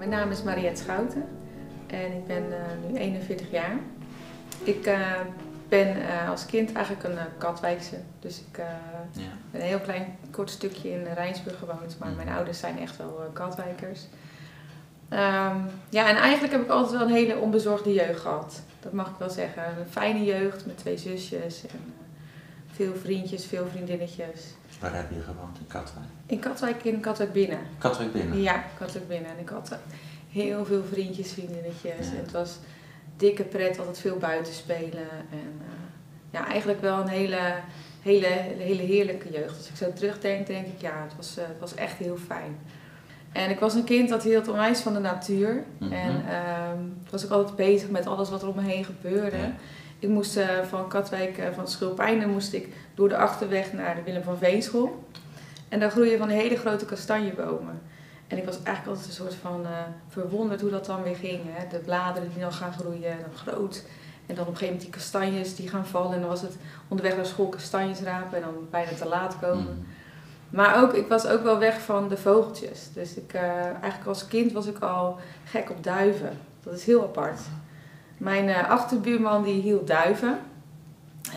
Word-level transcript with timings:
Mijn 0.00 0.12
naam 0.12 0.30
is 0.30 0.42
Mariette 0.42 0.82
Schouten 0.82 1.24
en 1.86 2.12
ik 2.12 2.26
ben 2.26 2.42
uh, 2.42 2.90
nu 2.90 2.98
41 2.98 3.50
jaar. 3.50 3.78
Ik 4.64 4.86
uh, 4.86 5.20
ben 5.68 5.96
uh, 5.96 6.30
als 6.30 6.46
kind 6.46 6.72
eigenlijk 6.72 7.08
een 7.08 7.18
Katwijkse. 7.38 7.96
Dus 8.20 8.38
ik 8.38 8.56
ja. 9.12 9.32
ben 9.50 9.60
een 9.60 9.66
heel 9.66 9.80
klein 9.80 10.16
kort 10.30 10.50
stukje 10.50 10.90
in 10.90 11.06
Rijnsburg 11.14 11.58
gewoond, 11.58 11.96
maar 11.98 12.10
mijn 12.10 12.28
ouders 12.28 12.58
zijn 12.58 12.78
echt 12.78 12.96
wel 12.96 13.30
Katwijkers. 13.32 14.00
Um, 15.10 15.66
ja, 15.88 16.08
en 16.08 16.16
eigenlijk 16.16 16.52
heb 16.52 16.62
ik 16.62 16.70
altijd 16.70 16.98
wel 16.98 17.08
een 17.08 17.14
hele 17.14 17.38
onbezorgde 17.38 17.92
jeugd 17.92 18.20
gehad. 18.20 18.62
Dat 18.80 18.92
mag 18.92 19.08
ik 19.08 19.18
wel 19.18 19.30
zeggen. 19.30 19.64
Een 19.64 19.90
fijne 19.90 20.24
jeugd 20.24 20.66
met 20.66 20.78
twee 20.78 20.98
zusjes 20.98 21.66
en 21.66 21.94
veel 22.84 22.94
vriendjes, 22.94 23.46
veel 23.46 23.66
vriendinnetjes. 23.70 24.54
Waar 24.80 24.94
heb 24.94 25.10
je 25.10 25.20
gewoond? 25.20 25.58
In 25.58 25.66
Katwijk? 25.66 26.06
In 26.26 26.38
Katwijk, 26.38 26.84
in 26.84 27.00
Katwijk 27.00 27.32
binnen. 27.32 27.58
Katwijk 27.78 28.12
binnen? 28.12 28.40
Ja, 28.40 28.64
Katwijk 28.78 29.08
binnen. 29.08 29.30
En 29.30 29.38
ik 29.38 29.48
had 29.48 29.78
heel 30.30 30.64
veel 30.64 30.82
vriendjes, 30.92 31.32
vriendinnetjes. 31.32 32.06
Ja. 32.12 32.16
Het 32.16 32.30
was 32.30 32.58
dikke 33.16 33.42
pret, 33.42 33.78
altijd 33.78 33.98
veel 33.98 34.16
buiten 34.16 34.52
spelen. 34.52 35.10
En 35.30 35.52
uh, 35.60 35.68
ja, 36.30 36.46
eigenlijk 36.46 36.80
wel 36.80 37.00
een 37.00 37.08
hele, 37.08 37.54
hele, 38.02 38.26
hele 38.56 38.82
heerlijke 38.82 39.30
jeugd. 39.30 39.56
Als 39.56 39.68
ik 39.68 39.76
zo 39.76 39.92
terugdenk, 39.92 40.46
denk 40.46 40.66
ik, 40.66 40.80
ja, 40.80 41.02
het 41.02 41.16
was, 41.16 41.38
uh, 41.38 41.44
het 41.44 41.60
was 41.60 41.74
echt 41.74 41.96
heel 41.96 42.16
fijn. 42.16 42.58
En 43.32 43.50
ik 43.50 43.58
was 43.58 43.74
een 43.74 43.84
kind 43.84 44.08
dat 44.08 44.22
hield 44.22 44.48
onwijs 44.48 44.80
van 44.80 44.92
de 44.92 45.00
natuur. 45.00 45.64
Mm 45.78 45.88
-hmm. 45.88 45.92
En 45.92 46.22
uh, 46.28 47.10
was 47.10 47.24
ook 47.24 47.30
altijd 47.30 47.56
bezig 47.56 47.90
met 47.90 48.06
alles 48.06 48.30
wat 48.30 48.42
er 48.42 48.48
om 48.48 48.56
me 48.56 48.62
heen 48.62 48.84
gebeurde. 48.84 49.36
Ja. 49.36 49.54
Ik 50.00 50.08
moest 50.08 50.36
uh, 50.36 50.62
van 50.68 50.88
Katwijk, 50.88 51.38
uh, 51.38 51.44
van 51.54 51.68
Schulpijnen, 51.68 52.30
moest 52.30 52.52
ik 52.52 52.68
door 52.94 53.08
de 53.08 53.16
achterweg 53.16 53.72
naar 53.72 53.94
de 53.94 54.02
Willem 54.02 54.22
van 54.22 54.38
Veenschool. 54.38 55.04
En 55.68 55.80
daar 55.80 55.90
groeien 55.90 56.18
van 56.18 56.28
hele 56.28 56.56
grote 56.56 56.84
kastanjebomen. 56.84 57.80
En 58.26 58.38
ik 58.38 58.44
was 58.44 58.62
eigenlijk 58.62 58.86
altijd 58.86 59.06
een 59.06 59.12
soort 59.12 59.34
van 59.34 59.60
uh, 59.62 59.68
verwonderd 60.08 60.60
hoe 60.60 60.70
dat 60.70 60.86
dan 60.86 61.02
weer 61.02 61.16
ging. 61.16 61.40
Hè? 61.46 61.66
De 61.68 61.78
bladeren 61.78 62.28
die 62.32 62.40
dan 62.40 62.52
gaan 62.52 62.72
groeien, 62.72 63.10
en 63.10 63.18
dan 63.20 63.36
groot. 63.36 63.84
En 64.26 64.34
dan 64.34 64.46
op 64.46 64.50
een 64.50 64.56
gegeven 64.56 64.66
moment 64.66 64.80
die 64.80 64.90
kastanjes 64.90 65.56
die 65.56 65.68
gaan 65.68 65.86
vallen. 65.86 66.14
En 66.14 66.20
dan 66.20 66.28
was 66.28 66.42
het 66.42 66.56
onderweg 66.88 67.16
naar 67.16 67.26
school 67.26 67.48
kastanjes 67.48 68.00
rapen 68.00 68.36
en 68.36 68.42
dan 68.42 68.66
bijna 68.70 68.90
te 68.92 69.08
laat 69.08 69.38
komen. 69.40 69.76
Mm. 69.78 69.86
Maar 70.50 70.82
ook, 70.82 70.94
ik 70.94 71.08
was 71.08 71.26
ook 71.26 71.42
wel 71.42 71.58
weg 71.58 71.80
van 71.80 72.08
de 72.08 72.16
vogeltjes. 72.16 72.88
Dus 72.94 73.14
ik, 73.14 73.34
eigenlijk 73.34 74.06
als 74.06 74.26
kind 74.26 74.52
was 74.52 74.66
ik 74.66 74.78
al 74.78 75.18
gek 75.44 75.70
op 75.70 75.84
duiven. 75.84 76.38
Dat 76.62 76.74
is 76.74 76.84
heel 76.84 77.02
apart. 77.02 77.40
Mijn 78.20 78.48
uh, 78.48 78.70
achterbuurman 78.70 79.42
die 79.42 79.62
hield 79.62 79.86
duiven. 79.86 80.38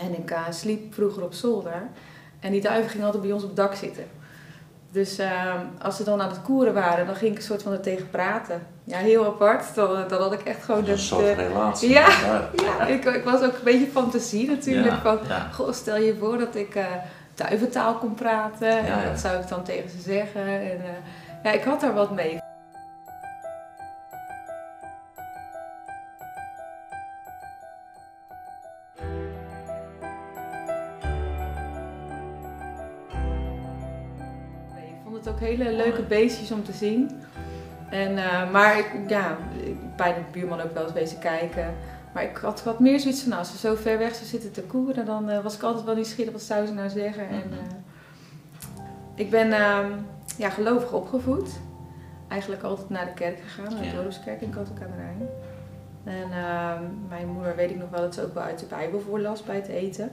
En 0.02 0.18
ik 0.18 0.30
uh, 0.30 0.38
sliep 0.50 0.94
vroeger 0.94 1.22
op 1.22 1.32
zolder. 1.32 1.82
En 2.40 2.52
die 2.52 2.60
duiven 2.60 2.90
gingen 2.90 3.06
altijd 3.06 3.22
bij 3.22 3.32
ons 3.32 3.42
op 3.42 3.48
het 3.48 3.56
dak 3.56 3.74
zitten. 3.74 4.04
Dus 4.90 5.20
uh, 5.20 5.54
als 5.82 5.96
ze 5.96 6.04
dan 6.04 6.20
aan 6.20 6.28
het 6.28 6.42
koeren 6.42 6.74
waren, 6.74 7.06
dan 7.06 7.14
ging 7.14 7.30
ik 7.30 7.36
een 7.36 7.42
soort 7.42 7.62
van 7.62 7.72
er 7.72 7.80
tegen 7.80 8.10
praten. 8.10 8.66
Ja, 8.84 8.98
heel 8.98 9.24
apart. 9.24 9.74
Dan, 9.74 10.08
dan 10.08 10.22
had 10.22 10.32
ik 10.32 10.42
echt 10.42 10.64
gewoon... 10.64 10.88
Een 10.88 10.98
soort 10.98 11.36
relatie. 11.36 11.88
Ja, 11.88 12.08
ja, 12.08 12.50
ja. 12.64 12.86
Ik, 12.86 13.04
ik, 13.04 13.24
was 13.24 13.42
ook 13.42 13.54
een 13.54 13.64
beetje 13.64 13.86
fantasie 13.86 14.48
natuurlijk. 14.48 14.94
Ja, 14.94 15.00
van, 15.00 15.18
goh, 15.52 15.72
stel 15.72 15.96
je 15.96 16.16
voor 16.16 16.38
dat 16.38 16.54
ik 16.54 16.78
duiventaal 17.34 17.94
kon 17.94 18.14
praten. 18.14 18.78
En 18.78 19.10
dat 19.10 19.20
zou 19.20 19.40
ik 19.40 19.48
dan 19.48 19.62
tegen 19.62 19.90
ze 19.90 20.00
zeggen. 20.00 20.46
En, 20.46 20.80
ja, 21.42 21.52
ik 21.52 21.64
had 21.64 21.80
daar 21.80 21.94
wat 21.94 22.10
mee. 22.10 22.38
Hele 35.44 35.72
leuke 35.72 36.02
beestjes 36.02 36.50
om 36.50 36.64
te 36.64 36.72
zien. 36.72 37.10
En, 37.90 38.12
uh, 38.12 38.50
maar 38.50 38.78
ik, 38.78 38.90
ja, 39.08 39.36
bij 39.96 40.14
de 40.14 40.20
buurman 40.32 40.60
ook 40.60 40.74
wel 40.74 40.82
eens 40.82 40.92
bezig 40.92 41.18
kijken. 41.18 41.74
Maar 42.14 42.22
ik 42.22 42.36
had, 42.36 42.60
had 42.60 42.80
meer 42.80 43.00
zoiets 43.00 43.20
van, 43.20 43.28
nou, 43.28 43.40
als 43.40 43.50
ze 43.50 43.58
zo 43.58 43.74
ver 43.74 43.98
weg 43.98 44.14
zou 44.14 44.26
zitten 44.26 44.52
te 44.52 44.62
koeren, 44.62 45.06
dan 45.06 45.30
uh, 45.30 45.42
was 45.42 45.54
ik 45.54 45.62
altijd 45.62 45.84
wel 45.84 45.94
nieuwsgierig 45.94 46.32
wat 46.32 46.42
zou 46.42 46.66
ze 46.66 46.72
nou 46.72 46.88
zeggen. 46.88 47.28
En, 47.28 47.42
uh, 47.50 47.58
ik 49.14 49.30
ben 49.30 49.48
ja, 50.36 50.50
gelovig 50.50 50.92
opgevoed. 50.92 51.50
Eigenlijk 52.28 52.62
altijd 52.62 52.90
naar 52.90 53.04
de 53.04 53.12
kerk 53.12 53.40
gegaan, 53.40 53.72
naar 53.72 53.82
de 53.82 53.88
ja. 53.88 54.02
dorpskerk 54.02 54.40
in 54.40 54.50
Katwijk 54.50 54.82
aan 54.82 54.90
de 54.90 54.96
Rijn. 54.96 55.28
En 56.04 56.28
mijn 57.08 57.28
moeder 57.28 57.56
weet 57.56 57.70
ik 57.70 57.76
nog 57.76 57.90
wel 57.90 58.00
dat 58.00 58.14
ze 58.14 58.22
ook 58.22 58.34
wel 58.34 58.42
uit 58.42 58.58
de 58.58 58.66
Bijbel 58.66 59.00
voorlas 59.00 59.42
bij 59.42 59.56
het 59.56 59.68
eten. 59.68 60.10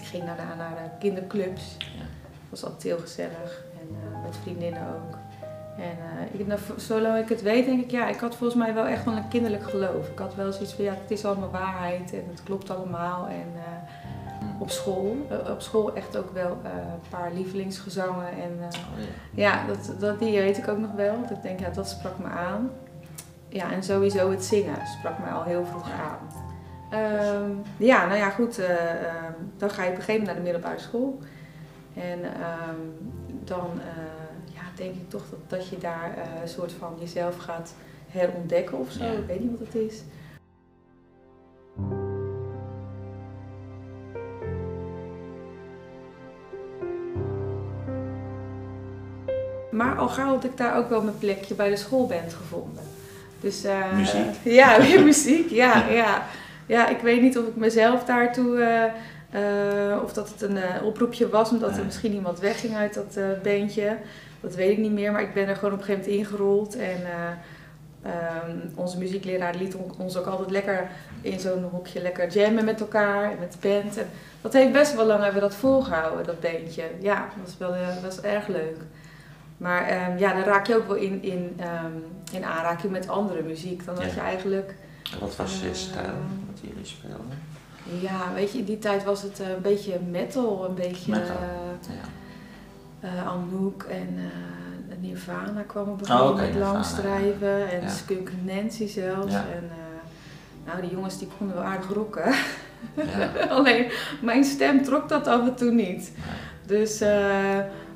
Ik 0.00 0.06
ging 0.06 0.24
daarna 0.24 0.54
naar 0.54 0.74
de 0.74 0.98
kinderclubs. 0.98 1.76
Ja. 1.78 1.98
Dat 1.98 2.60
was 2.60 2.64
altijd 2.64 2.82
heel 2.82 2.98
gezellig. 2.98 3.64
En 3.80 4.13
met 4.34 4.42
vriendinnen 4.42 4.82
ook. 4.82 5.16
En 5.76 5.96
uh, 6.34 6.40
ik, 6.40 6.46
nou, 6.46 6.60
zolang 6.76 7.18
ik 7.18 7.28
het 7.28 7.42
weet, 7.42 7.64
denk 7.64 7.82
ik, 7.82 7.90
ja, 7.90 8.08
ik 8.08 8.18
had 8.18 8.36
volgens 8.36 8.58
mij 8.58 8.74
wel 8.74 8.86
echt 8.86 9.04
wel 9.04 9.16
een 9.16 9.28
kinderlijk 9.28 9.70
geloof. 9.70 10.08
Ik 10.08 10.18
had 10.18 10.34
wel 10.34 10.52
zoiets 10.52 10.74
van, 10.74 10.84
ja, 10.84 10.92
het 11.00 11.10
is 11.10 11.24
allemaal 11.24 11.50
waarheid 11.50 12.12
en 12.12 12.24
het 12.30 12.42
klopt 12.42 12.70
allemaal. 12.70 13.26
En 13.26 13.52
uh, 13.54 14.60
op 14.60 14.70
school, 14.70 15.16
op 15.50 15.60
school 15.60 15.94
echt 15.94 16.16
ook 16.16 16.32
wel 16.32 16.58
een 16.64 17.08
paar 17.10 17.32
lievelingsgezangen. 17.32 18.28
En 18.28 18.52
oh, 18.62 19.02
ja, 19.30 19.52
ja 19.52 19.66
dat, 19.66 20.00
dat, 20.00 20.18
die 20.18 20.40
weet 20.40 20.58
ik 20.58 20.68
ook 20.68 20.78
nog 20.78 20.92
wel. 20.92 21.14
Dat 21.20 21.30
ik 21.30 21.42
denk, 21.42 21.60
ja, 21.60 21.70
dat 21.70 21.88
sprak 21.88 22.18
me 22.18 22.28
aan. 22.28 22.70
Ja, 23.48 23.72
en 23.72 23.82
sowieso 23.82 24.30
het 24.30 24.44
zingen 24.44 24.86
sprak 24.98 25.18
me 25.18 25.30
al 25.30 25.42
heel 25.42 25.64
vroeg 25.64 25.90
aan. 25.90 26.18
Um, 27.00 27.62
ja, 27.76 28.06
nou 28.06 28.18
ja, 28.18 28.30
goed. 28.30 28.58
Uh, 28.58 28.68
um, 28.68 29.52
dan 29.56 29.70
ga 29.70 29.82
je 29.82 29.90
op 29.90 29.96
een 29.96 30.02
gegeven 30.02 30.20
moment 30.20 30.26
naar 30.26 30.34
de 30.34 30.52
middelbare 30.52 30.78
school. 30.78 31.18
En 31.94 32.18
um, 32.18 33.10
dan 33.44 33.70
uh, 33.76 34.23
denk 34.76 34.94
ik 34.94 35.10
toch 35.10 35.22
dat, 35.30 35.38
dat 35.58 35.68
je 35.68 35.78
daar 35.78 36.14
uh, 36.18 36.40
een 36.42 36.48
soort 36.48 36.72
van 36.72 36.96
jezelf 37.00 37.36
gaat 37.36 37.74
herontdekken 38.08 38.78
of 38.78 38.90
zo. 38.90 39.04
Ja. 39.04 39.10
Ik 39.10 39.26
weet 39.26 39.40
niet 39.40 39.58
wat 39.58 39.66
het 39.66 39.74
is. 39.74 40.02
Maar 49.70 49.96
al 49.96 50.08
gauw 50.08 50.28
had 50.28 50.44
ik 50.44 50.56
daar 50.56 50.76
ook 50.76 50.88
wel 50.88 51.02
mijn 51.02 51.18
plekje 51.18 51.54
bij 51.54 51.70
de 51.70 51.76
schoolband 51.76 52.34
gevonden. 52.34 52.82
Dus, 53.40 53.64
uh, 53.64 53.92
muziek? 53.98 54.34
Ja, 54.42 54.80
weer 54.80 55.02
muziek. 55.02 55.50
Ja, 55.50 55.88
ja. 55.88 56.26
ja, 56.66 56.88
ik 56.88 56.98
weet 56.98 57.22
niet 57.22 57.38
of 57.38 57.46
ik 57.46 57.56
mezelf 57.56 58.04
daartoe 58.04 58.92
uh, 59.34 60.02
of 60.02 60.12
dat 60.12 60.28
het 60.28 60.42
een 60.42 60.82
oproepje 60.82 61.28
was 61.28 61.50
omdat 61.50 61.76
er 61.76 61.84
misschien 61.84 62.12
iemand 62.12 62.38
wegging 62.38 62.74
uit 62.74 62.94
dat 62.94 63.42
bandje. 63.42 63.96
Dat 64.44 64.54
weet 64.54 64.70
ik 64.70 64.78
niet 64.78 64.92
meer, 64.92 65.12
maar 65.12 65.22
ik 65.22 65.34
ben 65.34 65.48
er 65.48 65.56
gewoon 65.56 65.72
op 65.74 65.78
een 65.78 65.84
gegeven 65.84 66.10
moment 66.10 66.26
ingerold. 66.28 66.76
En 66.76 67.00
um, 68.06 68.72
onze 68.74 68.98
muziekleraar 68.98 69.54
liet 69.54 69.76
ons 69.98 70.16
ook 70.16 70.26
altijd 70.26 70.50
lekker 70.50 70.88
in 71.20 71.40
zo'n 71.40 71.62
hokje 71.62 72.00
lekker 72.02 72.28
jammen 72.28 72.64
met 72.64 72.80
elkaar 72.80 73.30
en 73.30 73.38
met 73.38 73.52
de 73.52 73.68
band. 73.68 73.96
En 73.98 74.06
dat 74.40 74.52
heeft 74.52 74.72
best 74.72 74.94
wel 74.94 75.06
lang 75.06 75.22
hebben 75.22 75.42
we 75.42 75.48
dat 75.48 75.56
volgehouden, 75.56 76.26
dat 76.26 76.40
bandje. 76.40 76.84
Ja, 77.00 77.28
dat 77.36 77.44
was, 77.44 77.58
wel, 77.58 77.70
dat 77.70 78.02
was 78.02 78.20
erg 78.20 78.46
leuk. 78.46 78.76
Maar 79.56 80.10
um, 80.10 80.18
ja, 80.18 80.32
dan 80.32 80.42
raak 80.42 80.66
je 80.66 80.76
ook 80.76 80.86
wel 80.86 80.96
in, 80.96 81.22
in, 81.22 81.60
um, 81.84 82.04
in 82.32 82.44
aanraking 82.44 82.92
met 82.92 83.08
andere 83.08 83.42
muziek. 83.42 83.84
Dan 83.84 83.94
dat 83.94 84.04
Ja. 84.04 84.14
je 84.14 84.20
eigenlijk... 84.20 84.74
Wat 85.20 85.36
was 85.36 85.60
je 85.60 85.74
stijl 85.74 86.14
wat 86.50 86.60
jullie 86.60 86.84
speelden? 86.86 87.38
Ja, 88.00 88.32
weet 88.34 88.52
je, 88.52 88.58
in 88.58 88.64
die 88.64 88.78
tijd 88.78 89.04
was 89.04 89.22
het 89.22 89.40
eh, 89.40 89.48
een 89.48 89.62
beetje 89.62 89.98
metal, 90.10 90.64
een 90.68 90.74
beetje 90.74 91.10
Metal, 91.10 91.36
eh, 91.36 91.94
Ja. 91.96 92.08
Eh, 93.04 93.26
Anouk 93.26 93.82
en 93.82 94.08
eh, 94.16 94.96
Nirvana 95.00 95.62
kwam 95.66 95.88
op 95.88 96.00
een 96.00 96.12
Oh, 96.12 96.18
gegeven 96.18 96.30
oké, 96.30 96.30
moment 96.30 96.54
Nirvana, 96.54 96.72
langstrijven 96.72 97.70
en 97.70 97.80
ja. 97.80 97.88
Skunk 97.88 98.30
Nancy 98.42 98.86
zelfs. 98.86 99.32
Ja. 99.32 99.44
En, 99.54 99.70
eh, 99.70 100.66
nou, 100.66 100.80
die 100.80 100.90
jongens 100.90 101.18
die 101.18 101.28
konden 101.38 101.56
wel 101.56 101.64
aardig 101.64 101.92
rocken. 101.92 102.34
Ja. 102.94 103.46
Alleen 103.56 103.90
mijn 104.20 104.44
stem 104.44 104.82
trok 104.82 105.08
dat 105.08 105.26
af 105.26 105.46
en 105.46 105.54
toe 105.54 105.70
niet. 105.70 106.12
Dus 106.66 106.98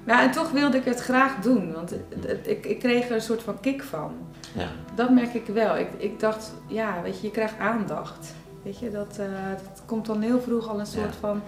ja, 0.05 0.22
en 0.22 0.31
toch 0.31 0.50
wilde 0.50 0.76
ik 0.76 0.84
het 0.84 1.00
graag 1.00 1.37
doen, 1.40 1.72
want 1.72 1.94
ik, 2.43 2.66
ik 2.66 2.78
kreeg 2.78 3.08
er 3.08 3.14
een 3.14 3.20
soort 3.20 3.43
van 3.43 3.61
kick 3.61 3.82
van. 3.82 4.12
Ja. 4.52 4.69
Dat 4.94 5.11
merk 5.11 5.34
ik 5.34 5.46
wel. 5.46 5.76
Ik, 5.76 5.88
ik 5.99 6.20
dacht, 6.20 6.52
ja, 6.66 7.02
weet 7.02 7.20
je, 7.20 7.26
je 7.26 7.32
krijgt 7.32 7.58
aandacht. 7.58 8.34
Weet 8.62 8.78
je, 8.78 8.90
dat, 8.90 9.16
dat 9.16 9.82
komt 9.87 10.06
dan 10.06 10.20
heel 10.20 10.40
vroeg 10.40 10.69
al 10.69 10.81
een 10.81 10.87
soort 10.87 11.16
van, 11.20 11.43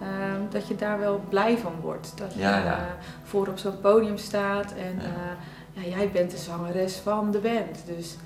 eh, 0.00 0.06
dat 0.50 0.68
je 0.68 0.76
daar 0.76 0.98
wel 0.98 1.20
blij 1.28 1.58
van 1.58 1.72
wordt. 1.80 2.12
Dat 2.18 2.32
je 2.34 2.38
Ja, 2.40 2.58
ja. 2.58 2.76
eh, 2.76 2.82
voor 3.24 3.46
op 3.48 3.58
zo'n 3.58 3.80
podium 3.80 4.16
staat 4.16 4.72
en 4.72 4.94
Ja. 5.00 5.02
eh, 5.04 5.84
ja, 5.84 5.96
jij 5.96 6.10
bent 6.10 6.30
de 6.30 6.36
zangeres 6.36 6.96
van 6.96 7.30
de 7.30 7.38
band. 7.38 7.82
Dus, 7.96 8.16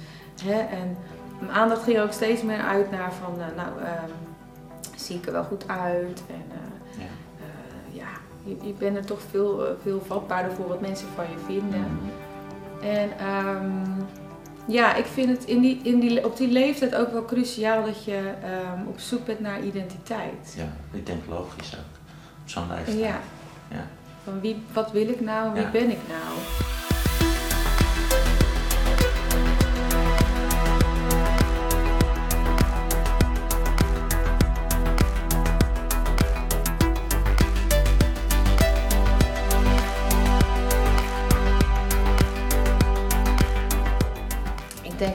hè, 0.45 0.59
en 0.61 0.97
mijn 1.41 1.53
aandacht 1.53 1.83
ging 1.83 1.99
ook 2.01 2.13
steeds 2.13 2.43
meer 2.43 2.61
uit 2.61 2.91
naar 2.91 3.13
van, 3.13 3.33
eh, 3.41 3.47
nou, 3.57 3.81
ehm, 3.85 4.11
zie 4.97 5.17
ik 5.17 5.27
er 5.27 5.33
wel 5.33 5.45
goed 5.45 5.69
uit? 5.69 6.23
En 6.29 6.43
Ja. 6.99 7.05
ja, 7.93 8.09
je, 8.45 8.57
je 8.67 8.73
bent 8.73 8.97
er 8.97 9.05
toch 9.07 9.21
veel, 9.31 9.65
veel 9.83 10.03
vatbaarder 10.07 10.53
voor 10.53 10.69
wat 10.69 10.81
mensen 10.81 11.09
van 11.15 11.25
je 11.25 11.39
vinden. 11.47 11.87
En 12.83 13.19
ehm, 13.19 14.01
ja, 14.67 14.95
ik 14.95 15.05
vind 15.05 15.29
het 15.29 15.45
in 15.45 15.61
die, 15.61 15.81
in 15.83 16.01
die, 16.01 16.25
op 16.25 16.37
die 16.37 16.49
leeftijd 16.49 16.95
ook 16.95 17.13
wel 17.13 17.25
cruciaal 17.25 17.85
dat 17.85 18.05
je 18.05 18.33
ehm, 18.43 18.87
op 18.87 19.01
zoek 19.01 19.25
bent 19.25 19.41
naar 19.41 19.63
identiteit. 19.63 20.55
ja, 20.57 20.73
ik 20.93 21.07
denk 21.07 21.23
logisch 21.29 21.75
ook. 21.75 22.01
Op 22.43 22.49
zo'n 22.49 22.69
leeftijd. 22.69 22.99
Ja. 22.99 23.21
Ja. 23.71 23.87
Van 24.25 24.41
wie, 24.41 24.63
wat 24.73 24.93
wil 24.93 25.09
ik 25.09 25.21
nou 25.21 25.47
en 25.47 25.55
wie 25.55 25.81
ben 25.81 25.91
ik 25.91 25.99
nou? 26.09 26.39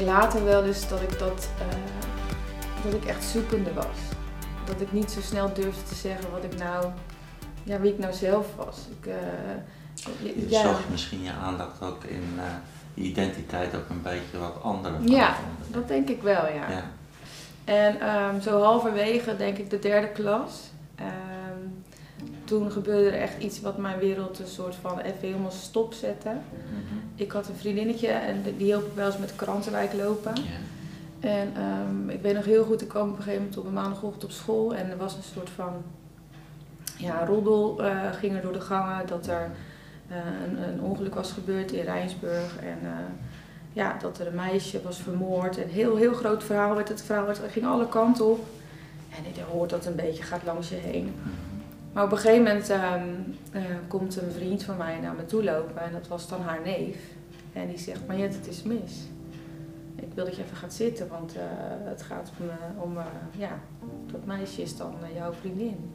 Later 0.07 0.43
wel 0.43 0.63
eens 0.63 0.89
dat 0.89 1.01
ik 1.01 1.19
dat, 1.19 1.49
eh, 1.59 1.77
dat 2.83 2.93
ik 2.93 3.05
echt 3.05 3.23
zoekende 3.23 3.73
was. 3.73 3.97
Dat 4.65 4.81
ik 4.81 4.91
niet 4.91 5.11
zo 5.11 5.21
snel 5.21 5.53
durfde 5.53 5.83
te 5.83 5.95
zeggen 5.95 6.31
wat 6.31 6.43
ik 6.43 6.57
nou, 6.57 6.85
ja, 7.63 7.79
wie 7.79 7.91
ik 7.91 7.99
nou 7.99 8.13
zelf 8.13 8.47
was. 8.55 8.77
Ik, 8.99 9.05
eh, 9.05 10.35
Je 10.35 10.49
ja. 10.49 10.61
zag 10.61 10.81
misschien 10.91 11.23
je 11.23 11.31
aandacht 11.31 11.81
ook 11.81 12.03
in 12.03 12.33
eh, 12.37 12.43
je 12.93 13.03
identiteit 13.03 13.75
ook 13.75 13.89
een 13.89 14.01
beetje 14.01 14.37
wat 14.39 14.63
andere 14.63 14.95
Ja, 15.01 15.35
dat 15.67 15.87
denk 15.87 16.09
ik 16.09 16.21
wel, 16.21 16.47
ja. 16.47 16.69
ja. 16.69 16.83
En 17.65 17.99
ehm, 17.99 18.41
zo 18.41 18.61
halverwege, 18.61 19.37
denk 19.37 19.57
ik, 19.57 19.69
de 19.69 19.79
derde 19.79 20.07
klas. 20.07 20.51
Toen 22.47 22.71
gebeurde 22.71 23.09
er 23.09 23.21
echt 23.21 23.37
iets 23.43 23.61
wat 23.61 23.77
mijn 23.77 23.99
wereld 23.99 24.39
een 24.39 24.47
soort 24.47 24.75
van 24.75 24.99
even 24.99 25.19
helemaal 25.19 25.51
stopzette. 25.51 26.29
Mhm. 26.29 26.97
Ik 27.15 27.31
had 27.31 27.47
een 27.47 27.55
vriendinnetje 27.55 28.07
en 28.07 28.41
die 28.43 28.65
hielp 28.65 28.95
wel 28.95 29.05
eens 29.05 29.17
met 29.17 29.35
krantenwijk 29.35 29.93
lopen. 29.93 30.33
En 31.19 31.51
ehm, 31.55 32.09
ik 32.09 32.21
weet 32.21 32.35
nog 32.35 32.45
heel 32.45 32.63
goed, 32.63 32.81
ik 32.81 32.87
kwam 32.87 33.09
op 33.09 33.17
een 33.17 33.23
gegeven 33.23 33.39
moment 33.39 33.57
op 33.57 33.65
een 33.65 33.73
maandagochtend 33.73 34.23
op 34.23 34.31
school 34.31 34.75
en 34.75 34.89
er 34.89 34.97
was 34.97 35.15
een 35.15 35.23
soort 35.33 35.49
van 35.49 35.83
ja, 36.97 37.25
roddel 37.25 37.83
eh, 37.83 38.13
ging 38.13 38.35
er 38.35 38.41
door 38.41 38.53
de 38.53 38.61
gangen 38.61 39.07
dat 39.07 39.27
er 39.27 39.51
eh, 40.07 40.17
een, 40.45 40.69
een 40.69 40.81
ongeluk 40.81 41.15
was 41.15 41.31
gebeurd 41.31 41.71
in 41.71 41.83
Rijnsburg 41.83 42.57
en 42.59 42.77
eh, 42.81 42.89
ja, 43.73 43.97
dat 44.01 44.19
er 44.19 44.27
een 44.27 44.35
meisje 44.35 44.81
was 44.81 44.97
vermoord. 44.97 45.57
Een 45.57 45.69
heel, 45.69 45.95
heel 45.95 46.13
groot 46.13 46.43
verhaal 46.43 46.75
werd 46.75 46.89
het 46.89 47.01
verhaal, 47.01 47.25
werd, 47.25 47.39
ging 47.51 47.65
alle 47.65 47.87
kanten 47.87 48.25
op. 48.25 48.45
En 49.09 49.23
je 49.33 49.41
hoort 49.51 49.69
dat 49.69 49.85
een 49.85 49.95
beetje, 49.95 50.23
gaat 50.23 50.43
langs 50.45 50.69
je 50.69 50.75
heen. 50.75 51.15
Maar 51.97 52.05
op 52.05 52.11
een 52.11 52.17
gegeven 52.17 52.43
moment 52.43 52.69
ehm, 52.69 53.09
eh, 53.51 53.63
komt 53.87 54.21
een 54.21 54.31
vriend 54.31 54.63
van 54.63 54.77
mij 54.77 54.99
naar 54.99 55.13
me 55.15 55.25
toe 55.25 55.43
lopen 55.43 55.81
en 55.81 55.91
dat 55.91 56.07
was 56.07 56.27
dan 56.27 56.41
haar 56.41 56.61
neef. 56.63 56.97
En 57.53 57.67
die 57.67 57.77
zegt, 57.77 58.07
Mariette, 58.07 58.37
het 58.37 58.47
is 58.47 58.63
mis. 58.63 59.07
Ik 59.95 60.13
wil 60.13 60.25
dat 60.25 60.35
je 60.35 60.43
even 60.43 60.57
gaat 60.57 60.73
zitten, 60.73 61.07
want 61.07 61.35
eh, 61.35 61.41
het 61.83 62.01
gaat 62.01 62.31
om, 62.39 62.49
eh, 62.49 62.83
om 62.83 62.97
ja, 63.37 63.59
dat 64.11 64.25
meisje 64.25 64.61
is 64.61 64.77
dan 64.77 64.95
jouw 65.15 65.33
vriendin. 65.33 65.93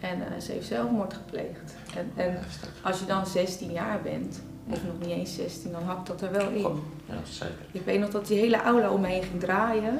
En 0.00 0.42
ze 0.42 0.52
heeft 0.52 0.66
zelfmoord 0.66 1.14
gepleegd. 1.14 1.74
En, 1.96 2.10
en 2.14 2.38
als 2.82 3.00
je 3.00 3.06
dan 3.06 3.26
16 3.26 3.72
jaar 3.72 4.00
bent, 4.02 4.42
of 4.70 4.84
nog 4.84 4.98
niet 4.98 5.16
eens 5.16 5.34
16, 5.34 5.72
dan 5.72 5.82
hakt 5.82 6.06
dat 6.06 6.20
er 6.20 6.32
wel 6.32 6.50
in. 6.50 6.82
Ja, 7.06 7.14
zeker. 7.24 7.66
Ik 7.72 7.84
weet 7.84 8.00
nog 8.00 8.10
dat 8.10 8.26
die 8.26 8.38
hele 8.38 8.62
aula 8.62 8.90
om 8.90 9.00
me 9.00 9.06
heen 9.06 9.22
ging 9.22 9.40
draaien. 9.40 9.98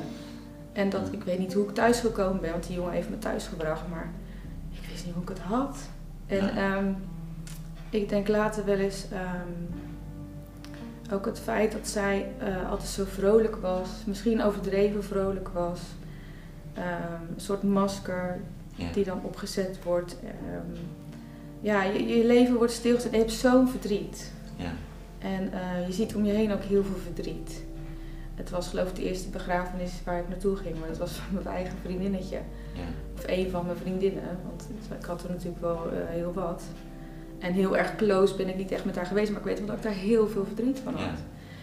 En 0.72 0.90
dat, 0.90 1.12
ik 1.12 1.22
weet 1.22 1.38
niet 1.38 1.52
hoe 1.52 1.68
ik 1.68 1.74
thuis 1.74 2.00
gekomen 2.00 2.40
ben, 2.40 2.50
want 2.50 2.66
die 2.66 2.76
jongen 2.76 2.92
heeft 2.92 3.10
me 3.10 3.18
thuis 3.18 3.46
gebracht, 3.46 3.88
maar 3.90 4.10
niet 5.16 5.24
hoe 5.28 5.34
ik 5.34 5.38
het 5.38 5.46
had. 5.58 5.76
En 6.26 6.36
Ja. 6.44 6.76
ehm, 6.76 6.92
ik 7.90 8.08
denk 8.08 8.28
later 8.28 8.64
wel 8.64 8.76
eens 8.78 9.06
ehm, 9.12 9.52
ook 11.14 11.26
het 11.26 11.38
feit 11.40 11.72
dat 11.72 11.88
zij 11.88 12.26
eh, 12.38 12.70
altijd 12.70 12.88
zo 12.88 13.04
vrolijk 13.04 13.56
was, 13.56 13.88
misschien 14.06 14.42
overdreven 14.42 15.04
vrolijk 15.04 15.48
was. 15.48 15.80
Ehm, 16.74 17.22
een 17.34 17.40
soort 17.40 17.62
masker 17.62 18.40
Ja. 18.74 18.92
die 18.92 19.04
dan 19.04 19.20
opgezet 19.22 19.78
wordt. 19.84 20.16
Ja, 21.60 21.82
je, 21.82 22.06
je 22.06 22.26
leven 22.26 22.54
wordt 22.56 22.72
stilgezet 22.72 23.12
en 23.12 23.18
je 23.18 23.24
hebt 23.24 23.36
zo'n 23.36 23.68
verdriet. 23.68 24.32
Ja. 24.56 24.72
En 25.18 25.52
eh, 25.52 25.86
je 25.86 25.92
ziet 25.92 26.14
om 26.14 26.24
je 26.24 26.32
heen 26.32 26.52
ook 26.52 26.62
heel 26.62 26.84
veel 26.84 26.98
verdriet. 27.04 27.62
Het 28.34 28.50
was 28.50 28.68
geloof 28.68 28.88
ik 28.88 28.94
de 28.96 29.08
eerste 29.08 29.28
begrafenis 29.28 29.92
waar 30.04 30.18
ik 30.18 30.28
naartoe 30.28 30.56
ging, 30.56 30.78
maar 30.78 30.88
dat 30.88 30.98
was 30.98 31.10
van 31.12 31.34
mijn 31.34 31.46
eigen 31.56 31.74
vriendinnetje. 31.84 32.38
Of 33.16 33.22
een 33.26 33.50
van 33.50 33.66
mijn 33.66 33.78
vriendinnen, 33.78 34.38
want 34.46 34.68
ik 35.00 35.06
had 35.06 35.22
er 35.22 35.30
natuurlijk 35.30 35.60
wel 35.60 35.76
eh, 35.92 35.98
heel 36.08 36.32
wat. 36.32 36.62
En 37.38 37.52
heel 37.52 37.76
erg 37.76 37.96
close 37.96 38.36
ben 38.36 38.48
ik 38.48 38.56
niet 38.56 38.70
echt 38.70 38.84
met 38.84 38.96
haar 38.96 39.06
geweest, 39.06 39.30
maar 39.30 39.40
ik 39.40 39.46
weet 39.46 39.58
wel 39.58 39.66
dat 39.66 39.76
ik 39.76 39.82
daar 39.82 39.92
heel 39.92 40.28
veel 40.28 40.44
verdriet 40.44 40.80
van 40.84 40.94
had. 40.94 41.18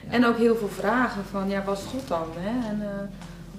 En 0.09 0.25
ook 0.25 0.37
heel 0.37 0.55
veel 0.55 0.67
vragen 0.67 1.23
van, 1.23 1.49
ja, 1.49 1.63
was 1.63 1.83
God 1.83 2.07
dan? 2.07 2.27
Hè? 2.37 2.69
En 2.69 2.81
eh, 2.81 3.03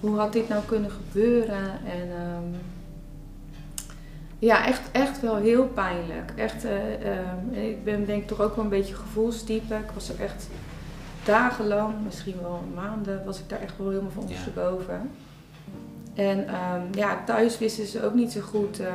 hoe 0.00 0.19
had 0.19 0.32
dit 0.32 0.49
nou 0.49 0.62
kunnen 0.66 0.90
gebeuren? 0.90 1.64
En 1.84 2.08
ehm, 2.10 2.55
ja, 4.38 4.66
echt, 4.66 4.90
echt 4.93 5.20
wel 5.20 5.37
heel 5.37 5.66
pijnlijk. 5.66 6.32
Echt, 6.37 6.64
eh, 6.64 6.94
ehm, 7.12 7.52
ik 7.52 7.84
ben 7.84 8.06
denk 8.06 8.22
ik 8.22 8.28
toch 8.28 8.40
ook 8.40 8.55
wel 8.55 8.64
een 8.64 8.70
beetje 8.70 8.94
gevoelstype. 8.94 9.75
Ik 9.75 9.90
was 9.94 10.08
er 10.08 10.20
echt 10.20 10.49
dagenlang, 11.25 11.94
misschien 12.05 12.37
wel 12.43 12.62
maanden, 12.75 13.25
was 13.25 13.38
ik 13.38 13.49
daar 13.49 13.60
echt 13.60 13.78
wel 13.78 13.88
helemaal 13.88 14.10
van 14.10 14.28
Ja. 14.28 14.37
En 16.19 16.49
ehm, 16.49 16.82
ja, 16.94 17.25
thuis 17.25 17.59
wisten 17.59 17.87
ze 17.87 18.05
ook 18.05 18.15
niet 18.15 18.32
zo 18.32 18.41
goed, 18.41 18.81
eh, 18.81 18.94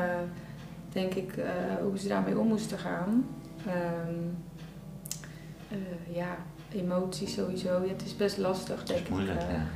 denk 0.90 1.14
ik, 1.14 1.38
eh, 1.38 1.50
hoe 1.82 1.98
ze 1.98 2.08
daarmee 2.08 2.40
om 2.40 2.48
moesten 2.48 2.78
gaan. 2.80 3.26
Ehm, 3.66 4.20
eh, 5.70 6.16
ja, 6.16 6.38
emoties 6.74 7.34
sowieso. 7.34 7.84
Ja, 7.84 7.92
het 7.92 8.06
is 8.06 8.16
best 8.16 8.38
lastig, 8.38 8.78
Het 8.80 8.88
denk 8.88 9.00
is 9.00 9.10
moeilijk, 9.10 9.42
ik. 9.42 9.50
ja. 9.50 9.68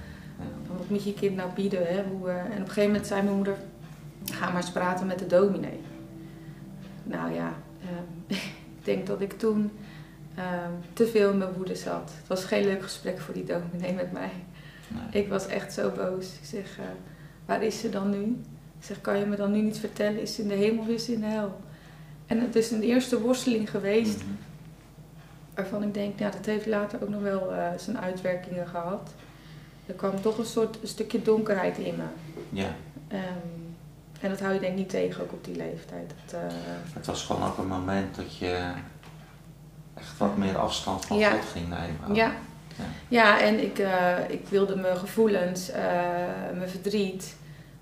Wat 0.77 0.89
moet 0.89 1.03
je 1.03 1.13
kind 1.13 1.35
nou 1.35 1.49
bieden? 1.55 1.87
Hè? 1.87 2.03
Hoe, 2.03 2.29
en 2.29 2.45
op 2.45 2.51
een 2.51 2.67
gegeven 2.67 2.89
moment 2.89 3.07
zei 3.07 3.21
mijn 3.21 3.35
moeder, 3.35 3.57
ga 4.33 4.47
maar 4.47 4.61
eens 4.61 4.71
praten 4.71 5.07
met 5.07 5.19
de 5.19 5.27
dominee. 5.27 5.79
Nou 7.03 7.33
ja, 7.33 7.53
ehm, 7.81 8.37
ik 8.77 8.83
denk 8.83 9.07
dat 9.07 9.21
ik 9.21 9.33
toen 9.33 9.71
te 10.93 11.07
veel 11.07 11.31
in 11.31 11.37
mijn 11.37 11.53
woede 11.53 11.75
zat. 11.75 12.11
Het 12.17 12.27
was 12.27 12.43
geen 12.43 12.65
leuk 12.65 12.83
gesprek 12.83 13.19
voor 13.19 13.33
die 13.33 13.45
dominee 13.45 13.93
met 13.93 14.11
mij. 14.11 14.31
Nee. 14.87 15.23
Ik 15.23 15.29
was 15.29 15.47
echt 15.47 15.73
zo 15.73 15.91
boos. 15.91 16.25
Ik 16.25 16.45
zeg, 16.45 16.79
waar 17.47 17.63
is 17.63 17.79
ze 17.79 17.89
dan 17.89 18.09
nu? 18.09 18.23
Ik 18.79 18.85
zeg, 18.85 19.01
kan 19.01 19.17
je 19.17 19.25
me 19.25 19.35
dan 19.35 19.51
nu 19.51 19.61
niet 19.61 19.77
vertellen, 19.79 20.21
is 20.21 20.35
ze 20.35 20.41
in 20.41 20.47
de 20.47 20.53
hemel 20.55 20.81
of 20.83 20.87
is 20.87 21.05
ze 21.05 21.13
in 21.13 21.19
de 21.19 21.25
hel? 21.25 21.59
En 22.25 22.41
het 22.41 22.55
is 22.55 22.71
een 22.71 22.81
eerste 22.81 23.21
worsteling 23.21 23.69
geweest 23.69 24.17
Mhm. 24.17 24.25
waarvan 25.55 25.83
ik 25.83 25.93
denk, 25.93 26.19
ja, 26.19 26.29
dat 26.29 26.45
heeft 26.45 26.65
later 26.65 27.01
ook 27.03 27.09
nog 27.09 27.21
wel 27.21 27.53
eh, 27.53 27.67
zijn 27.77 27.99
uitwerkingen 27.99 28.67
gehad. 28.67 29.09
Er 29.85 29.93
kwam 29.93 30.21
toch 30.21 30.37
een 30.37 30.45
soort 30.45 30.77
een 30.81 30.87
stukje 30.87 31.21
donkerheid 31.21 31.77
in 31.77 31.95
me. 31.95 32.03
Ja. 32.49 32.75
Ehm, 33.07 33.21
en 34.21 34.29
dat 34.29 34.39
hou 34.39 34.53
je 34.53 34.59
denk 34.59 34.71
ik 34.71 34.77
niet 34.77 34.89
tegen, 34.89 35.23
ook 35.23 35.31
op 35.31 35.43
die 35.45 35.55
leeftijd. 35.55 36.13
Dat, 36.25 36.33
eh, 36.41 36.47
Het 36.93 37.05
was 37.05 37.23
gewoon 37.23 37.43
ook 37.43 37.57
een 37.57 37.67
moment 37.67 38.15
dat 38.15 38.37
je 38.37 38.71
echt 39.93 40.17
wat 40.17 40.37
meer 40.37 40.57
afstand 40.57 41.05
van 41.05 41.17
Ja. 41.17 41.29
God 41.31 41.45
ging 41.51 41.69
nemen. 41.69 42.09
ook. 42.09 42.15
ja. 42.15 42.31
Ja. 42.77 42.83
ja, 43.07 43.41
en 43.41 43.63
ik, 43.63 43.79
eh, 43.79 44.15
ik 44.27 44.47
wilde 44.49 44.75
mijn 44.75 44.97
gevoelens, 44.97 45.71
eh, 45.71 45.81
mijn 46.57 46.69
verdriet, 46.69 47.35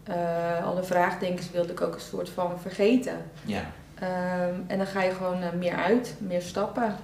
eh, 0.04 0.66
alle 0.66 0.84
vraagdenkens 0.84 1.52
wilde 1.52 1.72
ik 1.72 1.82
ook 1.82 1.94
een 1.94 2.00
soort 2.02 2.30
van 2.30 2.60
vergeten. 2.62 3.18
Ja. 3.46 3.62
Ehm, 4.00 4.54
en 4.68 4.78
dan 4.78 4.88
ga 4.88 5.02
je 5.04 5.12
gewoon 5.12 5.40
meer 5.58 5.76
uit, 5.76 6.16
meer 6.20 6.42
stappen. 6.42 6.96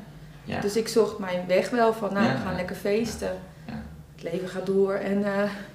Ja. 0.43 0.59
Dus 0.59 0.75
ik 0.75 0.87
zocht 0.87 1.19
mijn 1.19 1.47
weg 1.47 1.69
wel 1.69 1.93
van, 1.93 2.13
nou, 2.13 2.25
Ja. 2.25 2.31
we 2.33 2.39
gaan 2.39 2.55
lekker 2.55 2.75
feesten. 2.75 3.31
Ja. 3.65 3.73
Het 4.15 4.23
leven 4.31 4.47
gaat 4.49 4.65
door 4.65 4.93
en 4.93 5.23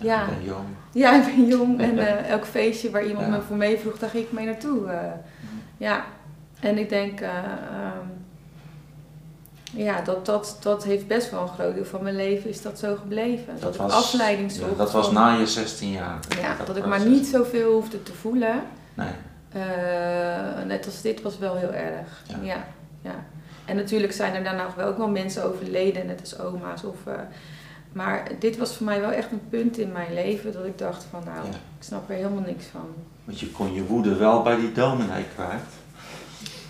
ja. 0.01 0.23
Ik 0.23 0.29
ben 0.29 0.45
jong. 0.45 0.67
Ja, 0.93 1.15
ik 1.17 1.25
ben 1.25 1.47
jong 1.47 1.81
en 1.81 1.99
elk 2.35 2.45
feestje 2.47 2.91
waar 2.91 3.05
iemand 3.07 3.29
me 3.29 3.41
voor 3.41 3.57
mee 3.57 3.79
vroeg, 3.79 3.99
daar 3.99 4.11
ging 4.11 4.25
ik 4.25 4.33
mee 4.33 4.47
naartoe. 4.47 4.87
eh. 4.91 4.99
ja, 5.77 6.05
en 6.61 6.79
ik 6.79 6.89
denk, 6.89 7.21
eh, 7.21 7.29
ehm, 7.29 8.07
ja, 9.77 10.01
dat, 10.01 10.27
dat, 10.27 10.57
dat 10.61 10.85
heeft 10.85 11.07
best 11.07 11.31
wel 11.31 11.43
een 11.43 11.49
groot 11.49 11.75
deel 11.75 11.85
van 11.85 12.03
mijn 12.03 12.17
leven 12.17 12.51
is 12.51 12.63
dat 12.63 12.79
zo 12.79 12.97
gebleven. 12.97 13.55
Dat, 13.61 13.75
ik 13.75 13.81
afleiding 13.81 14.53
ja, 14.53 14.67
dat 14.77 14.93
was 14.93 15.11
na 15.11 15.39
je 15.39 15.47
16 15.47 15.91
jaar. 15.91 16.19
Ja, 16.41 16.57
dat 16.67 16.77
ik 16.77 16.85
was 16.85 16.91
maar 16.99 17.07
niet 17.09 17.27
zoveel 17.27 17.73
hoefde 17.73 18.03
te 18.03 18.13
voelen. 18.13 18.63
Nee. 18.95 19.09
Eh, 19.53 20.65
net 20.67 20.87
als 20.87 21.01
dit 21.03 21.23
was 21.23 21.39
wel 21.39 21.57
heel 21.57 21.73
erg. 21.73 22.23
Ja. 22.27 22.37
Ja. 22.43 22.65
Ja, 23.03 23.15
En 23.65 23.77
natuurlijk 23.77 24.13
zijn 24.13 24.35
er 24.35 24.45
daarna 24.45 24.67
wel 24.77 24.87
ook 24.89 24.97
wel 24.97 25.09
mensen 25.09 25.45
overleden, 25.45 26.07
net 26.07 26.21
als 26.21 26.39
oma's. 26.39 26.85
Of, 26.85 26.97
eh, 27.05 27.13
maar 27.93 28.29
dit 28.39 28.57
was 28.57 28.77
voor 28.77 28.87
mij 28.87 29.01
wel 29.01 29.11
echt 29.11 29.33
een 29.33 29.49
punt 29.51 29.79
in 29.79 29.93
mijn 29.93 30.15
leven 30.15 30.53
dat 30.53 30.65
ik 30.65 30.79
dacht 30.79 31.07
van 31.11 31.23
nou, 31.25 31.37
Ja. 31.47 31.51
ik 31.53 31.83
snap 31.85 32.09
er 32.11 32.15
helemaal 32.17 32.43
niks 32.47 32.65
van. 32.67 32.87
Want 33.25 33.41
je 33.41 33.51
kon 33.51 33.75
je 33.75 33.85
woede 33.85 34.17
wel 34.17 34.43
bij 34.43 34.57
die 34.57 34.73
dominee 34.73 35.25
kwijt. 35.35 35.63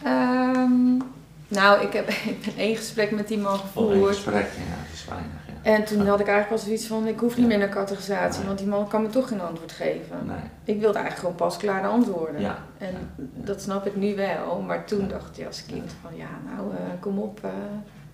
Ehm, 0.03 1.01
nou, 1.49 1.83
ik 1.83 1.93
heb 1.93 2.09
ik 2.35 2.47
één 2.57 2.77
gesprek 2.77 3.11
met 3.11 3.29
die 3.29 3.39
man 3.39 3.53
een 3.53 3.59
gevoerd. 3.59 4.07
gesprek, 4.15 4.35
ja, 4.47 4.77
dat 4.85 4.93
is 4.93 5.05
weinig. 5.09 5.31
Ja. 5.47 5.73
En 5.73 5.85
toen 5.85 6.07
had 6.07 6.21
ik 6.21 6.27
eigenlijk 6.27 6.49
wel 6.49 6.59
zoiets 6.59 6.87
van, 6.87 7.07
ik 7.07 7.19
hoef 7.21 7.33
niet 7.37 7.41
Ja. 7.43 7.47
meer 7.47 7.59
naar 7.59 7.69
categorisatie, 7.69 8.39
Nee. 8.39 8.47
want 8.47 8.59
die 8.59 8.69
man 8.69 8.89
kan 8.89 9.03
me 9.03 9.09
toch 9.09 9.29
geen 9.29 9.41
antwoord 9.41 9.73
geven. 9.73 10.17
Nee. 10.27 10.37
Ik 10.65 10.81
wilde 10.81 10.99
eigenlijk 10.99 11.19
gewoon 11.19 11.35
pasklare 11.35 11.87
antwoorden. 11.87 12.41
Ja. 12.41 12.59
En 12.79 12.95
dat 13.35 13.61
snap 13.63 13.87
ik 13.87 13.97
nu 13.97 14.15
wel, 14.17 14.61
maar 14.67 14.85
toen 14.85 15.09
dacht 15.09 15.37
je 15.37 15.47
als 15.47 15.67
kind 15.67 15.95
van, 16.03 16.17
ja 16.17 16.29
nou, 16.55 16.71
eh, 16.71 16.79
kom 17.01 17.19
op, 17.19 17.39
eh, 17.43 17.51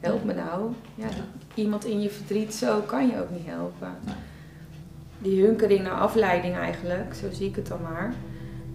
help 0.01 0.25
me 0.25 0.35
nou. 0.35 0.73
Ja. 0.95 1.07
Iemand 1.55 1.85
in 1.85 2.01
je 2.03 2.11
verdriet, 2.11 2.55
zo 2.55 2.81
kan 2.81 3.07
je 3.07 3.21
ook 3.21 3.31
niet 3.31 3.47
helpen. 3.47 3.89
Nee. 4.05 4.15
Die 5.19 5.45
hunkering 5.45 5.83
naar 5.83 5.93
afleiding 6.01 6.57
eigenlijk, 6.57 7.15
zo 7.15 7.27
zie 7.33 7.49
ik 7.49 7.57
het 7.57 7.67
dan 7.67 7.83
maar. 7.83 8.13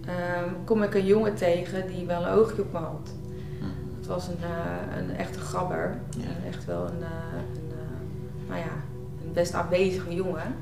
Ehm, 0.06 0.48
kom 0.64 0.82
ik 0.82 0.94
een 0.94 1.06
jongen 1.06 1.34
tegen 1.34 1.86
die 1.86 2.06
wel 2.06 2.22
een 2.26 2.32
oogje 2.32 2.62
op 2.62 2.72
me 2.72 2.78
had. 2.78 3.10
Was 4.08 4.28
een, 4.28 4.42
eh, 4.42 4.98
een 4.98 5.16
echte. 5.16 5.38
Ja. 5.38 6.26
En 6.26 6.46
Echt 6.46 6.64
wel 6.64 6.84
een, 6.86 7.02
eh, 7.02 7.38
een, 7.38 7.70
eh, 7.70 8.48
nou 8.48 8.60
ja, 8.60 8.72
een 9.24 9.32
best 9.32 9.54
aanwezige 9.54 10.14
jongen. 10.14 10.54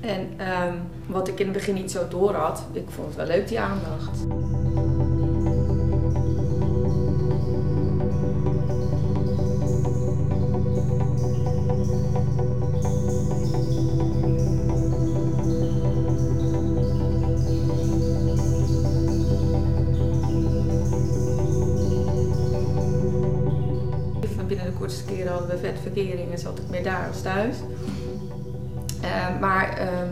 En 0.00 0.28
ehm, 0.36 0.74
wat 1.06 1.28
ik 1.28 1.38
in 1.38 1.46
het 1.46 1.54
begin 1.54 1.74
niet 1.74 1.90
zo 1.90 2.08
door 2.08 2.34
had, 2.34 2.64
ik 2.72 2.84
vond 2.88 3.06
het 3.06 3.16
wel 3.16 3.26
leuk 3.26 3.48
die 3.48 3.60
aandacht. 3.60 4.18
Zat 26.34 26.58
ik 26.58 26.68
meer 26.68 26.82
daar 26.82 27.08
als 27.08 27.22
thuis. 27.22 27.56
Eh, 29.02 29.40
maar 29.40 29.76
ehm, 29.78 30.08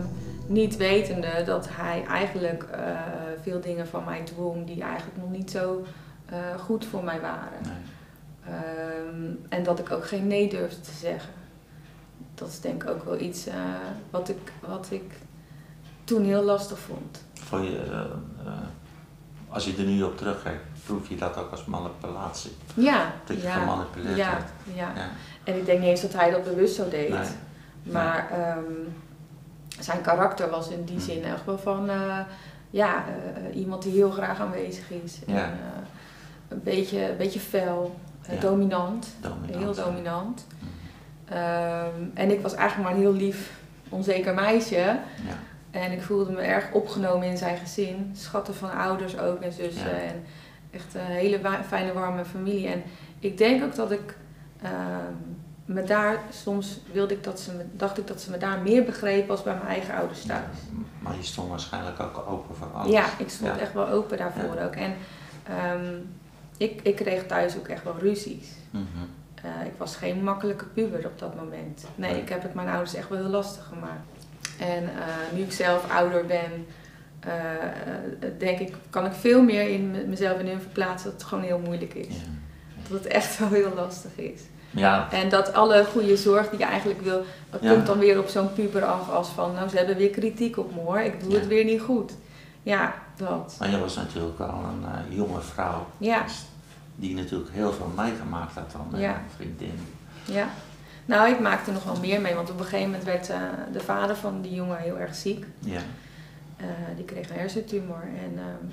niet 0.47 0.77
wetende 0.77 1.43
dat 1.45 1.67
hij 1.71 2.03
eigenlijk 2.05 2.63
eh, 2.63 2.99
veel 3.41 3.61
dingen 3.61 3.87
van 3.87 4.03
mij 4.03 4.21
dwong 4.23 4.67
die 4.67 4.81
eigenlijk 4.81 5.17
nog 5.17 5.31
niet 5.31 5.51
zo 5.51 5.85
eh, 6.25 6.37
goed 6.59 6.85
voor 6.85 7.03
mij 7.03 7.21
waren. 7.21 7.61
Nee. 7.63 8.55
Ehm, 8.55 9.35
en 9.49 9.63
dat 9.63 9.79
ik 9.79 9.91
ook 9.91 10.07
geen 10.07 10.27
nee 10.27 10.49
durfde 10.49 10.81
te 10.81 10.91
zeggen. 10.91 11.33
Dat 12.35 12.47
is 12.47 12.59
denk 12.59 12.83
ik 12.83 12.89
ook 12.89 13.03
wel 13.03 13.19
iets 13.19 13.47
wat, 14.09 14.29
ik, 14.29 14.51
wat 14.67 14.87
ik 14.89 15.13
toen 16.03 16.23
heel 16.23 16.43
lastig 16.43 16.79
vond. 16.79 17.23
Vond 17.33 17.63
je, 17.63 18.07
als 19.49 19.65
je 19.65 19.75
er 19.77 19.83
nu 19.83 20.03
op 20.03 20.17
terugkijkt, 20.17 20.70
proef 20.85 21.09
je 21.09 21.15
dat 21.15 21.37
ook 21.37 21.51
als 21.51 21.65
manipulatie? 21.65 22.51
Ja, 22.73 23.11
Dat 23.25 23.37
je 23.37 23.43
ja, 23.43 23.53
gemanipuleerd 23.53 24.17
ja, 24.17 24.37
ja. 24.73 24.91
Ja. 24.95 25.09
En 25.43 25.57
ik 25.57 25.65
denk 25.65 25.79
niet 25.79 25.89
eens 25.89 26.01
dat 26.01 26.13
hij 26.13 26.31
dat 26.31 26.43
bewust 26.43 26.75
zo 26.75 26.89
deed. 26.89 27.09
Nee. 27.09 27.27
Maar 27.83 28.29
ehm, 28.31 28.63
zijn 29.79 30.01
karakter 30.01 30.49
was 30.49 30.69
in 30.69 30.83
die 30.83 30.95
Hmm. 30.95 31.05
zin 31.05 31.23
echt 31.23 31.45
wel 31.45 31.57
van 31.57 31.89
eh, 31.89 32.19
ja, 32.69 33.03
eh, 33.51 33.55
iemand 33.59 33.83
die 33.83 33.93
heel 33.93 34.11
graag 34.11 34.39
aanwezig 34.39 34.89
is. 35.03 35.19
Ja. 35.27 35.35
En, 35.35 35.43
eh, 35.51 35.81
een, 36.47 36.61
beetje, 36.63 37.09
een 37.09 37.17
beetje 37.17 37.39
fel, 37.39 37.95
dominant, 38.39 39.07
Dominant. 39.21 39.55
heel 39.55 39.73
dominant. 39.85 40.47
Mhm. 40.59 41.37
Ehm, 41.37 41.89
en 42.13 42.31
ik 42.31 42.41
was 42.41 42.53
eigenlijk 42.53 42.89
maar 42.89 42.97
een 42.97 43.03
heel 43.05 43.13
lief, 43.13 43.51
onzeker 43.89 44.33
meisje. 44.33 44.75
Ja. 44.75 44.99
En 45.71 45.91
ik 45.91 46.01
voelde 46.01 46.31
me 46.31 46.41
erg 46.41 46.71
opgenomen 46.71 47.27
in 47.27 47.37
zijn 47.37 47.57
gezin. 47.57 48.11
Schatten 48.15 48.55
van 48.55 48.71
ouders 48.71 49.17
ook 49.19 49.41
en 49.41 49.51
zussen. 49.53 50.01
En 50.01 50.23
echt 50.71 50.93
een 50.93 51.01
hele 51.01 51.39
fijne, 51.67 51.93
warme 51.93 52.25
familie. 52.25 52.67
En 52.67 52.83
ik 53.19 53.37
denk 53.37 53.63
ook 53.63 53.75
dat 53.75 53.91
ik 53.91 54.15
ehm, 54.61 55.13
me 55.65 55.83
daar, 55.83 56.19
soms 56.31 56.79
wilde 56.91 57.13
ik 57.13 57.23
dat 57.23 57.39
ze 57.39 57.51
me, 57.51 57.65
dacht 57.73 57.97
ik 57.97 58.07
dat 58.07 58.21
ze 58.21 58.31
me 58.31 58.37
daar 58.37 58.59
meer 58.59 58.83
begreep 58.83 59.29
als 59.29 59.43
bij 59.43 59.53
mijn 59.53 59.67
eigen 59.67 59.95
ouders 59.95 60.21
thuis. 60.25 60.57
Maar 60.99 61.15
je 61.15 61.23
stond 61.23 61.49
waarschijnlijk 61.49 61.99
ook 61.99 62.23
open 62.29 62.55
voor 62.55 62.67
alles. 62.73 62.91
Ja, 62.91 63.05
ik 63.17 63.29
stond 63.29 63.55
Ja. 63.55 63.59
echt 63.61 63.73
wel 63.73 63.87
open 63.89 64.17
daarvoor 64.17 64.57
ook. 64.63 64.75
En 64.75 64.93
ehm, 65.47 65.93
ik, 66.57 66.79
ik 66.83 66.95
kreeg 66.95 67.25
thuis 67.25 67.57
ook 67.57 67.67
echt 67.67 67.83
wel 67.83 67.97
ruzies. 67.99 68.47
Mhm. 68.69 68.83
Eh, 69.35 69.65
ik 69.65 69.73
was 69.77 69.95
geen 69.95 70.23
makkelijke 70.23 70.65
puber 70.65 71.05
op 71.05 71.19
dat 71.19 71.35
moment. 71.35 71.85
Nee, 71.95 72.11
Nee. 72.11 72.21
ik 72.21 72.29
heb 72.29 72.41
het 72.43 72.53
mijn 72.53 72.67
ouders 72.67 72.93
echt 72.93 73.09
wel 73.09 73.17
heel 73.19 73.27
lastig 73.29 73.65
gemaakt. 73.65 74.07
En 74.59 74.83
eh, 74.83 75.33
nu 75.33 75.41
ik 75.41 75.51
zelf 75.51 75.91
ouder 75.91 76.25
ben, 76.25 76.65
eh, 77.25 77.33
eh, 77.33 78.31
denk 78.37 78.59
ik, 78.59 78.73
kan 78.89 79.05
ik 79.05 79.11
veel 79.13 79.41
meer 79.43 79.69
in 79.69 79.91
me- 79.91 80.03
mezelf 80.07 80.39
in 80.39 80.47
hun 80.47 80.61
verplaatsen 80.61 81.09
dat 81.11 81.19
het 81.19 81.29
gewoon 81.29 81.43
heel 81.43 81.59
moeilijk 81.59 81.93
is. 81.93 82.15
Ja. 82.15 82.21
Dat 82.89 83.03
het 83.03 83.07
echt 83.07 83.39
wel 83.39 83.49
heel 83.49 83.71
lastig 83.75 84.11
is. 84.15 84.41
Ja, 84.73 85.11
En 85.11 85.29
dat 85.29 85.53
alle 85.53 85.85
goede 85.85 86.17
zorg 86.17 86.49
die 86.49 86.59
je 86.59 86.65
eigenlijk 86.65 87.01
wil, 87.01 87.23
dat 87.49 87.61
Ja. 87.61 87.73
komt 87.73 87.85
dan 87.85 87.99
weer 87.99 88.19
op 88.19 88.27
zo'n 88.27 88.53
puber 88.53 88.83
af 88.85 89.09
als 89.09 89.27
van, 89.29 89.53
nou 89.53 89.69
ze 89.69 89.77
hebben 89.77 89.97
weer 89.97 90.09
kritiek 90.09 90.57
op 90.57 90.75
me 90.75 90.79
hoor, 90.81 90.99
ik 90.99 91.19
doe 91.23 91.31
Ja. 91.31 91.37
het 91.37 91.47
weer 91.47 91.63
niet 91.65 91.81
goed. 91.81 92.11
Ja, 92.63 92.93
dat. 93.15 93.55
maar 93.59 93.69
je 93.69 93.79
was 93.79 93.95
natuurlijk 93.95 94.37
wel 94.37 94.49
een 94.73 94.85
eh, 94.85 95.15
jonge 95.17 95.41
vrouw. 95.41 95.87
Ja. 95.97 96.23
dus 96.23 96.45
Die 96.95 97.15
natuurlijk 97.15 97.49
heel 97.53 97.71
veel 97.73 97.91
meegemaakt 97.95 98.55
had 98.55 98.71
dan 98.71 98.87
met 98.91 99.01
Ja. 99.01 99.21
vriendin. 99.35 99.79
Ja. 100.25 100.47
Nou, 101.05 101.29
ik 101.31 101.39
maakte 101.39 101.71
nog 101.71 101.83
wel 101.83 101.97
meer 102.01 102.21
mee, 102.21 102.33
want 102.35 102.49
op 102.49 102.59
een 102.59 102.65
gegeven 102.65 102.85
moment 102.85 103.03
werd 103.03 103.27
de 103.73 103.79
vader 103.79 104.15
van 104.15 104.41
die 104.41 104.53
jongen 104.53 104.77
heel 104.77 104.97
erg 104.99 105.15
ziek. 105.15 105.45
Ja. 105.59 105.79
Eh, 106.61 106.95
die 106.95 107.05
kreeg 107.05 107.29
een 107.29 107.35
hersentumor 107.35 108.03
en 108.03 108.37
ehm, 108.37 108.65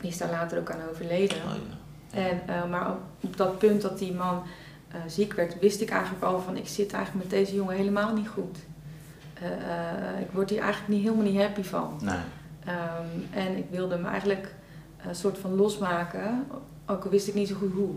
die 0.00 0.10
is 0.10 0.18
daar 0.18 0.30
later 0.30 0.58
ook 0.58 0.70
aan 0.70 0.88
overleden. 0.90 1.36
Oh, 1.36 1.52
ja. 1.52 2.20
En, 2.20 2.40
eh, 2.46 2.70
maar 2.70 2.90
op, 2.90 3.00
op 3.20 3.36
dat 3.36 3.58
punt 3.58 3.82
dat 3.82 3.98
die 3.98 4.12
man 4.12 4.42
eh, 4.88 5.00
ziek 5.06 5.32
werd, 5.32 5.58
wist 5.58 5.80
ik 5.80 5.90
eigenlijk 5.90 6.24
al 6.24 6.40
van 6.40 6.56
ik 6.56 6.68
zit 6.68 6.92
eigenlijk 6.92 7.24
met 7.24 7.38
deze 7.38 7.54
jongen 7.54 7.76
helemaal 7.76 8.14
niet 8.14 8.28
goed. 8.28 8.58
Ik 10.20 10.30
word 10.30 10.50
hier 10.50 10.60
eigenlijk 10.60 10.92
niet, 10.92 11.02
helemaal 11.02 11.24
niet 11.24 11.40
happy 11.40 11.62
van. 11.62 11.98
Nee. 12.02 12.18
Ehm, 12.64 13.44
en 13.46 13.56
ik 13.56 13.64
wilde 13.70 13.94
hem 13.94 14.06
eigenlijk 14.06 14.54
een 15.06 15.14
soort 15.14 15.38
van 15.38 15.54
losmaken, 15.54 16.46
ook 16.86 17.04
al 17.04 17.10
wist 17.10 17.28
ik 17.28 17.34
niet 17.34 17.48
zo 17.48 17.54
goed 17.54 17.72
hoe. 17.72 17.90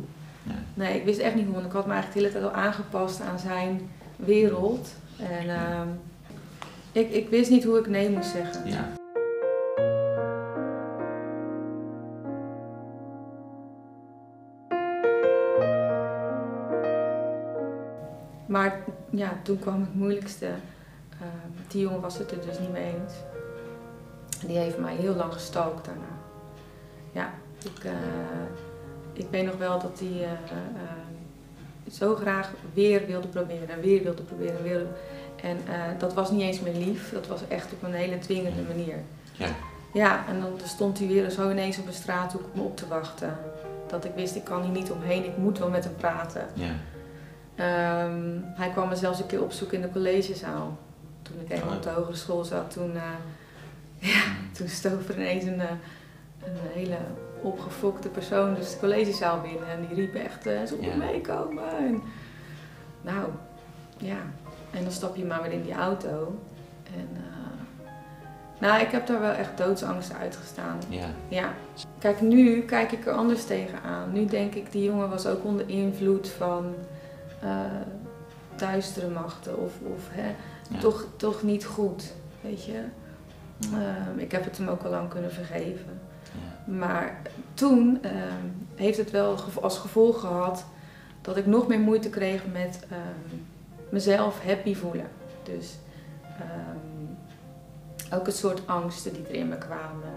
Nee. 0.44 0.58
Nee, 0.74 1.00
ik 1.00 1.06
wist 1.06 1.20
echt 1.20 1.36
niet 1.36 1.46
hoe, 1.46 1.54
want 1.54 1.66
ik 1.66 1.72
had 1.72 1.86
me 1.86 1.94
eigenlijk 1.94 2.22
de 2.22 2.28
hele 2.28 2.46
tijd 2.46 2.56
al 2.56 2.64
aangepast 2.64 3.22
aan 3.22 3.40
zijn 3.40 3.90
wereld. 4.16 4.94
En 5.18 5.50
ehm, 5.50 5.88
ik, 6.92 7.12
ik 7.12 7.30
wist 7.30 7.50
niet 7.50 7.64
hoe 7.64 7.80
ik 7.80 7.88
nee 7.88 8.10
moest 8.10 8.30
zeggen. 8.30 8.70
Ja. 8.70 8.94
Maar 18.56 18.84
ja, 19.10 19.40
toen 19.44 19.60
kwam 19.60 19.82
het 19.82 19.96
moeilijkste. 19.96 20.46
Ehm, 20.46 21.68
die 21.68 21.82
jongen 21.82 22.02
was 22.02 22.18
het 22.18 22.32
er 22.32 22.42
dus 22.46 22.60
niet 22.60 22.72
mee 22.72 22.84
eens. 22.84 23.14
Die 24.48 24.58
heeft 24.58 24.78
mij 24.78 24.96
heel 24.96 25.16
lang 25.16 25.34
gestalkt 25.34 25.86
daarna. 25.86 26.18
Ja, 27.12 27.34
ik, 27.64 27.84
eh, 27.84 27.92
ik 29.14 29.26
weet 29.30 29.46
nog 29.46 29.58
wel 29.58 29.80
dat 29.80 30.00
hij 30.00 30.24
eh, 30.24 30.32
eh, 30.32 31.92
zo 31.92 32.16
graag 32.16 32.52
weer 32.74 33.06
wilde 33.06 33.28
proberen 33.28 33.70
en 33.70 33.82
weer 33.82 34.04
wilde 34.04 34.22
proberen. 34.22 34.58
en 34.58 34.64
Weer. 34.64 34.86
En 35.42 35.58
eh, 35.68 36.00
dat 36.00 36.14
was 36.14 36.32
niet 36.32 36.42
eens 36.42 36.60
meer 36.60 36.74
lief, 36.74 37.12
dat 37.12 37.28
was 37.28 37.48
echt 37.48 37.74
op 37.74 37.84
een 37.84 37.94
hele 37.94 38.18
dwingende 38.20 38.62
manier. 38.62 38.98
Ja. 39.32 39.48
Ja, 39.94 40.26
en 40.28 40.42
dan 40.42 40.60
stond 40.64 41.00
hij 41.00 41.08
weer 41.08 41.30
zo 41.30 41.52
ineens 41.52 41.78
op 41.78 41.88
een 41.88 41.94
straathoek 41.94 42.44
om 42.54 42.60
me 42.60 42.66
op 42.66 42.78
te 42.78 42.88
wachten. 42.88 43.38
Dat 43.88 44.06
ik 44.06 44.12
wist, 44.16 44.36
ik 44.36 44.44
kan 44.44 44.62
hier 44.62 44.72
niet 44.72 44.92
omheen, 44.92 45.26
ik 45.26 45.38
moet 45.38 45.60
wel 45.60 45.70
met 45.70 45.84
hem 45.84 45.96
praten. 45.96 46.46
Ja. 46.54 46.72
Ehm, 47.56 48.40
hij 48.56 48.70
kwam 48.70 48.90
me 48.90 48.96
zelfs 48.96 49.20
een 49.20 49.26
keer 49.26 49.44
opzoeken 49.44 49.78
in 49.78 49.84
de 49.84 49.92
collegezaal. 49.92 50.78
Toen 51.22 51.36
ik 51.40 51.50
eenmaal 51.52 51.70
Oh. 51.70 51.76
op 51.76 51.84
de 51.84 51.90
hogere 51.90 52.16
school 52.16 52.44
zat, 52.44 52.72
toen, 52.72 52.96
eh, 52.96 53.02
ja, 54.14 54.22
toen 54.52 54.68
stoof 54.68 55.08
er 55.10 55.16
ineens 55.16 55.44
een, 55.44 55.60
eh, 55.62 55.70
een 56.44 56.72
hele 56.74 56.98
opgefokte 57.42 58.10
persoon 58.10 58.56
dus 58.56 58.72
de 58.72 58.80
collegezaal 58.80 59.42
binnen. 59.42 59.68
En 59.68 59.86
die 59.88 59.96
riep 59.96 60.16
echt, 60.16 60.46
eh, 60.46 60.64
ze 60.64 60.78
Ja. 60.82 60.96
meekomen. 60.96 61.78
En, 61.78 62.02
nou, 63.02 63.28
ja. 63.98 64.18
En 64.72 64.84
dan 64.84 64.92
stap 64.92 65.16
je 65.16 65.26
maar 65.26 65.42
weer 65.42 65.52
in 65.52 65.62
die 65.64 65.74
auto. 65.74 66.40
En, 66.96 67.08
nou, 68.60 68.82
ik 68.82 68.92
heb 68.92 69.08
daar 69.08 69.20
wel 69.20 69.32
echt 69.32 69.58
doodsangst 69.58 70.14
uitgestaan. 70.14 70.78
Ja. 70.90 71.06
Ja. 71.28 71.54
Kijk, 72.00 72.22
nu 72.22 72.62
kijk 72.62 72.92
ik 72.92 73.06
er 73.06 73.14
anders 73.14 73.46
tegenaan. 73.46 74.12
Nu 74.12 74.26
denk 74.26 74.54
ik, 74.56 74.72
die 74.72 74.84
jongen 74.84 75.10
was 75.10 75.28
ook 75.28 75.44
onder 75.44 75.70
invloed 75.70 76.30
van 76.30 76.74
eh, 77.42 77.60
duistere 78.56 79.10
machten 79.10 79.58
of, 79.60 79.74
of 79.96 80.02
hè, 80.10 80.36
Ja. 80.70 80.80
toch, 80.80 81.06
toch 81.16 81.44
niet 81.44 81.66
goed, 81.66 82.14
weet 82.42 82.66
je. 82.66 82.84
Ja. 83.58 83.78
Ehm, 84.08 84.20
ik 84.20 84.32
heb 84.32 84.44
het 84.44 84.58
hem 84.58 84.68
ook 84.68 84.84
al 84.84 84.90
lang 84.90 85.10
kunnen 85.10 85.32
vergeven. 85.32 86.00
Ja. 86.32 86.74
Maar 86.74 87.22
toen 87.54 88.00
ehm, 88.04 88.46
heeft 88.76 88.98
het 88.98 89.12
wel 89.12 89.38
als 89.62 89.78
gevolg 89.78 90.20
gehad 90.20 90.66
dat 91.22 91.38
ik 91.38 91.46
nog 91.46 91.68
meer 91.68 91.80
moeite 91.80 92.10
kreeg 92.10 92.42
met 92.52 92.86
ehm, 92.90 93.38
mezelf 93.90 94.44
happy 94.44 94.76
voelen. 94.76 95.08
Dus 95.44 95.78
ook 98.14 98.26
het 98.26 98.36
soort 98.36 98.68
angsten 98.68 99.14
die 99.14 99.28
er 99.28 99.34
in 99.34 99.50
me 99.50 99.58
kwamen. 99.58 100.10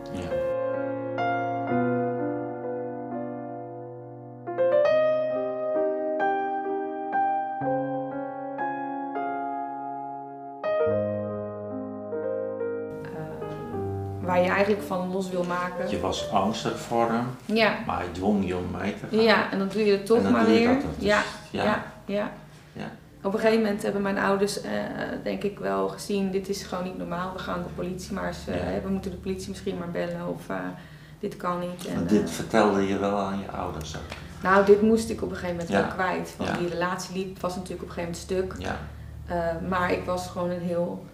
Eigenlijk 14.58 14.86
van 14.86 15.12
los 15.12 15.30
wil 15.30 15.44
maken. 15.44 15.90
Je 15.90 16.00
was 16.00 16.30
angstig 16.30 16.78
voor 16.80 17.10
hem, 17.10 17.26
Ja, 17.44 17.76
maar 17.86 17.98
hij 17.98 18.08
dwong 18.12 18.46
je 18.46 18.56
om 18.56 18.70
mee 18.80 18.94
te 19.00 19.06
gaan. 19.10 19.22
ja 19.24 19.50
en 19.50 19.58
dan 19.58 19.68
doe 19.68 19.84
je 19.84 19.92
het 19.92 20.06
toch 20.06 20.30
maar 20.30 20.46
weer. 20.46 20.68
dat, 20.74 20.82
ja, 20.98 21.22
ja. 21.50 21.64
ja, 21.64 21.84
ja, 22.04 22.30
Ja. 22.72 22.90
Op 23.22 23.34
een 23.34 23.40
gegeven 23.40 23.62
moment 23.62 23.82
hebben 23.82 24.02
mijn 24.02 24.18
ouders, 24.18 24.60
eh, 24.60 24.70
denk 25.22 25.42
ik 25.42 25.58
wel, 25.58 25.88
gezien: 25.88 26.30
dit 26.30 26.48
is 26.48 26.62
gewoon 26.62 26.84
niet 26.84 26.98
normaal. 26.98 27.32
We 27.32 27.38
gaan 27.38 27.62
de 27.62 27.68
politie 27.74 28.12
maar 28.12 28.26
eens, 28.26 28.44
Ja. 28.46 28.80
we 28.84 28.88
moeten 28.90 29.10
de 29.10 29.16
politie 29.16 29.48
misschien 29.48 29.78
maar 29.78 29.90
bellen 29.90 30.28
of 30.28 30.48
eh, 30.48 30.56
dit 31.20 31.36
kan 31.36 31.58
niet. 31.58 31.86
En, 31.86 32.06
dit 32.06 32.30
vertelde 32.30 32.86
je 32.86 32.98
wel 32.98 33.18
aan 33.18 33.38
je 33.38 33.50
ouders 33.56 33.96
ook. 33.96 34.02
nou, 34.42 34.64
dit 34.64 34.82
moest 34.82 35.10
ik 35.10 35.22
op 35.22 35.30
een 35.30 35.36
gegeven 35.36 35.56
moment 35.56 35.74
wel 35.74 35.86
kwijt. 35.86 36.34
Want 36.36 36.58
die 36.58 36.68
relatie 36.68 37.16
liep, 37.16 37.40
was 37.40 37.54
natuurlijk 37.56 37.82
op 37.82 37.88
een 37.88 37.94
gegeven 37.94 38.26
moment 38.30 38.56
stuk. 38.56 38.66
Ja. 38.66 38.78
Maar 39.68 39.92
ik 39.92 40.04
was 40.04 40.26
gewoon 40.26 40.50
een 40.50 40.60
heel 40.60 41.04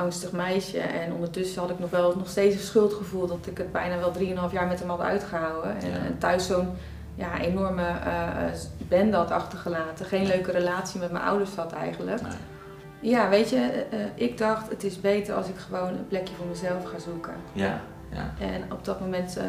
angstig 0.00 0.32
meisje. 0.32 0.78
En 0.78 1.12
ondertussen 1.12 1.60
had 1.60 1.70
ik 1.70 1.78
nog 1.78 1.90
wel 1.90 2.16
nog 2.16 2.28
steeds 2.28 2.54
een 2.54 2.60
schuldgevoel 2.60 3.26
dat 3.26 3.46
ik 3.46 3.58
het 3.58 3.72
bijna 3.72 3.98
wel 3.98 4.12
3,5 4.48 4.52
jaar 4.52 4.66
met 4.66 4.78
hem 4.80 4.88
had 4.88 5.00
uitgehouden. 5.00 5.76
En, 5.80 5.88
Ja. 5.90 5.96
en 5.96 6.18
thuis 6.18 6.46
zo'n 6.46 6.68
ja, 7.14 7.38
enorme 7.40 7.82
eh, 7.82 8.46
eh, 8.46 8.52
bende 8.88 9.16
had 9.16 9.30
achtergelaten. 9.30 10.06
Geen 10.06 10.26
leuke 10.26 10.50
relatie 10.50 11.00
met 11.00 11.12
mijn 11.12 11.24
ouders 11.24 11.54
had 11.54 11.72
eigenlijk. 11.72 12.22
Nee. 12.22 12.32
Ja, 13.00 13.28
weet 13.28 13.50
je, 13.50 13.56
eh, 13.56 14.00
eh, 14.04 14.10
ik 14.14 14.38
dacht 14.38 14.70
het 14.70 14.84
is 14.84 15.00
beter 15.00 15.34
als 15.34 15.46
ik 15.48 15.56
gewoon 15.56 15.88
een 15.88 16.08
plekje 16.08 16.34
voor 16.34 16.46
mezelf 16.46 16.84
ga 16.84 16.98
zoeken. 16.98 17.34
Ja. 17.52 17.80
Ja. 18.12 18.32
En 18.38 18.72
op 18.72 18.84
dat 18.84 19.00
moment 19.00 19.36
eh, 19.36 19.44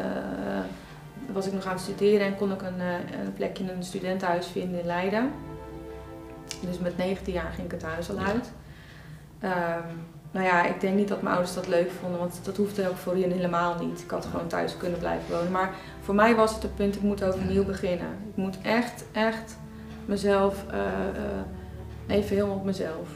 was 1.32 1.46
ik 1.46 1.52
nog 1.52 1.64
aan 1.66 1.72
het 1.72 1.80
studeren 1.80 2.26
en 2.26 2.36
kon 2.36 2.52
ik 2.52 2.62
een, 2.62 2.80
eh, 2.80 3.20
een 3.24 3.32
plekje 3.34 3.64
in 3.64 3.70
een 3.70 3.82
studentenhuis 3.84 4.46
vinden 4.46 4.80
in 4.80 4.86
Leiden. 4.86 5.30
Dus 6.60 6.78
met 6.78 6.96
19 6.96 7.32
jaar 7.34 7.52
ging 7.54 7.66
ik 7.66 7.72
het 7.72 7.82
huis 7.82 8.10
al 8.10 8.18
uit. 8.18 8.52
Ehm, 9.40 9.88
nou 10.32 10.46
ja, 10.46 10.64
ik 10.64 10.80
denk 10.80 10.96
niet 10.96 11.08
dat 11.08 11.22
mijn 11.22 11.34
ouders 11.34 11.54
dat 11.54 11.68
leuk 11.68 11.90
vonden, 12.00 12.18
want 12.18 12.40
dat 12.42 12.56
hoefde 12.56 12.88
ook 12.88 12.96
voor 12.96 13.12
hen 13.12 13.30
helemaal 13.30 13.76
niet. 13.80 14.00
Ik 14.00 14.10
had 14.10 14.26
gewoon 14.26 14.46
thuis 14.46 14.76
kunnen 14.76 14.98
blijven 14.98 15.34
wonen. 15.34 15.52
Maar 15.52 15.70
voor 16.00 16.14
mij 16.14 16.34
was 16.34 16.54
het 16.54 16.62
het 16.62 16.74
punt, 16.74 16.96
ik 16.96 17.02
moet 17.02 17.24
overnieuw 17.24 17.64
beginnen. 17.64 18.08
Ik 18.30 18.36
moet 18.36 18.58
echt, 18.62 19.04
echt 19.12 19.56
mezelf, 20.04 20.64
uh, 20.70 20.76
uh, 20.76 22.16
even 22.16 22.36
helemaal 22.36 22.56
op 22.56 22.64
mezelf. 22.64 23.08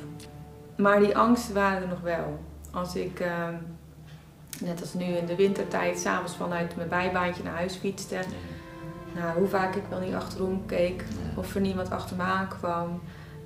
Maar 0.77 1.01
die 1.01 1.17
angsten 1.17 1.55
waren 1.55 1.83
er 1.83 1.89
nog 1.89 2.01
wel. 2.01 2.39
Als 2.71 2.95
ik, 2.95 3.21
uh, 3.21 3.49
net 4.61 4.81
als 4.81 4.95
nu 4.95 5.05
in 5.05 5.27
de 5.27 5.37
wintertijd, 5.37 5.99
s'avonds 5.99 6.37
vanuit 6.37 6.77
mijn 6.77 6.89
bijbaantje 6.89 7.43
naar 7.43 7.57
huis 7.57 7.75
fietste. 7.75 8.19
Nou, 9.15 9.39
hoe 9.39 9.49
vaak 9.49 9.75
ik 9.75 9.85
wel 9.89 10.01
niet 10.01 10.15
achterom 10.15 10.67
keek, 10.67 11.05
of 11.35 11.55
er 11.55 11.61
niemand 11.61 11.91
achter 11.91 12.17
me 12.17 12.23
aankwam. 12.23 13.01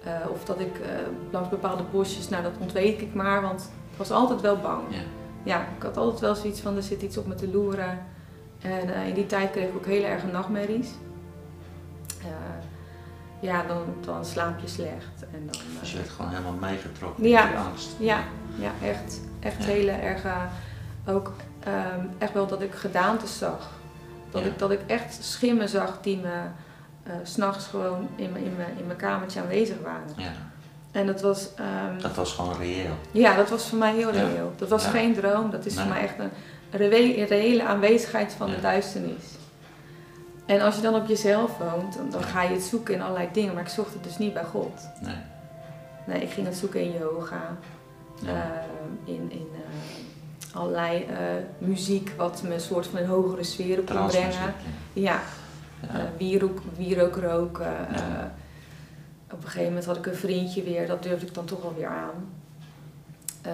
Uh, 0.06 0.30
of 0.30 0.44
dat 0.44 0.60
ik 0.60 0.78
uh, 0.78 0.86
langs 1.30 1.48
bepaalde 1.48 1.82
bosjes, 1.82 2.28
nou 2.28 2.42
dat 2.42 2.52
ontweek 2.60 3.00
ik 3.00 3.14
maar, 3.14 3.42
want 3.42 3.70
ik 3.90 3.96
was 3.96 4.10
altijd 4.10 4.40
wel 4.40 4.56
bang. 4.56 4.82
Ja. 4.88 5.00
ja, 5.42 5.60
ik 5.76 5.82
had 5.82 5.96
altijd 5.96 6.20
wel 6.20 6.34
zoiets 6.34 6.60
van 6.60 6.76
er 6.76 6.82
zit 6.82 7.02
iets 7.02 7.16
op 7.16 7.26
me 7.26 7.34
te 7.34 7.48
loeren. 7.48 8.06
En 8.60 8.88
uh, 8.88 9.08
in 9.08 9.14
die 9.14 9.26
tijd 9.26 9.50
kreeg 9.50 9.68
ik 9.68 9.74
ook 9.74 9.86
hele 9.86 10.06
erge 10.06 10.26
nachtmerries. 10.26 10.88
ja, 13.40 13.62
dan, 13.62 13.82
dan 14.04 14.24
slaap 14.24 14.60
je 14.60 14.68
slecht. 14.68 15.24
En 15.32 15.48
dan, 15.50 15.60
dus 15.80 15.90
je 15.90 15.96
werd 15.96 16.10
gewoon 16.10 16.30
helemaal 16.30 16.52
meegetrokken 16.60 17.28
ja, 17.28 17.46
die 17.46 17.56
angst. 17.56 17.90
Ja, 17.98 18.24
ja 18.58 18.72
echt, 18.82 19.20
echt 19.40 19.58
ja. 19.58 19.64
hele 19.64 19.90
erge, 19.90 20.32
ook 21.06 21.32
um, 21.66 22.10
echt 22.18 22.32
wel 22.32 22.46
dat 22.46 22.62
ik 22.62 22.74
gedaantes 22.74 23.38
zag. 23.38 23.70
Dat, 24.30 24.44
ik, 24.44 24.58
dat 24.58 24.70
ik 24.70 24.80
echt 24.86 25.24
schimmen 25.24 25.68
zag 25.68 26.00
die 26.00 26.18
me 26.18 26.42
uh, 27.06 27.12
s'nachts 27.22 27.66
gewoon 27.66 28.08
in 28.16 28.32
mijn, 28.32 28.44
in, 28.44 28.56
mijn, 28.56 28.78
in 28.78 28.86
mijn 28.86 28.98
kamertje 28.98 29.40
aanwezig 29.40 29.76
waren. 29.82 30.14
Ja. 30.16 30.32
En 30.92 31.06
dat 31.06 31.20
was... 31.20 31.48
Um, 31.90 32.02
dat 32.02 32.14
was 32.14 32.32
gewoon 32.32 32.56
reëel? 32.56 32.94
Ja, 33.10 33.36
dat 33.36 33.50
was 33.50 33.68
voor 33.68 33.78
mij 33.78 33.94
heel 33.94 34.10
reëel. 34.10 34.52
Dat 34.56 34.68
was 34.68 34.86
geen 34.86 35.14
droom, 35.14 35.50
dat 35.50 35.66
is 35.66 35.74
voor 35.74 35.88
mij 35.88 36.00
echt 36.00 36.14
een 36.18 36.30
reële 37.26 37.64
aanwezigheid 37.64 38.32
van 38.32 38.50
de 38.50 38.60
duisternis. 38.60 39.24
En 40.46 40.60
als 40.60 40.76
je 40.76 40.82
dan 40.82 40.94
op 40.94 41.06
jezelf 41.06 41.58
woont, 41.58 41.96
dan, 41.96 42.10
dan, 42.10 42.22
ga 42.22 42.42
je 42.42 42.54
het 42.54 42.62
zoeken 42.62 42.94
in 42.94 43.02
allerlei 43.02 43.28
dingen, 43.32 43.54
maar 43.54 43.62
ik 43.62 43.68
zocht 43.68 43.92
het 43.92 44.04
dus 44.04 44.18
niet 44.18 44.32
bij 44.32 44.44
God. 44.44 44.88
Nee. 45.00 45.14
Nee, 46.06 46.22
ik 46.22 46.30
ging 46.30 46.46
het 46.46 46.56
zoeken 46.56 46.80
in 46.80 46.92
yoga, 46.92 47.56
uh, 48.24 48.30
in, 49.04 49.30
in 49.30 49.48
uh, 49.52 50.56
allerlei 50.56 51.06
muziek 51.58 52.12
wat 52.16 52.42
me 52.42 52.54
een 52.54 52.60
soort 52.60 52.86
van 52.86 52.98
een 52.98 53.06
hogere 53.06 53.44
sfeer 53.44 53.78
op 53.78 53.86
kon 53.86 54.06
brengen. 54.06 54.54
ja. 54.92 55.20
Wierook, 56.18 56.60
wierook 56.76 57.16
roken. 57.16 57.86
Uh, 57.92 58.24
op 59.30 59.36
een 59.36 59.42
gegeven 59.42 59.68
moment 59.68 59.84
had 59.84 59.96
ik 59.96 60.06
een 60.06 60.14
vriendje 60.14 60.62
weer, 60.62 60.86
dat 60.86 61.02
durfde 61.02 61.26
ik 61.26 61.34
dan 61.34 61.44
toch 61.44 61.64
alweer 61.64 61.86
aan. 61.86 62.28
Uh, 63.46 63.52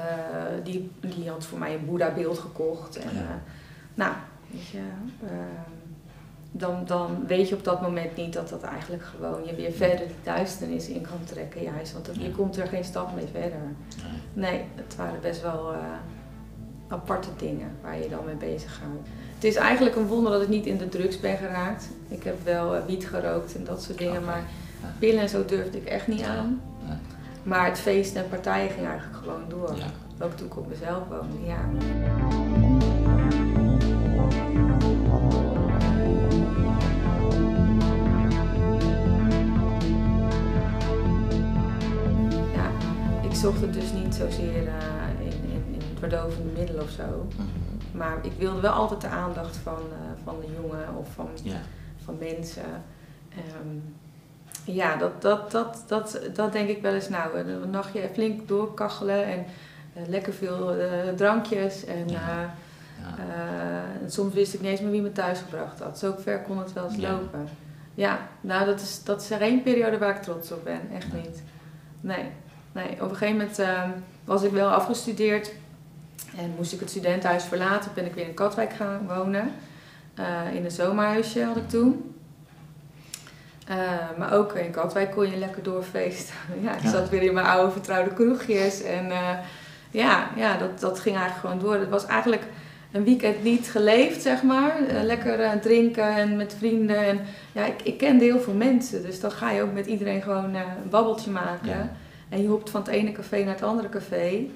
die, 0.65 0.91
die 1.01 1.31
had 1.31 1.45
voor 1.45 1.59
mij 1.59 1.75
een 1.75 1.87
Boeddha-beeld 1.87 2.39
gekocht. 2.39 2.97
En, 2.97 3.11
nou, 3.95 4.13
weet 4.51 4.67
je, 4.67 4.81
dan, 6.51 6.85
dan 6.87 7.27
weet 7.27 7.49
je 7.49 7.55
op 7.55 7.65
dat 7.65 7.83
moment 7.83 8.17
niet 8.17 8.33
dat 8.33 8.49
dat 8.49 8.63
eigenlijk 8.63 9.05
gewoon 9.05 9.45
je 9.45 9.55
weer 9.55 9.73
verder 9.73 10.07
de 10.07 10.15
duisternis 10.23 10.89
in 10.89 11.01
kan 11.01 11.25
trekken. 11.25 11.63
Juist, 11.63 11.93
want 11.93 12.11
je 12.13 12.31
komt 12.31 12.57
er 12.57 12.67
geen 12.67 12.85
stap 12.85 13.15
mee 13.15 13.27
verder. 13.33 13.59
Nee, 14.33 14.51
nee 14.51 14.65
het 14.75 14.97
waren 14.97 15.21
best 15.21 15.43
wel 15.43 15.75
aparte 16.89 17.29
dingen 17.37 17.71
waar 17.83 17.99
je 17.99 18.09
dan 18.09 18.25
mee 18.25 18.35
bezig 18.35 18.75
gaat. 18.75 19.09
Het 19.47 19.55
is 19.55 19.61
eigenlijk 19.61 19.97
een 19.97 20.07
wonder 20.07 20.33
dat 20.33 20.43
ik 20.43 20.49
niet 20.49 20.67
in 20.67 20.77
de 20.77 20.89
drugs 20.89 21.21
ben 21.21 21.37
geraakt. 21.37 21.89
Ik 22.09 22.23
heb 22.23 22.45
wel 22.45 22.77
uh, 22.77 22.85
wiet 22.87 23.07
gerookt 23.07 23.55
en 23.55 23.65
dat 23.65 23.83
soort 23.83 23.99
dingen, 23.99 24.25
maar 24.25 24.45
pillen 24.99 25.21
en 25.21 25.29
zo 25.29 25.45
durfde 25.45 25.79
ik 25.79 25.85
echt 25.85 26.07
niet 26.07 26.23
aan. 26.23 26.63
Maar 27.43 27.67
het 27.67 27.79
feest 27.79 28.17
en 28.17 28.29
partijen 28.29 28.71
ging 28.71 28.87
eigenlijk 28.87 29.17
gewoon 29.17 29.43
door. 29.49 29.75
Ook 30.21 30.37
toen 30.37 30.47
ik 30.47 30.57
op 30.57 30.69
mezelf 30.69 31.03
woonde, 31.09 31.47
ja. 31.47 31.59
Ja, 42.55 42.71
ik 43.29 43.35
zocht 43.35 43.61
het 43.61 43.73
dus 43.73 43.93
niet 43.93 44.15
zozeer 44.15 44.63
uh, 44.63 44.73
in, 45.21 45.27
in, 45.27 45.65
in 45.73 45.99
verdovende 45.99 46.51
middelen 46.59 46.83
of 46.83 46.91
zo. 46.91 47.27
Mhm. 47.37 47.76
Maar 47.97 48.17
ik 48.23 48.33
wilde 48.39 48.61
wel 48.61 48.73
altijd 48.73 49.01
de 49.01 49.09
aandacht 49.09 49.57
van, 49.57 49.79
uh, 49.79 50.25
van 50.25 50.35
de 50.41 50.47
jongen 50.61 50.97
of 50.97 51.09
van, 51.15 51.29
ja. 51.43 51.61
van 52.05 52.17
mensen. 52.19 52.85
Um, 53.61 53.95
ja, 54.65 54.97
dat, 54.97 55.23
dat, 55.23 55.51
dat, 55.51 55.85
dat, 55.87 56.21
dat 56.35 56.53
denk 56.53 56.69
ik 56.69 56.83
wel 56.83 56.95
eens. 56.95 57.09
Nou, 57.09 57.39
een 57.39 57.71
nachtje 57.71 58.09
flink 58.13 58.49
doorkachelen 58.49 59.25
en 59.25 59.45
uh, 59.97 60.09
lekker 60.09 60.33
veel 60.33 60.77
drankjes. 61.17 61.85
En, 61.85 62.09
ja. 62.09 62.55
en, 64.03 64.11
soms 64.11 64.35
wist 64.35 64.55
ik 64.55 64.61
niet 64.61 64.71
eens 64.71 64.81
meer 64.81 64.91
wie 64.91 65.03
me 65.03 65.13
thuis 65.13 65.39
gebracht 65.39 65.81
had. 65.81 65.99
Zo 65.99 66.15
ver 66.19 66.41
kon 66.41 66.59
het 66.59 66.73
wel 66.73 66.85
eens 66.85 66.97
lopen. 66.97 67.49
Ja, 67.95 68.29
nou 68.41 68.65
dat 68.65 68.81
is, 68.81 69.05
dat 69.05 69.23
is 69.23 69.31
er 69.31 69.41
één 69.41 69.63
periode 69.63 69.99
waar 69.99 70.17
ik 70.17 70.23
trots 70.23 70.53
op 70.53 70.65
ben. 70.65 70.81
Echt 70.95 71.13
niet. 71.13 71.43
Nee. 72.01 72.25
nee. 72.73 72.93
Op 72.93 73.11
een 73.11 73.17
gegeven 73.17 73.37
moment 73.37 73.59
ehm, 73.59 73.91
was 74.25 74.43
ik 74.43 74.51
wel 74.51 74.69
afgestudeerd 74.69 75.53
en 76.37 76.55
moest 76.57 76.73
ik 76.73 76.81
het 76.81 76.91
studentenhuis 76.91 77.45
verlaten, 77.45 77.91
ben 77.95 78.07
ik 78.07 78.15
weer 78.15 78.27
in 78.27 78.35
Katwijk 78.35 78.73
gaan 78.73 79.07
wonen. 79.07 79.53
Uh, 80.19 80.55
in 80.55 80.65
een 80.65 80.71
zomerhuisje 80.71 81.45
had 81.45 81.57
ik 81.57 81.69
toen. 81.69 82.15
Uh, 83.71 83.77
maar 84.19 84.33
ook 84.33 84.53
in 84.53 84.71
Katwijk 84.71 85.11
kon 85.11 85.31
je 85.31 85.37
lekker 85.37 85.63
doorfeesten. 85.63 86.35
ja, 86.63 86.75
ik 86.75 86.89
zat 86.89 87.09
weer 87.09 87.23
in 87.23 87.35
mijn 87.35 87.47
oude 87.47 87.73
vertrouwde 87.73 88.15
kroegjes. 88.15 88.83
En 88.83 89.07
uh, 89.07 89.31
ja, 89.91 90.31
ja 90.37 90.57
dat, 90.57 90.81
dat 90.81 91.01
ging 91.01 91.17
eigenlijk 91.17 91.47
gewoon 91.47 91.71
door. 91.71 91.81
Het 91.81 91.89
was 91.89 92.07
eigenlijk 92.07 92.43
een 92.93 93.05
weekend 93.05 93.43
niet 93.43 93.71
geleefd, 93.71 94.23
zeg 94.23 94.43
maar. 94.43 94.77
lekker 95.03 95.61
drinken 95.61 96.17
en 96.17 96.37
met 96.37 96.55
vrienden. 96.59 97.07
En, 97.07 97.21
ja, 97.53 97.65
ik, 97.65 97.83
ik 97.83 97.99
kende 97.99 98.25
heel 98.25 98.41
veel 98.41 98.55
mensen. 98.55 99.03
Dus 99.03 99.21
dan 99.21 99.31
ga 99.31 99.51
je 99.51 99.63
ook 99.63 99.73
met 99.73 99.87
iedereen 99.87 100.23
gewoon 100.23 100.55
een 100.55 100.89
babbeltje 100.91 101.31
maken. 101.31 101.69
Ja. 101.69 101.91
En 102.29 102.43
je 102.43 102.49
hopt 102.49 102.71
van 102.71 102.81
het 102.81 102.91
ene 102.91 103.13
café 103.13 103.45
naar 103.45 103.55
het 103.55 103.63
andere 103.63 103.89
café. 103.89 104.49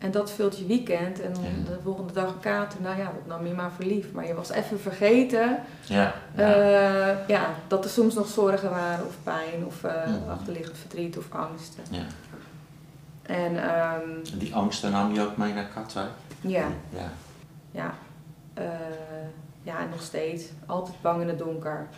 En 0.00 0.10
dat 0.10 0.30
vult 0.30 0.58
je 0.58 0.66
weekend. 0.66 1.20
En 1.20 1.32
de 1.64 1.78
volgende 1.82 2.12
dag 2.12 2.28
een 2.28 2.40
kater. 2.40 2.80
Nou 2.80 2.98
ja, 2.98 3.04
dat 3.04 3.26
nam 3.26 3.46
je 3.46 3.54
maar 3.54 3.72
verliefd. 3.72 4.12
Maar 4.12 4.26
je 4.26 4.34
was 4.34 4.50
even 4.50 4.80
vergeten 4.80 5.58
ja, 5.86 6.14
ja. 6.34 6.56
Uh, 6.56 7.28
ja 7.28 7.54
dat 7.68 7.84
er 7.84 7.90
soms 7.90 8.14
nog 8.14 8.28
zorgen 8.28 8.70
waren. 8.70 9.06
Of 9.06 9.16
pijn. 9.22 9.64
Of 9.66 9.84
uh, 9.84 9.92
achterliggend 10.28 10.78
verdriet 10.78 11.18
of 11.18 11.32
angsten. 11.32 11.84
Ja. 11.90 12.04
En, 13.22 13.54
um, 13.54 14.38
die 14.38 14.54
angsten 14.54 14.90
nam 14.90 15.14
je 15.14 15.22
ook 15.22 15.36
mee 15.36 15.52
naar 15.52 15.68
Katwijk? 15.74 16.10
Ja. 16.40 16.66
Ja. 16.88 17.10
Ja. 17.70 17.94
Uh, 18.58 18.64
ja, 19.62 19.78
en 19.80 19.88
nog 19.88 20.02
steeds. 20.02 20.44
Altijd 20.66 20.96
bang 21.00 21.20
in 21.20 21.28
het 21.28 21.38
donker. 21.38 21.88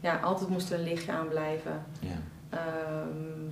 Ja, 0.00 0.16
altijd 0.16 0.50
moest 0.50 0.70
er 0.70 0.78
een 0.78 0.84
lichtje 0.84 1.12
aan 1.12 1.28
blijven. 1.28 1.82
Ja. 2.00 2.16
Um, 2.52 3.50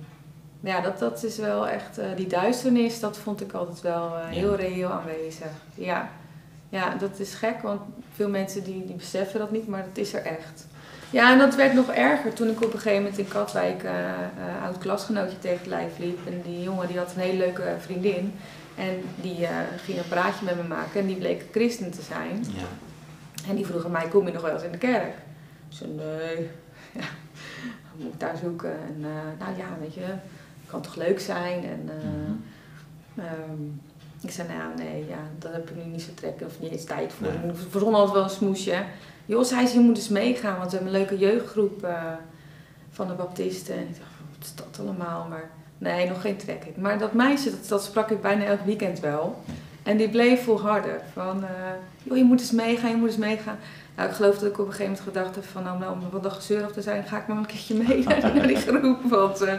ja, 0.59 0.81
dat, 0.81 0.99
dat 0.99 1.23
is 1.23 1.37
wel 1.37 1.67
echt, 1.67 1.99
uh, 1.99 2.05
die 2.15 2.27
duisternis, 2.27 2.99
dat 2.99 3.17
vond 3.17 3.41
ik 3.41 3.51
altijd 3.51 3.81
wel 3.81 4.07
uh, 4.07 4.25
heel 4.25 4.51
ja. 4.51 4.55
reëel 4.55 4.89
aanwezig. 4.89 5.47
Ja. 5.73 6.09
ja, 6.69 6.95
dat 6.95 7.19
is 7.19 7.33
gek, 7.33 7.61
want 7.61 7.81
veel 8.13 8.29
mensen 8.29 8.63
die, 8.63 8.85
die 8.85 8.95
beseffen 8.95 9.39
dat 9.39 9.51
niet, 9.51 9.67
maar 9.67 9.83
dat 9.83 9.97
is 9.97 10.13
er 10.13 10.21
echt. 10.21 10.67
Ja, 11.09 11.31
en 11.31 11.37
dat 11.37 11.55
werd 11.55 11.73
nog 11.73 11.89
erger 11.91 12.33
toen 12.33 12.49
ik 12.49 12.63
op 12.63 12.73
een 12.73 12.79
gegeven 12.79 13.01
moment 13.01 13.17
in 13.17 13.27
Katwijk 13.27 13.83
uh, 13.83 13.91
uh, 13.91 14.63
oud 14.63 14.77
klasgenootje 14.77 15.39
tegen 15.39 15.57
het 15.57 15.67
lijf 15.67 15.97
liep. 15.97 16.27
En 16.27 16.41
die 16.41 16.63
jongen 16.63 16.87
die 16.87 16.97
had 16.97 17.13
een 17.15 17.21
hele 17.21 17.37
leuke 17.37 17.75
vriendin. 17.79 18.33
En 18.75 19.03
die 19.21 19.47
ging 19.83 19.97
een 19.97 20.07
praatje 20.07 20.45
met 20.45 20.55
me 20.55 20.63
maken 20.63 21.01
en 21.01 21.07
die 21.07 21.15
bleek 21.15 21.45
christen 21.51 21.91
te 21.91 22.01
zijn. 22.01 22.45
Ja. 22.55 22.63
En 23.49 23.55
die 23.55 23.65
vroeg 23.65 23.85
aan 23.85 23.91
mij, 23.91 24.07
kom 24.07 24.25
je 24.25 24.33
nog 24.33 24.41
wel 24.41 24.53
eens 24.53 24.63
in 24.63 24.71
de 24.71 24.77
kerk? 24.77 25.13
Ik 25.69 25.77
zei, 25.77 25.89
nee, 25.89 26.49
ja, 27.01 27.07
moet 27.95 28.13
ik 28.13 28.19
daar 28.19 28.37
zoeken? 28.37 28.71
En 28.71 28.99
nou 29.39 29.57
ja, 29.57 29.77
weet 29.81 29.93
je, 29.93 30.05
kan 30.69 30.81
toch 30.81 30.95
leuk 30.95 31.19
zijn? 31.19 31.63
En 31.63 31.89
uh, 33.15 33.23
um, 33.49 33.81
ik 34.21 34.31
zei, 34.31 34.47
nou 34.47 34.75
nee, 34.75 35.05
ja, 35.07 35.17
dat 35.37 35.51
heb 35.51 35.69
ik 35.69 35.75
nu 35.75 35.91
niet 35.91 36.01
zo 36.01 36.09
trekken 36.13 36.45
of 36.45 36.59
niet 36.59 36.71
eens 36.71 36.83
tijd 36.83 37.13
voor. 37.13 37.27
Nee. 37.27 37.51
Ik 37.51 37.55
verzon 37.69 37.93
altijd 37.93 38.13
wel 38.13 38.23
een 38.23 38.29
smoesje. 38.29 38.83
Joh, 39.25 39.43
zei 39.43 39.67
ze, 39.67 39.73
je 39.73 39.79
moet 39.79 39.97
eens 39.97 40.09
meegaan, 40.09 40.57
want 40.57 40.71
we 40.71 40.77
hebben 40.77 40.93
een 40.93 40.99
leuke 40.99 41.17
jeugdgroep 41.17 41.83
uh, 41.83 42.03
van 42.89 43.07
de 43.07 43.13
baptisten. 43.13 43.75
En 43.75 43.81
ik 43.81 43.97
dacht, 43.97 44.11
wat 44.35 44.45
is 44.45 44.55
dat 44.55 44.79
allemaal? 44.79 45.27
Maar 45.29 45.49
nee, 45.77 46.07
nog 46.07 46.21
geen 46.21 46.37
trek. 46.37 46.77
Maar 46.77 46.99
dat 46.99 47.13
meisje, 47.13 47.49
dat, 47.49 47.67
dat 47.67 47.83
sprak 47.83 48.09
ik 48.09 48.21
bijna 48.21 48.43
elk 48.43 48.65
weekend 48.65 48.99
wel. 48.99 49.43
En 49.83 49.97
die 49.97 50.09
bleef 50.09 50.43
volharden. 50.43 51.01
Van, 51.13 51.43
uh, 51.43 51.49
joh, 52.03 52.17
je 52.17 52.23
moet 52.23 52.39
eens 52.39 52.51
meegaan, 52.51 52.89
je 52.89 52.95
moet 52.95 53.07
eens 53.07 53.17
meegaan. 53.17 53.57
Nou, 53.99 54.11
ik 54.11 54.17
geloof 54.17 54.37
dat 54.37 54.49
ik 54.49 54.59
op 54.59 54.65
een 54.65 54.71
gegeven 54.71 54.91
moment 54.91 55.03
gedacht 55.03 55.35
heb 55.35 55.45
van, 55.45 55.63
nou, 55.63 55.91
om 55.91 56.21
wat 56.21 56.49
een 56.49 56.63
af 56.63 56.71
te 56.71 56.81
zijn, 56.81 57.03
ga 57.03 57.17
ik 57.17 57.27
maar 57.27 57.37
een 57.37 57.45
keertje 57.45 57.75
mee 57.75 58.03
naar 58.03 58.47
die 58.47 58.55
groep. 58.55 59.03
Want 59.03 59.41
uh, 59.41 59.53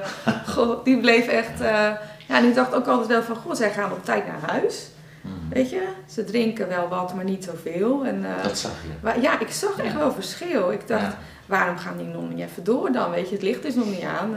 god, 0.46 0.84
die 0.84 1.00
bleef 1.00 1.26
echt, 1.26 1.60
uh, 1.60 1.90
ja, 2.28 2.38
ik 2.38 2.54
dacht 2.54 2.74
ook 2.74 2.86
altijd 2.86 3.08
wel 3.08 3.22
van, 3.22 3.36
god, 3.36 3.56
zij 3.56 3.70
gaan 3.70 3.92
op 3.92 4.04
tijd 4.04 4.26
naar 4.26 4.50
huis. 4.50 4.88
Hmm. 5.20 5.32
Weet 5.50 5.70
je, 5.70 5.88
ze 6.06 6.24
drinken 6.24 6.68
wel 6.68 6.88
wat, 6.88 7.14
maar 7.14 7.24
niet 7.24 7.44
zoveel. 7.44 8.04
En, 8.04 8.22
uh, 8.22 8.42
dat 8.42 8.58
zag 8.58 8.72
je? 8.82 9.20
Ja, 9.20 9.40
ik 9.40 9.50
zag 9.50 9.78
echt 9.78 9.94
wel 9.94 10.12
verschil. 10.12 10.72
Ik 10.72 10.88
dacht, 10.88 11.16
waarom 11.46 11.76
gaan 11.76 11.96
die 11.96 12.06
nog 12.06 12.28
niet 12.28 12.38
even 12.38 12.64
door 12.64 12.92
dan? 12.92 13.10
Weet 13.10 13.28
je, 13.28 13.34
het 13.34 13.44
licht 13.44 13.64
is 13.64 13.74
nog 13.74 13.86
niet 13.86 14.02
aan. 14.02 14.36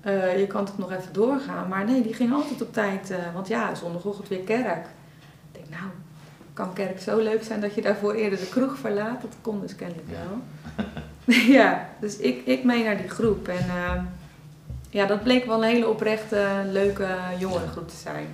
Eh, 0.00 0.38
je 0.38 0.46
kan 0.46 0.64
toch 0.64 0.78
nog 0.78 0.92
even 0.92 1.12
doorgaan. 1.12 1.68
Maar 1.68 1.84
nee, 1.84 2.02
die 2.02 2.14
ging 2.14 2.32
altijd 2.32 2.62
op 2.62 2.72
tijd. 2.72 3.10
eh, 3.10 3.18
want 3.34 3.48
ja, 3.48 3.74
zondagochtend 3.74 4.28
weer 4.28 4.40
kerk. 4.40 4.86
Ik 5.52 5.52
denk, 5.52 5.68
nou, 5.68 5.90
kan 6.52 6.72
kerk 6.72 7.00
zo 7.00 7.18
leuk 7.18 7.42
zijn 7.42 7.60
dat 7.60 7.74
je 7.74 7.82
daarvoor 7.82 8.12
eerder 8.14 8.38
de 8.38 8.48
kroeg 8.48 8.78
verlaat? 8.78 9.22
Dat 9.22 9.34
kon 9.40 9.60
dus 9.60 9.76
kennelijk 9.76 10.08
Ja. 10.10 10.16
wel. 10.28 10.38
ja, 11.56 11.88
dus 12.00 12.16
ik, 12.16 12.46
ik 12.46 12.64
mee 12.64 12.84
naar 12.84 12.96
die 12.96 13.08
groep. 13.08 13.48
En 13.48 13.68
eh, 13.68 14.02
ja, 14.90 15.06
dat 15.06 15.22
bleek 15.22 15.44
wel 15.44 15.62
een 15.64 15.70
hele 15.70 15.88
oprechte, 15.88 16.46
leuke 16.70 17.08
jongerengroep 17.38 17.88
te 17.88 17.96
zijn. 17.96 18.26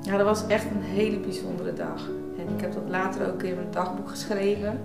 Ja, 0.00 0.16
dat 0.16 0.26
was 0.26 0.46
echt 0.46 0.64
een 0.70 0.82
hele 0.82 1.18
bijzondere 1.18 1.72
dag. 1.72 2.08
En 2.38 2.54
ik 2.54 2.60
heb 2.60 2.72
dat 2.72 2.88
later 2.88 3.32
ook 3.32 3.42
in 3.42 3.54
mijn 3.54 3.70
dagboek 3.70 4.08
geschreven. 4.08 4.80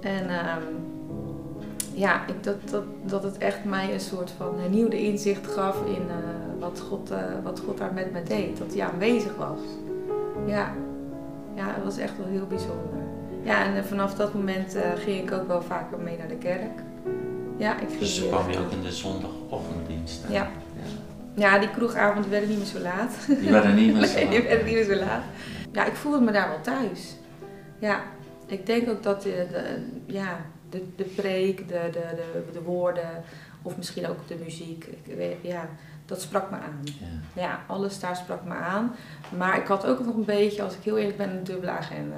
En 0.00 0.28
ehm, 0.28 0.62
ja, 1.98 2.26
ik, 2.26 2.42
dat, 2.44 2.56
dat, 2.70 2.82
dat 3.06 3.22
het 3.22 3.38
echt 3.38 3.64
mij 3.64 3.92
een 3.92 4.00
soort 4.00 4.30
van 4.36 4.58
hernieuwde 4.60 5.02
inzicht 5.02 5.46
gaf 5.46 5.76
in 5.86 6.08
eh, 6.08 6.14
wat, 6.60 6.80
God, 6.88 7.10
eh, 7.10 7.18
wat 7.42 7.60
God 7.66 7.78
daar 7.78 7.92
met 7.94 8.12
me 8.12 8.22
deed. 8.22 8.58
Dat 8.58 8.74
hij 8.74 8.86
aanwezig 8.86 9.36
was. 9.36 9.58
Ja. 10.46 10.72
ja, 11.54 11.66
het 11.74 11.84
was 11.84 11.98
echt 11.98 12.16
wel 12.18 12.26
heel 12.26 12.46
bijzonder. 12.46 12.98
Ja, 13.42 13.64
en 13.64 13.76
eh, 13.76 13.82
vanaf 13.82 14.14
dat 14.14 14.34
moment 14.34 14.74
eh, 14.74 14.82
ging 14.96 15.22
ik 15.22 15.32
ook 15.32 15.46
wel 15.46 15.62
vaker 15.62 15.98
mee 15.98 16.18
naar 16.18 16.28
de 16.28 16.36
kerk. 16.36 16.80
Ja, 17.56 17.80
ik 17.80 17.88
ging 17.88 17.98
Dus 18.00 18.20
weer- 18.20 18.28
kwam 18.28 18.50
je 18.50 18.58
ook 18.58 18.70
in 18.72 18.82
de 18.82 18.92
zondagochtenddienst. 18.92 20.22
hè? 20.26 20.32
Ja. 20.32 20.48
Ja, 21.34 21.58
die 21.58 21.70
kroegavonden 21.70 22.30
werden 22.30 22.48
niet 22.48 22.58
meer 22.58 22.66
zo 22.66 22.78
laat. 22.78 23.26
Die 23.40 23.50
werden 23.50 23.74
niet 23.74 23.92
meer 23.94 24.06
zo 24.06 24.14
Nee, 24.18 24.28
die 24.28 24.38
laat. 24.38 24.48
werden 24.48 24.64
niet 24.66 24.74
meer 24.74 24.84
zo 24.84 24.94
laat. 25.04 25.22
Ja, 25.72 25.84
ik 25.84 25.94
voelde 25.94 26.20
me 26.20 26.32
daar 26.32 26.48
wel 26.48 26.60
thuis. 26.60 27.16
Ja, 27.78 28.00
ik 28.46 28.66
denk 28.66 28.88
ook 28.88 29.02
dat 29.02 29.22
de, 29.22 29.46
de, 29.50 29.62
ja, 30.06 30.40
de, 30.70 30.86
de 30.96 31.04
preek, 31.04 31.68
de, 31.68 31.88
de, 31.92 32.06
de, 32.16 32.52
de 32.52 32.62
woorden 32.62 33.24
of 33.62 33.76
misschien 33.76 34.08
ook 34.08 34.28
de 34.28 34.36
muziek, 34.44 34.84
ik 34.84 35.36
ja, 35.40 35.68
dat 36.06 36.20
sprak 36.20 36.50
me 36.50 36.56
aan. 36.56 36.80
Ja. 36.84 37.40
Ja, 37.42 37.60
alles 37.66 38.00
daar 38.00 38.16
sprak 38.16 38.44
me 38.44 38.54
aan. 38.54 38.94
Maar 39.36 39.56
ik 39.58 39.66
had 39.66 39.86
ook 39.86 40.04
nog 40.04 40.14
een 40.14 40.24
beetje, 40.24 40.62
als 40.62 40.74
ik 40.74 40.82
heel 40.82 40.98
eerlijk 40.98 41.16
ben, 41.16 41.30
een 41.30 41.44
dubbele 41.44 41.70
agenda. 41.70 42.16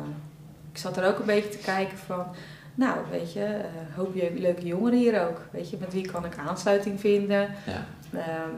Ik 0.72 0.78
zat 0.78 0.96
er 0.96 1.06
ook 1.06 1.18
een 1.18 1.26
beetje 1.26 1.48
te 1.48 1.58
kijken 1.58 1.98
van, 1.98 2.26
nou, 2.74 2.98
weet 3.10 3.32
je, 3.32 3.44
eh, 3.44 3.96
hoop 3.96 4.14
je 4.14 4.32
leuke 4.34 4.66
jongeren 4.66 4.98
hier 4.98 5.26
ook. 5.28 5.40
Weet 5.50 5.70
je, 5.70 5.76
met 5.80 5.92
wie 5.92 6.10
kan 6.10 6.24
ik 6.24 6.36
aansluiting 6.36 7.00
vinden? 7.00 7.48
Ja. 7.66 7.86
Ehm, 8.18 8.54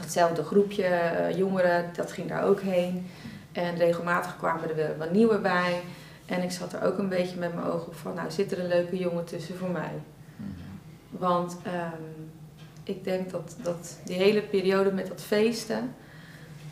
hetzelfde 0.00 0.42
groepje 0.42 0.84
eh, 0.84 1.36
jongeren, 1.36 1.90
dat 1.96 2.12
ging 2.12 2.28
daar 2.28 2.44
ook 2.44 2.60
heen. 2.60 3.06
En 3.52 3.76
regelmatig 3.76 4.36
kwamen 4.36 4.68
er 4.68 4.74
weer 4.74 4.98
wat 4.98 5.12
nieuwe 5.12 5.38
bij. 5.38 5.80
En 6.26 6.42
ik 6.42 6.50
zat 6.50 6.72
er 6.72 6.82
ook 6.82 6.98
een 6.98 7.08
beetje 7.08 7.38
met 7.38 7.54
mijn 7.54 7.66
ogen 7.66 7.86
op 7.86 7.96
van, 7.96 8.14
nou 8.14 8.30
zit 8.30 8.52
er 8.52 8.58
een 8.58 8.68
leuke 8.68 8.96
jongen 8.96 9.24
tussen 9.24 9.56
voor 9.56 9.70
mij. 9.70 9.92
Mhm. 10.36 10.48
Want 11.10 11.56
ehm, 11.62 12.02
ik 12.82 13.04
denk 13.04 13.30
dat, 13.30 13.56
dat 13.62 13.98
die 14.04 14.16
hele 14.16 14.42
periode 14.42 14.92
met 14.92 15.06
dat 15.06 15.22
feesten 15.22 15.94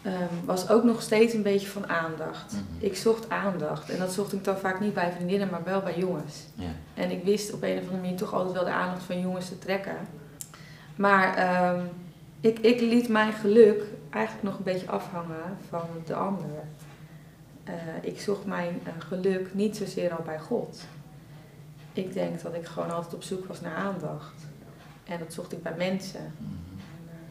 ehm, 0.03 0.35
was 0.45 0.69
ook 0.69 0.85
nog 0.85 1.03
steeds 1.03 1.35
een 1.35 1.43
beetje 1.43 1.69
van 1.69 1.89
aandacht. 1.89 2.53
Mhm. 2.53 2.63
Ik 2.79 2.97
zocht 2.97 3.31
aandacht 3.31 3.91
en 3.91 3.99
dat 3.99 4.13
zocht 4.13 4.33
ik 4.33 4.45
dan 4.45 4.57
vaak 4.57 4.81
niet 4.81 4.95
bij 4.95 5.13
vriendinnen, 5.13 5.51
maar 5.51 5.65
wel 5.65 5.81
bij 5.81 5.99
jongens. 5.99 6.47
En 6.95 7.11
ik 7.11 7.25
wist 7.25 7.53
op 7.53 7.63
een 7.63 7.77
of 7.77 7.83
andere 7.83 8.01
manier 8.01 8.17
toch 8.17 8.35
altijd 8.35 8.55
wel 8.55 8.65
de 8.65 8.71
aandacht 8.71 9.03
van 9.03 9.21
jongens 9.21 9.49
te 9.49 9.59
trekken. 9.59 9.97
Maar 10.97 11.37
ehm, 11.37 11.85
ik, 12.41 12.59
ik 12.59 12.81
liet 12.81 13.09
mijn 13.09 13.33
geluk 13.33 13.83
eigenlijk 14.11 14.45
nog 14.45 14.57
een 14.57 14.65
beetje 14.65 14.91
afhangen 14.91 15.59
van 15.69 15.81
de 16.07 16.15
ander. 16.15 16.65
Eh, 17.65 17.75
ik 18.01 18.21
zocht 18.21 18.45
mijn 18.45 18.81
eh, 18.85 18.93
geluk 18.99 19.55
niet 19.55 19.77
zozeer 19.77 20.17
al 20.17 20.23
bij 20.25 20.39
God. 20.41 20.85
Ik 21.93 22.13
denk 22.13 22.43
dat 22.43 22.55
ik 22.55 22.67
gewoon 22.67 22.91
altijd 22.91 23.15
op 23.15 23.23
zoek 23.23 23.47
was 23.47 23.61
naar 23.61 23.75
aandacht. 23.75 24.47
En 25.05 25.19
dat 25.19 25.33
zocht 25.33 25.53
ik 25.53 25.63
bij 25.63 25.75
mensen. 25.77 26.35
Mhm. 26.37 26.53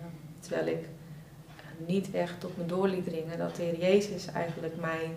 En, 0.04 0.12
terwijl 0.40 0.68
ik 0.68 0.84
eh, 0.84 1.88
niet 1.88 2.12
echt 2.12 2.40
tot 2.40 2.58
me 2.58 2.66
door 2.66 2.88
liet 2.88 3.06
dringen 3.06 3.38
dat 3.38 3.56
de 3.56 3.64
Heer 3.64 3.80
Jezus 3.80 4.26
eigenlijk 4.26 4.80
mij 4.80 5.10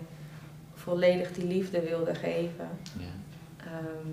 volledig 0.73 1.31
die 1.31 1.47
liefde 1.47 1.81
wilde 1.81 2.15
geven. 2.15 2.69
Ja. 2.97 3.05
Ehm, 3.57 4.09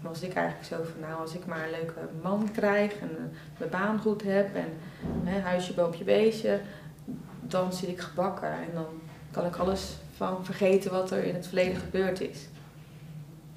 was 0.00 0.22
ik 0.22 0.34
eigenlijk 0.34 0.66
zo 0.66 0.76
van, 0.92 1.00
nou, 1.00 1.20
als 1.20 1.34
ik 1.34 1.46
maar 1.46 1.64
een 1.64 1.70
leuke 1.70 2.08
man 2.22 2.48
krijg 2.52 2.98
en 2.98 3.32
mijn 3.58 3.70
baan 3.70 3.98
goed 3.98 4.22
heb 4.22 4.54
en 4.54 4.68
hè, 5.24 5.40
huisje, 5.40 5.74
boompje, 5.74 6.04
beestje, 6.04 6.60
dan 7.40 7.72
zit 7.72 7.88
ik 7.88 8.00
gebakken 8.00 8.52
en 8.52 8.68
dan 8.74 8.86
kan 9.30 9.46
ik 9.46 9.56
alles 9.56 9.96
van 10.18 10.44
vergeten 10.44 10.90
wat 10.90 11.10
er 11.10 11.24
in 11.24 11.34
het 11.34 11.46
verleden 11.46 11.76
gebeurd 11.76 12.20
is. 12.20 12.48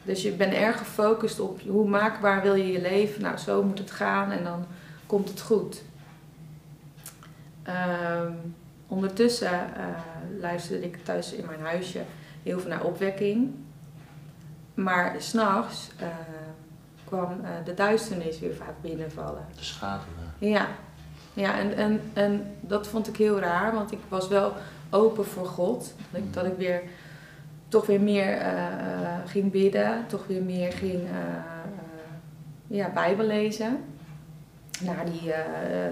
Dus 0.03 0.21
je 0.21 0.31
bent 0.31 0.53
erg 0.53 0.77
gefocust 0.77 1.39
op 1.39 1.61
hoe 1.61 1.87
maakbaar 1.87 2.41
wil 2.41 2.55
je 2.55 2.71
je 2.71 2.81
leven, 2.81 3.21
nou, 3.21 3.37
zo 3.37 3.63
moet 3.63 3.77
het 3.77 3.91
gaan 3.91 4.31
en 4.31 4.43
dan 4.43 4.65
komt 5.05 5.29
het 5.29 5.41
goed. 5.41 5.81
Ehm, 7.63 8.31
ondertussen 8.87 9.75
eh, 9.75 9.85
luisterde 10.39 10.85
ik 10.85 11.03
thuis 11.03 11.33
in 11.33 11.45
mijn 11.45 11.61
huisje 11.61 12.01
heel 12.43 12.59
veel 12.59 12.69
naar 12.69 12.83
opwekking. 12.83 13.53
Maar 14.73 15.15
s'nachts 15.17 15.89
uh, 16.01 16.07
kwam 17.05 17.39
uh, 17.41 17.49
de 17.65 17.73
duisternis 17.73 18.39
weer 18.39 18.55
vaak 18.55 18.81
binnenvallen. 18.81 19.45
De 19.57 19.63
schaduwen. 19.63 20.33
Ja, 20.37 20.67
ja 21.33 21.59
en, 21.59 21.75
en, 21.75 22.01
en 22.13 22.55
dat 22.59 22.87
vond 22.87 23.07
ik 23.07 23.17
heel 23.17 23.39
raar, 23.39 23.73
want 23.73 23.91
ik 23.91 23.99
was 24.09 24.27
wel 24.27 24.53
open 24.91 25.25
voor 25.25 25.45
God. 25.45 25.93
Dat 26.31 26.45
ik, 26.45 26.53
weer 26.57 26.81
toch 27.67 27.85
weer 27.85 28.01
meer 28.01 28.37
uh, 28.37 29.17
ging 29.25 29.51
bidden, 29.51 30.05
toch 30.07 30.27
weer 30.27 30.43
meer 30.43 30.71
ging 30.71 31.01
ja, 32.67 32.89
Bijbel 32.89 33.25
lezen. 33.25 33.77
Na 34.81 35.03
die, 35.03 35.33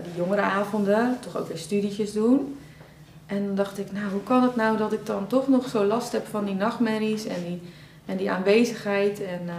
die 0.04 0.14
jongerenavonden, 0.16 1.18
toch 1.20 1.38
ook 1.38 1.48
weer 1.48 1.58
studietjes 1.58 2.14
doen. 2.14 2.58
En 3.30 3.46
dan 3.46 3.56
dacht 3.56 3.78
ik, 3.78 3.92
nou, 3.92 4.12
hoe 4.12 4.24
kan 4.24 4.44
het 4.44 4.56
nou 4.56 4.78
dat 4.78 4.94
ik 4.94 5.06
dan 5.06 5.28
toch 5.28 5.48
nog 5.48 5.68
zo 5.68 5.84
last 5.84 6.12
heb 6.12 6.28
van 6.28 6.46
die 6.46 6.56
nachtmerries 6.56 7.26
en 7.26 7.44
die, 7.44 7.62
en 8.06 8.18
die 8.18 8.32
aanwezigheid? 8.32 9.22
En 9.22 9.42
uh, 9.46 9.54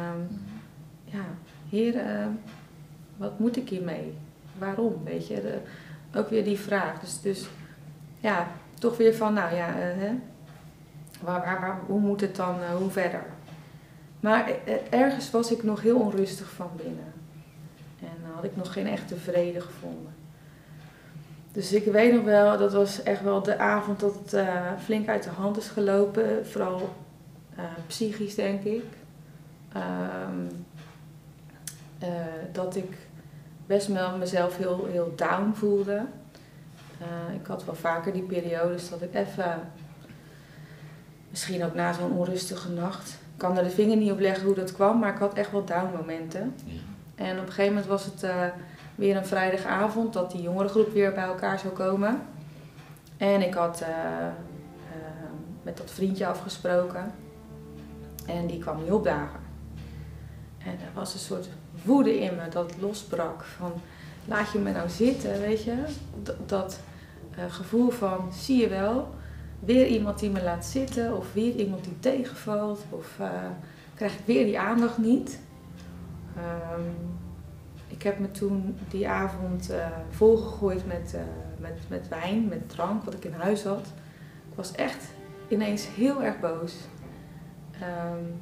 ja, 1.04 1.24
heer, 1.68 1.94
uh, 1.94 2.26
wat 3.16 3.38
moet 3.38 3.56
ik 3.56 3.68
hiermee? 3.68 4.14
Waarom, 4.58 4.94
weet 5.04 5.26
je? 5.26 5.34
De, 5.34 5.58
ook 6.18 6.28
weer 6.30 6.44
die 6.44 6.58
vraag. 6.58 7.00
Dus, 7.00 7.20
dus 7.20 7.48
ja, 8.20 8.48
toch 8.80 8.96
weer 8.96 9.14
van, 9.14 9.34
nou 9.34 9.54
ja, 9.54 9.68
uh, 9.68 9.74
hè? 9.76 10.18
Waar, 11.20 11.60
waar, 11.60 11.80
hoe 11.86 12.00
moet 12.00 12.20
het 12.20 12.36
dan, 12.36 12.60
uh, 12.60 12.76
hoe 12.76 12.90
verder? 12.90 13.24
Maar 14.20 14.50
eh, 14.64 14.74
ergens 14.90 15.30
was 15.30 15.52
ik 15.52 15.62
nog 15.62 15.80
heel 15.80 15.98
onrustig 15.98 16.50
van 16.50 16.70
binnen. 16.76 17.12
En 18.00 18.32
had 18.34 18.44
ik 18.44 18.56
nog 18.56 18.72
geen 18.72 18.86
echte 18.86 19.16
vrede 19.16 19.60
gevonden. 19.60 20.14
Dus 21.52 21.72
ik 21.72 21.84
weet 21.84 22.14
nog 22.14 22.24
wel, 22.24 22.58
dat 22.58 22.72
was 22.72 23.02
echt 23.02 23.22
wel 23.22 23.42
de 23.42 23.58
avond 23.58 24.00
dat 24.00 24.14
het 24.14 24.44
flink 24.82 25.08
uit 25.08 25.22
de 25.22 25.30
hand 25.30 25.56
is 25.56 25.68
gelopen. 25.68 26.46
Vooral 26.46 26.94
psychisch, 27.86 28.34
denk 28.34 28.62
ik. 28.62 28.84
Uh, 29.76 29.82
dat 32.52 32.76
ik 32.76 32.96
best 33.66 33.86
wel 33.86 34.16
mezelf 34.16 34.56
heel, 34.56 34.86
heel 34.90 35.12
down 35.16 35.52
voelde. 35.54 36.06
Uh, 37.00 37.34
ik 37.34 37.46
had 37.46 37.64
wel 37.64 37.74
vaker 37.74 38.12
die 38.12 38.22
periodes 38.22 38.90
dat 38.90 39.02
ik 39.02 39.14
even, 39.14 39.60
misschien 41.30 41.64
ook 41.64 41.74
na 41.74 41.92
zo'n 41.92 42.12
onrustige 42.12 42.70
nacht, 42.70 43.08
ik 43.10 43.36
kan 43.36 43.58
er 43.58 43.64
de 43.64 43.70
vinger 43.70 43.96
niet 43.96 44.12
op 44.12 44.20
leggen 44.20 44.46
hoe 44.46 44.54
dat 44.54 44.72
kwam, 44.72 44.98
maar 44.98 45.12
ik 45.12 45.18
had 45.18 45.34
echt 45.34 45.50
wel 45.50 45.64
down 45.64 45.96
momenten. 45.96 46.54
Ja. 46.64 46.80
En 47.14 47.38
op 47.38 47.46
een 47.46 47.52
gegeven 47.52 47.72
moment 47.72 47.86
was 47.86 48.04
het 48.04 48.22
uh, 48.22 48.44
weer 48.94 49.16
een 49.16 49.26
vrijdagavond 49.26 50.12
dat 50.12 50.30
die 50.30 50.42
jongerengroep 50.42 50.92
weer 50.92 51.12
bij 51.12 51.24
elkaar 51.24 51.58
zou 51.58 51.72
komen. 51.72 52.20
En 53.16 53.42
ik 53.42 53.54
had 53.54 53.82
uh, 53.82 53.88
met 55.62 55.76
dat 55.76 55.90
vriendje 55.90 56.26
afgesproken. 56.26 57.12
En 58.26 58.46
die 58.46 58.58
kwam 58.58 58.82
niet 58.82 58.90
opdagen. 58.90 59.40
En 60.58 60.72
er 60.72 60.92
was 60.94 61.14
een 61.14 61.20
soort 61.20 61.48
woede 61.82 62.20
in 62.20 62.34
me 62.36 62.48
dat 62.48 62.74
losbrak. 62.80 63.42
Van 63.42 63.72
laat 64.24 64.52
je 64.52 64.58
me 64.58 64.72
nou 64.72 64.88
zitten, 64.88 65.40
weet 65.40 65.64
je. 65.64 65.74
Dat, 66.22 66.36
dat 66.46 66.80
gevoel 67.48 67.90
van 67.90 68.32
zie 68.32 68.60
je 68.60 68.68
wel. 68.68 69.14
Weer 69.60 69.86
iemand 69.86 70.18
die 70.18 70.30
me 70.30 70.42
laat 70.42 70.64
zitten. 70.64 71.16
Of 71.16 71.32
weer 71.32 71.54
iemand 71.54 71.84
die 71.84 71.98
tegenvalt. 72.00 72.84
Of 72.90 73.18
krijg 73.94 74.18
ik 74.18 74.26
weer 74.26 74.44
die 74.44 74.58
aandacht 74.58 74.98
niet. 74.98 75.40
Um, 76.36 77.18
ik 77.88 78.02
heb 78.02 78.18
me 78.18 78.30
toen 78.30 78.76
die 78.88 79.08
avond 79.08 79.70
uh, 79.70 79.86
volgegooid 80.10 80.86
met, 80.86 81.16
met, 81.58 81.78
met 81.88 82.08
wijn, 82.08 82.48
met 82.48 82.68
drank, 82.68 83.04
wat 83.04 83.14
ik 83.14 83.24
in 83.24 83.32
huis 83.32 83.64
had. 83.64 83.86
Ik 84.50 84.56
was 84.56 84.72
echt 84.72 85.04
ineens 85.48 85.86
heel 85.94 86.22
erg 86.22 86.40
boos. 86.40 86.74
Um, 87.82 88.40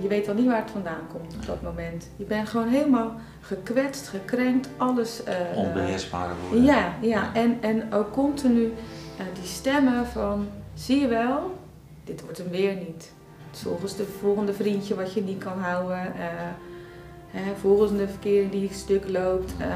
je 0.00 0.08
weet 0.08 0.28
al 0.28 0.34
niet 0.34 0.46
waar 0.46 0.60
het 0.62 0.70
vandaan 0.70 1.06
komt 1.12 1.34
op 1.34 1.46
dat 1.46 1.62
moment. 1.62 2.08
Je 2.16 2.24
bent 2.24 2.48
gewoon 2.48 2.68
helemaal 2.68 3.14
gekwetst, 3.40 4.08
gekrenkt, 4.08 4.68
alles. 4.76 5.22
Uh, 5.28 5.56
Onbeheersbare 5.58 6.32
woorden. 6.42 6.62
Ja, 6.64 6.94
ja. 7.00 7.34
En, 7.34 7.58
en 7.60 7.92
ook 7.92 8.12
continu 8.12 8.72
die 9.34 9.44
stemmen 9.44 10.06
van 10.06 10.46
zie 10.74 11.00
je 11.00 11.08
wel, 11.08 11.58
dit 12.04 12.22
wordt 12.22 12.38
hem 12.38 12.50
weer 12.50 12.74
niet. 12.76 13.12
Volgens 13.50 13.96
de 13.96 14.04
volgende 14.04 14.52
vriendje 14.52 14.94
wat 14.94 15.12
je 15.12 15.22
niet 15.22 15.38
kan 15.44 15.58
houden. 15.58 15.98
eh, 15.98 16.28
hè, 17.30 17.54
volgens 17.60 17.90
de 17.92 18.08
verkeering 18.08 18.50
die 18.50 18.72
stuk 18.72 19.08
loopt. 19.08 19.52
eh, 19.58 19.68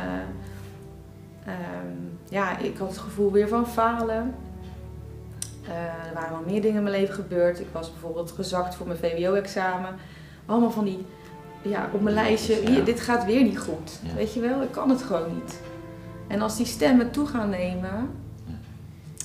ehm, 1.44 1.96
ja, 2.28 2.58
ik 2.58 2.76
had 2.78 2.88
het 2.88 2.98
gevoel 2.98 3.32
weer 3.32 3.48
van 3.48 3.68
falen. 3.68 4.34
Eh, 5.68 6.08
er 6.08 6.14
waren 6.14 6.30
wel 6.30 6.46
meer 6.46 6.60
dingen 6.60 6.76
in 6.76 6.82
mijn 6.82 7.00
leven 7.00 7.14
gebeurd. 7.14 7.60
Ik 7.60 7.68
was 7.72 7.90
bijvoorbeeld 7.90 8.30
gezakt 8.30 8.74
voor 8.74 8.86
mijn 8.86 8.98
VWO-examen. 8.98 9.94
Allemaal 10.46 10.70
van 10.70 10.84
die, 10.84 11.06
ja, 11.62 11.88
op 11.92 12.00
mijn 12.00 12.14
lijstje, 12.14 12.54
hier, 12.54 12.84
dit 12.84 13.00
gaat 13.00 13.24
weer 13.24 13.42
niet 13.42 13.58
goed. 13.58 14.00
Ja. 14.02 14.14
Weet 14.14 14.34
je 14.34 14.40
wel, 14.40 14.62
ik 14.62 14.70
kan 14.70 14.90
het 14.90 15.02
gewoon 15.02 15.34
niet. 15.34 15.60
En 16.26 16.42
als 16.42 16.56
die 16.56 16.66
stemmen 16.66 17.10
toe 17.10 17.26
gaan 17.26 17.50
nemen, 17.50 18.10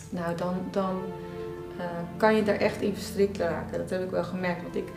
nou 0.09 0.35
dan, 0.35 0.55
dan 0.71 0.99
eh, 1.77 1.85
kan 2.17 2.35
je 2.35 2.43
daar 2.43 2.55
echt 2.55 2.81
in 2.81 2.93
verstrikt 2.93 3.37
raken. 3.37 3.77
Dat 3.77 3.89
heb 3.89 4.03
ik 4.03 4.09
wel 4.09 4.23
gemerkt. 4.23 4.61
Want 4.61 4.75
ik, 4.75 4.87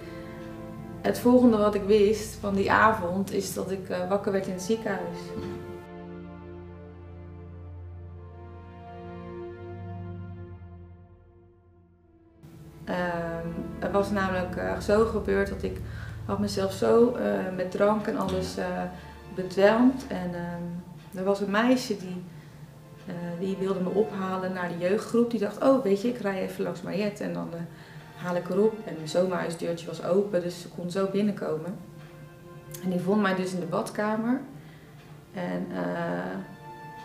het 1.01 1.19
volgende 1.19 1.57
wat 1.57 1.75
ik 1.75 1.83
wist 1.83 2.37
van 2.41 2.55
die 2.55 2.73
avond 2.73 3.33
is 3.33 3.55
dat 3.55 3.71
ik 3.71 3.89
eh, 3.89 4.09
wakker 4.09 4.33
werd 4.33 4.47
in 4.47 4.53
het 4.53 4.63
ziekenhuis. 4.63 5.19
Was 14.05 14.13
namelijk 14.13 14.57
eh, 14.57 14.81
zo 14.81 15.05
gebeurd 15.05 15.49
dat 15.49 15.63
ik 15.63 15.81
had 16.25 16.39
mezelf 16.39 16.73
zo 16.73 17.15
eh, 17.15 17.25
met 17.57 17.71
drank 17.71 18.07
en 18.07 18.19
alles 18.19 18.57
eh 18.57 18.67
bedwelmd. 19.35 20.07
En 20.07 20.35
ehm, 20.35 21.19
er 21.19 21.25
was 21.25 21.41
een 21.41 21.51
meisje 21.51 21.97
die, 21.97 22.23
die 23.39 23.57
wilde 23.57 23.81
me 23.81 23.89
ophalen 23.89 24.53
naar 24.53 24.69
de 24.69 24.79
jeugdgroep. 24.79 25.31
Die 25.31 25.41
dacht, 25.41 25.63
oh 25.63 25.83
weet 25.83 26.03
je, 26.03 26.09
ik 26.09 26.19
rij 26.19 26.43
even 26.43 26.65
langs 26.65 26.83
Mariette 26.83 27.25
en 27.25 27.33
dan 27.33 27.49
haal 28.17 28.37
ik 28.37 28.45
haar 28.49 28.59
op. 28.59 28.75
En 28.85 28.95
mijn 28.97 29.09
zomerhuisdeurtje 29.09 29.87
was 29.87 30.05
open, 30.05 30.43
dus 30.43 30.61
ze 30.61 30.69
kon 30.69 30.91
zo 30.91 31.09
binnenkomen. 31.13 31.77
En 32.83 32.91
die 32.91 33.01
vond 33.01 33.23
mij 33.23 33.35
dus 33.35 33.53
in 33.53 33.61
de 33.61 33.67
badkamer. 33.67 34.41
En, 35.33 35.67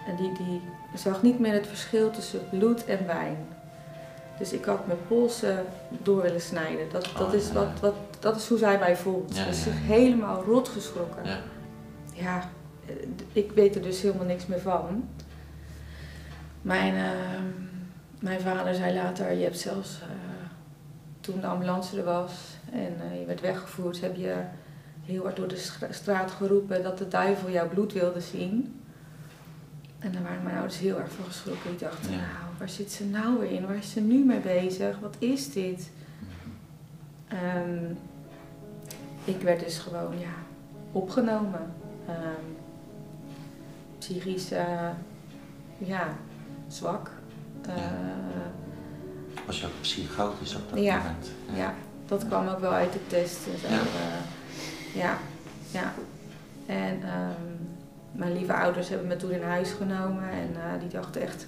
en 0.07 0.15
die, 0.15 0.31
die 0.33 0.61
zag 0.95 1.21
niet 1.21 1.39
meer 1.39 1.53
het 1.53 1.67
verschil 1.67 2.11
tussen 2.11 2.49
bloed 2.49 2.85
en 2.85 3.05
wijn. 3.05 3.47
Dus 4.39 4.53
ik 4.53 4.65
had 4.65 4.87
mijn 4.87 4.99
polsen 5.07 5.65
door 6.03 6.21
willen 6.21 6.41
snijden. 6.41 6.89
Dat, 6.91 7.09
dat, 7.17 7.27
Oh, 7.27 7.33
is, 7.33 7.47
ja. 7.47 7.53
wat, 7.53 7.79
wat, 7.79 7.93
dat 8.19 8.35
is 8.35 8.47
hoe 8.47 8.57
zij 8.57 8.79
mij 8.79 8.97
voelt. 8.97 9.27
Dus 9.27 9.37
ja, 9.37 9.51
zich 9.51 9.73
ja. 9.73 9.79
helemaal 9.79 10.43
rot 10.43 10.67
geschrokken. 10.67 11.25
Ja. 11.25 11.39
Ja, 12.13 12.49
eh, 12.85 12.93
ik 13.33 13.51
weet 13.51 13.75
er 13.75 13.81
dus 13.81 14.01
helemaal 14.01 14.25
niks 14.25 14.45
meer 14.45 14.59
van. 14.59 15.09
Mijn, 16.61 16.95
eh, 16.95 17.09
mijn 18.19 18.39
vader 18.41 18.75
zei 18.75 18.93
later, 18.95 19.31
je 19.33 19.43
hebt 19.43 19.59
zelfs, 19.59 19.99
eh, 20.01 20.07
toen 21.19 21.39
de 21.41 21.47
ambulance 21.47 21.97
er 21.97 22.03
was 22.03 22.31
en 22.71 22.95
eh, 23.11 23.19
je 23.19 23.25
werd 23.25 23.41
weggevoerd, 23.41 24.01
heb 24.01 24.15
je 24.15 24.35
heel 25.05 25.23
hard 25.23 25.35
door 25.35 25.47
de 25.47 25.57
stra- 25.57 25.91
straat 25.91 26.31
geroepen 26.31 26.83
dat 26.83 26.97
de 26.97 27.07
duivel 27.07 27.49
jouw 27.49 27.69
bloed 27.69 27.93
wilde 27.93 28.21
zien. 28.21 28.81
En 29.99 30.11
daar 30.11 30.23
waren 30.23 30.43
mijn 30.43 30.55
ouders 30.57 30.77
heel 30.79 30.99
erg 30.99 31.11
van 31.11 31.25
geschrokken. 31.25 31.69
Die 31.69 31.79
dachten, 31.79 32.11
Ja. 32.11 32.17
nou, 32.17 32.48
waar 32.59 32.69
zit 32.69 32.91
ze 32.91 33.05
nou 33.05 33.39
weer 33.39 33.51
in? 33.51 33.65
Waar 33.67 33.75
is 33.75 33.91
ze 33.91 33.99
nu 34.01 34.23
mee 34.25 34.39
bezig? 34.39 34.99
Wat 34.99 35.15
is 35.19 35.51
dit? 35.51 35.89
Ehm, 37.27 37.85
ik 39.23 39.41
werd 39.41 39.59
dus 39.59 39.77
gewoon, 39.77 40.19
ja, 40.19 40.33
opgenomen. 40.91 41.71
Ehm, 42.07 42.45
psychisch, 43.97 44.51
eh, 44.51 44.89
ja, 45.77 46.07
zwak. 46.67 47.11
Eh, 47.67 47.73
Was 49.45 49.59
je 49.59 49.65
ook 49.65 49.81
psychotisch 49.81 50.55
op 50.55 50.69
dat 50.69 50.79
Ja. 50.79 50.97
moment? 50.97 51.31
ja, 51.55 51.73
dat 52.07 52.27
kwam 52.27 52.47
ook 52.47 52.59
wel 52.59 52.71
uit 52.71 52.93
de 52.93 53.07
test. 53.07 53.39
En 53.53 53.59
zo. 53.59 53.67
Ja. 53.67 53.79
eh, 53.79 54.95
ja, 54.95 55.17
ja. 55.71 55.93
En 56.65 57.03
ehm, 57.03 57.55
mijn 58.11 58.33
lieve 58.33 58.53
ouders 58.53 58.89
hebben 58.89 59.07
me 59.07 59.15
toen 59.15 59.31
in 59.31 59.41
huis 59.43 59.71
genomen 59.71 60.29
en 60.29 60.49
die 60.79 60.89
dachten 60.89 61.21
echt, 61.21 61.47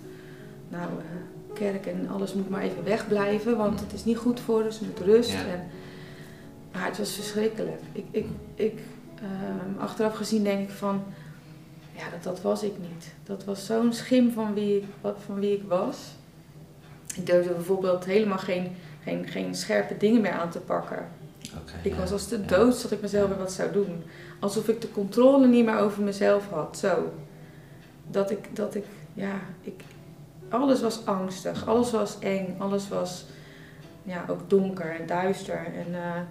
nou, 0.71 0.89
eh, 0.89 1.53
kerk 1.53 1.85
en 1.85 2.09
alles 2.09 2.33
moet 2.33 2.49
maar 2.49 2.61
even 2.61 2.83
wegblijven, 2.83 3.57
want 3.57 3.79
het 3.79 3.93
is 3.93 4.03
niet 4.05 4.17
goed 4.17 4.39
voor 4.39 4.63
ons, 4.63 4.77
ze 4.77 4.85
moet 4.85 4.99
rust. 4.99 5.31
Ja. 5.31 5.45
En, 5.45 5.67
maar 6.71 6.85
het 6.85 6.97
was 6.97 7.13
verschrikkelijk. 7.13 7.81
Ik, 7.91 8.05
ik, 8.11 8.25
ik, 8.55 8.79
ehm, 9.15 9.79
achteraf 9.79 10.15
gezien 10.15 10.43
denk 10.43 10.69
ik 10.69 10.75
van, 10.75 11.03
ja, 11.97 12.09
dat, 12.09 12.23
dat 12.23 12.41
was 12.41 12.63
ik 12.63 12.73
niet. 12.79 13.13
Dat 13.23 13.43
was 13.43 13.65
zo'n 13.65 13.93
schim 13.93 14.31
van 14.31 14.53
wie, 14.53 14.77
ik, 14.77 14.85
van 15.25 15.39
wie 15.39 15.53
ik 15.53 15.63
was. 15.67 15.97
Ik 17.15 17.25
durfde 17.25 17.53
bijvoorbeeld 17.53 18.05
helemaal 18.05 18.37
geen, 18.37 18.67
geen, 19.03 19.27
geen 19.27 19.55
scherpe 19.55 19.97
dingen 19.97 20.21
meer 20.21 20.31
aan 20.31 20.49
te 20.49 20.59
pakken. 20.59 21.07
Ik 21.83 21.93
ja. 21.93 21.99
was 21.99 22.11
als 22.11 22.27
de 22.27 22.39
Ja. 22.39 22.47
dood 22.47 22.81
dat 22.81 22.91
ik 22.91 23.01
mezelf 23.01 23.27
weer 23.29 23.37
wat 23.37 23.51
zou 23.51 23.71
doen. 23.71 24.03
Alsof 24.39 24.67
ik 24.67 24.81
de 24.81 24.91
controle 24.91 25.47
niet 25.47 25.65
meer 25.65 25.77
over 25.77 26.03
mezelf 26.03 26.49
had. 26.49 26.77
Zo. 26.77 27.13
Dat 28.07 28.31
ik, 28.31 28.55
dat 28.55 28.75
ik, 28.75 28.85
ja, 29.13 29.39
ik, 29.61 29.83
alles 30.51 30.81
was 30.81 31.05
angstig. 31.05 31.67
Alles 31.67 31.91
was 31.91 32.19
eng. 32.19 32.55
Alles 32.59 32.87
was, 32.87 33.25
ja, 34.03 34.25
ook 34.27 34.49
donker 34.49 34.99
en 34.99 35.05
duister. 35.07 35.65
En 35.65 35.93
eh, 35.93 36.21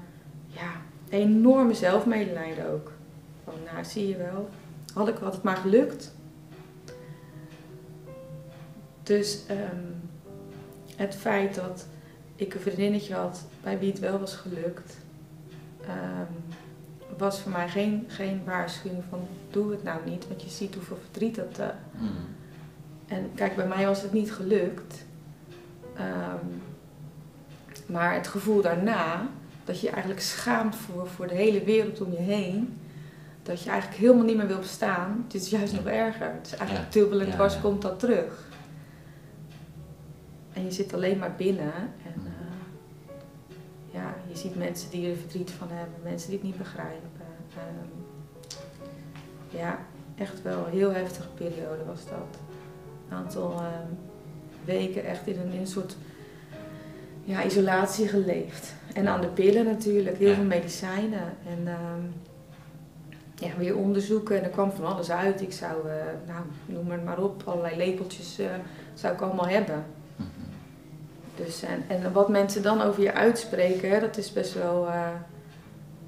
ja, 0.47 0.71
enorme 1.09 1.75
zelfmedelijden 1.75 2.71
ook. 2.71 2.93
Van, 3.45 3.55
nou, 3.73 3.85
zie 3.85 4.09
je 4.09 4.17
wel. 4.17 4.49
Had, 4.95 5.09
ik, 5.09 5.17
had 5.17 5.33
het 5.35 5.43
maar 5.43 5.57
gelukt. 5.57 6.15
Dus 9.03 9.47
ehm, 9.47 9.85
het 10.97 11.15
feit 11.15 11.55
dat 11.55 11.87
ik 12.37 12.55
een 12.55 12.61
vriendinnetje 12.61 13.15
had 13.15 13.45
bij 13.63 13.79
wie 13.79 13.91
het 13.91 13.99
wel 13.99 14.19
was 14.19 14.35
gelukt, 14.37 14.97
ehm, 15.87 16.33
was 17.19 17.41
voor 17.41 17.53
mij 17.53 17.69
geen, 17.69 18.05
geen 18.09 18.43
waarschuwing 18.45 19.03
van 19.09 19.29
doe 19.51 19.71
het 19.71 19.83
nou 19.83 20.01
niet, 20.05 20.29
want 20.29 20.43
je 20.43 20.49
ziet 20.49 20.75
hoeveel 20.75 20.99
verdriet 21.03 21.35
dat. 21.35 21.59
eh, 21.59 21.67
Mhm. 21.93 22.07
En 23.21 23.31
kijk, 23.35 23.57
bij 23.57 23.67
mij 23.67 23.87
was 23.87 24.03
het 24.03 24.13
niet 24.13 24.33
gelukt. 24.33 25.05
Ehm, 25.97 26.45
maar 27.87 28.15
het 28.15 28.27
gevoel 28.27 28.63
daarna, 28.63 29.29
dat 29.65 29.81
je 29.81 29.87
je 29.87 29.93
eigenlijk 29.93 30.23
schaamt 30.23 30.77
voor, 30.77 31.07
voor 31.09 31.27
de 31.27 31.35
hele 31.35 31.65
wereld 31.65 32.01
om 32.01 32.13
je 32.13 32.19
heen. 32.19 32.79
Dat 33.43 33.63
je 33.63 33.71
eigenlijk 33.71 34.01
helemaal 34.01 34.25
niet 34.25 34.37
meer 34.37 34.47
wil 34.47 34.59
bestaan. 34.59 35.25
Het 35.25 35.35
is 35.35 35.51
juist 35.51 35.73
nog 35.73 35.85
erger. 35.87 36.33
Het 36.33 36.47
is 36.47 36.55
eigenlijk 36.55 36.95
Ja. 36.95 37.01
dubbel 37.01 37.21
en 37.21 37.27
Ja, 37.27 37.33
dwars 37.33 37.61
komt 37.61 37.83
dat 37.83 37.99
terug. 37.99 38.49
En 40.53 40.65
je 40.65 40.71
zit 40.71 40.95
alleen 40.95 41.19
maar 41.19 41.35
binnen. 41.37 41.73
En 41.75 42.15
Mhm. 42.17 42.27
eh, 42.27 43.15
ja, 43.91 44.15
je 44.29 44.37
ziet 44.37 44.57
mensen 44.57 44.91
die 44.91 45.11
er 45.11 45.17
verdriet 45.17 45.51
van 45.51 45.69
hebben. 45.71 45.95
Mensen 46.03 46.29
die 46.31 46.39
het 46.39 46.47
niet 46.49 46.59
begrijpen. 46.59 47.11
Ehm, 47.57 47.89
ja, 49.59 49.79
echt 50.17 50.43
wel 50.43 50.67
een 50.67 50.73
heel 50.73 50.93
heftige 50.93 51.29
periode 51.29 51.85
was 51.87 52.05
dat. 52.05 52.39
Een 53.11 53.17
aantal 53.17 53.53
ehm, 53.53 53.87
weken 54.65 55.05
echt 55.05 55.27
in 55.27 55.39
een, 55.41 55.53
in 55.53 55.61
een 55.61 55.67
soort 55.67 55.97
ja, 57.25 57.45
isolatie 57.45 58.09
geleefd. 58.09 58.75
En 58.95 59.09
aan 59.09 59.21
de 59.21 59.27
pillen 59.27 59.65
natuurlijk, 59.65 60.19
heel 60.19 60.29
Ja. 60.29 60.35
veel 60.35 60.45
medicijnen. 60.45 61.23
En 61.47 61.67
ehm, 61.67 62.01
ja, 63.35 63.57
weer 63.59 63.77
onderzoeken 63.77 64.37
en 64.39 64.45
er 64.45 64.51
kwam 64.51 64.73
van 64.73 64.85
alles 64.85 65.11
uit. 65.11 65.41
Ik 65.43 65.53
zou, 65.53 65.89
eh, 65.89 65.95
nou, 66.27 66.45
noem 66.67 66.91
het 66.91 67.05
maar 67.05 67.19
op, 67.19 67.43
allerlei 67.47 67.77
lepeltjes 67.77 68.39
eh, 68.39 68.47
zou 68.95 69.15
ik 69.15 69.21
allemaal 69.21 69.49
hebben. 69.49 69.85
Mhm. 70.17 70.29
Dus, 71.37 71.63
en, 71.63 71.85
en 71.89 72.13
wat 72.13 72.29
mensen 72.29 72.63
dan 72.63 72.81
over 72.83 73.03
je 73.03 73.13
uitspreken, 73.13 73.91
hè, 73.91 74.01
dat 74.01 74.17
is 74.17 74.33
best 74.33 74.55
wel, 74.55 74.87
eh, 74.87 75.09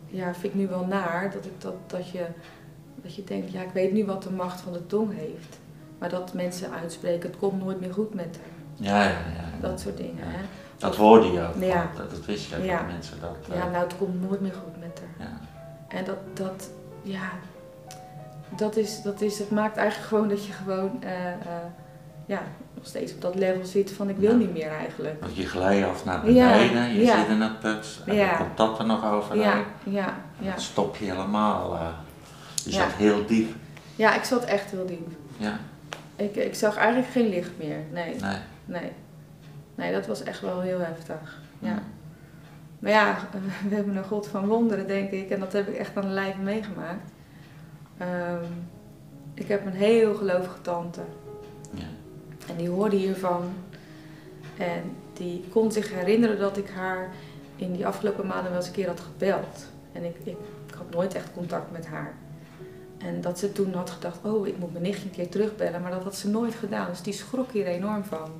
ja, 0.06 0.34
vind 0.34 0.52
ik 0.52 0.60
nu 0.60 0.68
wel 0.68 0.84
naar. 0.86 1.30
Dat, 1.32 1.44
ik 1.44 1.60
dat, 1.60 1.74
dat, 1.86 2.10
je, 2.10 2.24
dat 2.94 3.14
je 3.14 3.24
denkt, 3.24 3.52
ja, 3.52 3.62
ik 3.62 3.72
weet 3.72 3.92
nu 3.92 4.04
wat 4.04 4.22
de 4.22 4.30
macht 4.30 4.60
van 4.60 4.72
de 4.72 4.86
tong 4.86 5.14
heeft. 5.14 5.58
Maar 6.02 6.10
dat 6.10 6.32
mensen 6.34 6.70
uitspreken, 6.82 7.30
het 7.30 7.38
komt 7.38 7.62
nooit 7.62 7.80
meer 7.80 7.92
goed 7.92 8.14
met 8.14 8.38
haar. 8.40 8.86
Ja, 8.88 9.02
ja, 9.02 9.08
ja. 9.08 9.68
Dat 9.68 9.80
soort 9.80 9.96
dingen. 9.96 10.14
Hè. 10.24 10.38
Dat 10.78 10.96
hoorde 10.96 11.26
je 11.32 11.40
ook. 11.40 11.62
Ja. 11.62 11.90
Dat, 11.96 12.10
dat 12.10 12.24
wist 12.24 12.48
je 12.50 12.56
ook, 12.56 12.64
Ja. 12.64 12.76
dat 12.76 12.86
mensen 12.86 13.20
dat... 13.20 13.36
eh, 13.50 13.56
Ja, 13.56 13.68
nou, 13.70 13.84
het 13.84 13.96
komt 13.96 14.20
nooit 14.28 14.40
meer 14.40 14.52
goed 14.52 14.80
met 14.80 15.02
haar. 15.18 15.26
ja. 15.28 15.38
En 15.98 16.04
dat, 16.04 16.16
dat 16.34 16.70
ja, 17.02 17.28
dat 18.56 18.76
is, 18.76 19.02
dat 19.02 19.20
is, 19.20 19.38
het 19.38 19.50
maakt 19.50 19.76
eigenlijk 19.76 20.08
gewoon 20.08 20.28
dat 20.28 20.46
je 20.46 20.52
gewoon, 20.52 21.02
eh, 21.02 21.26
eh, 21.28 21.36
ja, 22.26 22.42
nog 22.74 22.86
steeds 22.86 23.14
op 23.14 23.20
dat 23.20 23.34
level 23.34 23.64
zit 23.64 23.90
van 23.92 24.08
ik 24.08 24.16
wil 24.16 24.30
Ja. 24.30 24.36
niet 24.36 24.52
meer 24.52 24.70
eigenlijk. 24.70 25.20
Want 25.20 25.36
je 25.36 25.46
glijdt 25.46 25.86
af 25.88 26.04
naar 26.04 26.30
Ja, 26.30 26.52
beneden, 26.52 26.94
je 26.94 27.00
ja. 27.04 27.18
zit 27.20 27.28
in 27.28 27.40
het 27.40 27.60
put, 27.60 28.00
en 28.06 28.16
dan 28.16 28.36
komt 28.36 28.56
dat 28.56 28.78
er 28.78 28.86
nog 28.86 29.04
overheen. 29.12 29.40
Ja, 29.42 29.64
ja, 29.84 30.14
ja. 30.38 30.50
Dan 30.50 30.60
stop 30.60 30.96
je 30.96 31.04
helemaal. 31.04 31.74
eh 31.74 31.86
je 32.64 32.70
zat 32.72 32.92
heel 32.92 33.26
diep. 33.26 33.54
Ja, 33.96 34.14
ik 34.14 34.24
zat 34.24 34.44
echt 34.44 34.70
heel 34.70 34.86
diep. 34.86 35.08
Ja, 35.36 35.58
Ik, 36.16 36.36
ik 36.36 36.54
zag 36.54 36.76
eigenlijk 36.76 37.12
geen 37.12 37.28
licht 37.28 37.50
meer. 37.58 37.78
Nee, 37.92 38.14
nee. 38.20 38.38
nee. 38.64 38.92
Nee, 39.74 39.92
dat 39.92 40.06
was 40.06 40.22
echt 40.22 40.40
wel 40.40 40.60
heel 40.60 40.78
heftig. 40.78 41.40
Ja. 41.58 41.72
Mm. 41.72 41.82
Maar 42.78 42.90
ja, 42.90 43.18
we 43.68 43.74
hebben 43.74 43.96
een 43.96 44.04
God 44.04 44.26
van 44.26 44.46
wonderen, 44.46 44.86
denk 44.86 45.10
ik. 45.10 45.30
En 45.30 45.40
dat 45.40 45.52
heb 45.52 45.68
ik 45.68 45.74
echt 45.74 45.96
aan 45.96 46.02
de 46.02 46.08
lijve 46.08 46.40
meegemaakt. 46.40 47.10
Ehm, 47.98 48.44
ik 49.34 49.48
heb 49.48 49.66
een 49.66 49.72
heel 49.72 50.14
gelovige 50.14 50.60
tante. 50.60 51.00
Ja. 51.70 51.86
En 52.48 52.56
die 52.56 52.68
hoorde 52.68 52.96
hiervan. 52.96 53.52
En 54.56 54.82
die 55.12 55.44
kon 55.48 55.72
zich 55.72 55.94
herinneren 55.94 56.38
dat 56.38 56.56
ik 56.56 56.68
haar 56.68 57.08
in 57.56 57.72
die 57.72 57.86
afgelopen 57.86 58.26
maanden 58.26 58.50
wel 58.50 58.56
eens 58.56 58.66
een 58.66 58.72
keer 58.72 58.86
had 58.86 59.00
gebeld. 59.00 59.70
En 59.92 60.04
ik, 60.04 60.16
ik, 60.22 60.36
ik 60.66 60.74
had 60.76 60.90
nooit 60.90 61.14
echt 61.14 61.32
contact 61.32 61.72
met 61.72 61.86
haar. 61.86 62.14
En 63.04 63.20
dat 63.20 63.38
ze 63.38 63.52
toen 63.52 63.74
had 63.74 63.90
gedacht, 63.90 64.18
oh, 64.22 64.46
ik 64.46 64.58
moet 64.58 64.72
mijn 64.72 64.84
nichtje 64.84 65.04
een 65.04 65.10
keer 65.14 65.28
terugbellen. 65.28 65.82
Maar 65.82 65.90
dat 65.90 66.02
had 66.02 66.16
ze 66.16 66.28
nooit 66.28 66.54
gedaan. 66.54 66.88
Dus 66.88 67.02
die 67.02 67.12
schrok 67.12 67.52
hier 67.52 67.66
enorm 67.66 68.04
van. 68.04 68.30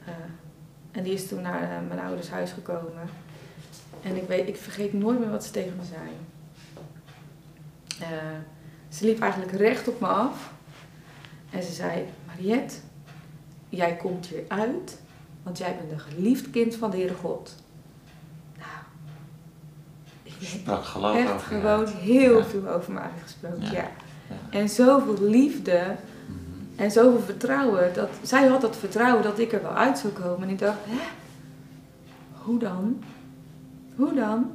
Uh, 0.00 0.14
en 0.92 1.02
die 1.02 1.12
is 1.12 1.28
toen 1.28 1.42
naar 1.42 1.62
uh, 1.62 1.88
mijn 1.88 2.00
ouders 2.00 2.30
huis 2.30 2.52
gekomen. 2.52 3.08
En 4.02 4.16
ik, 4.16 4.28
weet, 4.28 4.48
ik 4.48 4.56
vergeet 4.56 4.92
nooit 4.92 5.18
meer 5.18 5.30
wat 5.30 5.44
ze 5.44 5.50
tegen 5.50 5.76
me 5.76 5.84
zei. 5.84 6.08
Uh, 8.00 8.38
ze 8.88 9.04
liep 9.04 9.20
eigenlijk 9.20 9.52
recht 9.52 9.88
op 9.88 10.00
me 10.00 10.06
af. 10.06 10.52
En 11.50 11.62
ze 11.62 11.72
zei, 11.72 12.04
Mariette, 12.26 12.74
jij 13.68 13.96
komt 13.96 14.26
hier 14.26 14.44
uit, 14.48 15.00
want 15.42 15.58
jij 15.58 15.76
bent 15.76 15.92
een 15.92 16.00
geliefd 16.00 16.50
kind 16.50 16.74
van 16.74 16.90
de 16.90 16.96
Heere 16.96 17.14
God. 17.14 17.54
Sprak 20.40 20.84
geloof 20.84 21.16
echt 21.16 21.32
over 21.32 21.46
gewoon 21.46 21.86
heel 21.86 22.44
veel 22.44 22.68
over 22.68 22.92
me 22.92 23.00
uitgesproken, 23.00 23.62
ja. 23.62 23.70
ja. 23.72 23.88
En 24.50 24.68
zoveel 24.68 25.28
liefde 25.28 25.82
mm 25.84 26.36
-hmm. 26.36 26.84
en 26.84 26.90
zoveel 26.90 27.20
vertrouwen. 27.20 27.94
Dat, 27.94 28.08
zij 28.22 28.46
had 28.46 28.60
dat 28.60 28.76
vertrouwen 28.76 29.22
dat 29.22 29.38
ik 29.38 29.52
er 29.52 29.62
wel 29.62 29.74
uit 29.74 29.98
zou 29.98 30.12
komen. 30.12 30.42
En 30.42 30.48
ik 30.48 30.58
dacht, 30.58 30.78
hè? 30.84 31.02
Hoe 32.32 32.58
dan? 32.58 33.02
Hoe 33.96 34.14
dan? 34.14 34.50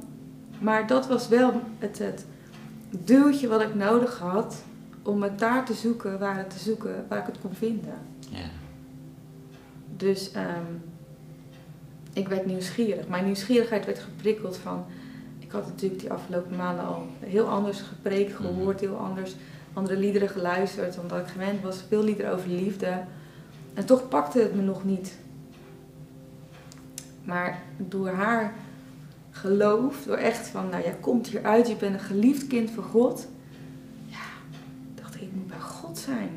Maar 0.58 0.86
dat 0.86 1.06
was 1.06 1.28
wel 1.28 1.60
het, 1.78 1.98
het 1.98 2.26
duwtje 2.90 3.48
wat 3.48 3.60
ik 3.60 3.74
nodig 3.74 4.18
had 4.18 4.62
om 5.02 5.22
het 5.22 5.38
daar 5.38 5.64
te 5.64 5.74
zoeken 5.74 6.18
waar, 6.18 6.36
het 6.36 6.50
te 6.50 6.58
zoeken, 6.58 7.04
waar 7.08 7.18
ik 7.18 7.26
het 7.26 7.40
kon 7.40 7.54
vinden. 7.54 7.94
Ja. 8.30 8.48
Dus 9.96 10.30
um, 10.36 10.82
ik 12.12 12.28
werd 12.28 12.46
nieuwsgierig. 12.46 13.08
Mijn 13.08 13.24
nieuwsgierigheid 13.24 13.86
werd 13.86 13.98
geprikkeld 13.98 14.56
van. 14.56 14.84
Ik 15.52 15.58
had 15.58 15.66
natuurlijk 15.66 16.00
die 16.00 16.12
afgelopen 16.12 16.56
maanden 16.56 16.84
al 16.86 17.06
heel 17.20 17.48
anders 17.48 17.80
gepreekt, 17.80 18.36
gehoord, 18.36 18.80
heel 18.80 18.96
anders 18.96 19.34
andere 19.72 19.96
liederen 19.96 20.28
geluisterd, 20.28 20.98
omdat 20.98 21.18
ik 21.18 21.26
gewend 21.26 21.62
was, 21.62 21.76
veel 21.88 22.02
liederen 22.02 22.32
over 22.32 22.48
liefde. 22.48 23.02
En 23.74 23.86
toch 23.86 24.08
pakte 24.08 24.38
het 24.40 24.54
me 24.54 24.62
nog 24.62 24.84
niet. 24.84 25.16
Maar 27.24 27.58
door 27.76 28.08
haar 28.08 28.54
geloof, 29.30 30.02
door 30.04 30.16
echt 30.16 30.48
van, 30.48 30.68
nou 30.68 30.82
jij 30.82 30.96
komt 31.00 31.26
hieruit, 31.26 31.68
je 31.68 31.76
bent 31.76 31.94
een 31.94 32.00
geliefd 32.00 32.46
kind 32.46 32.70
van 32.70 32.84
God. 32.84 33.26
Ja, 34.06 34.16
dacht 34.94 35.14
ik, 35.14 35.20
ik 35.20 35.32
moet 35.34 35.46
bij 35.46 35.60
God 35.60 35.98
zijn. 35.98 36.30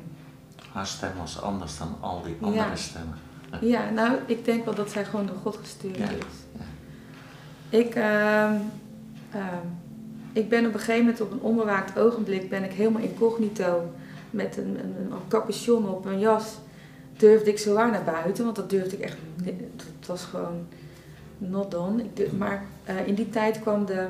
Haar 0.72 0.88
stem 0.88 1.12
was 1.18 1.42
anders 1.42 1.78
dan 1.78 1.96
al 2.00 2.22
die 2.24 2.36
andere 2.42 2.70
Ja. 2.70 2.76
stemmen. 2.76 3.18
Ja, 3.62 3.90
nou, 3.90 4.18
ik 4.26 4.46
denk 4.46 4.66
wel 4.66 4.76
dat 4.76 4.90
zij 4.92 5.06
gewoon 5.06 5.26
door 5.26 5.36
God 5.42 5.58
gestuurd 5.58 5.98
Ja, 5.98 6.10
is. 6.10 6.18
ja. 6.52 6.64
Ik, 7.78 7.96
ehm, 7.96 8.56
ehm, 9.36 9.68
ik 10.34 10.50
ben 10.50 10.66
op 10.66 10.74
een 10.74 10.80
gegeven 10.80 11.04
moment 11.04 11.22
op 11.22 11.32
een 11.32 11.42
onbewaakt 11.42 12.00
ogenblik 12.00 12.50
ben 12.50 12.64
ik 12.64 12.72
helemaal 12.72 13.02
incognito 13.02 13.92
met 14.30 14.58
een, 14.58 14.80
een, 14.80 14.96
een 15.12 15.28
capuchon 15.28 15.90
op 15.90 16.06
mijn 16.06 16.20
jas. 16.20 16.58
Durfde 17.18 17.50
ik 17.50 17.58
zowaar 17.58 17.92
naar 17.92 18.04
buiten, 18.04 18.44
want 18.44 18.56
dat 18.56 18.70
durfde 18.70 18.96
ik 18.98 19.04
echt. 19.04 19.18
Het 19.44 20.08
was 20.08 20.24
gewoon 20.24 20.68
not 21.38 21.72
done. 21.72 22.04
Ik 22.04 22.16
durf- 22.16 22.32
maar 22.38 22.66
eh, 22.84 23.08
in 23.08 23.16
die 23.16 23.30
tijd 23.30 23.60
kwam 23.60 23.86
de 23.86 24.08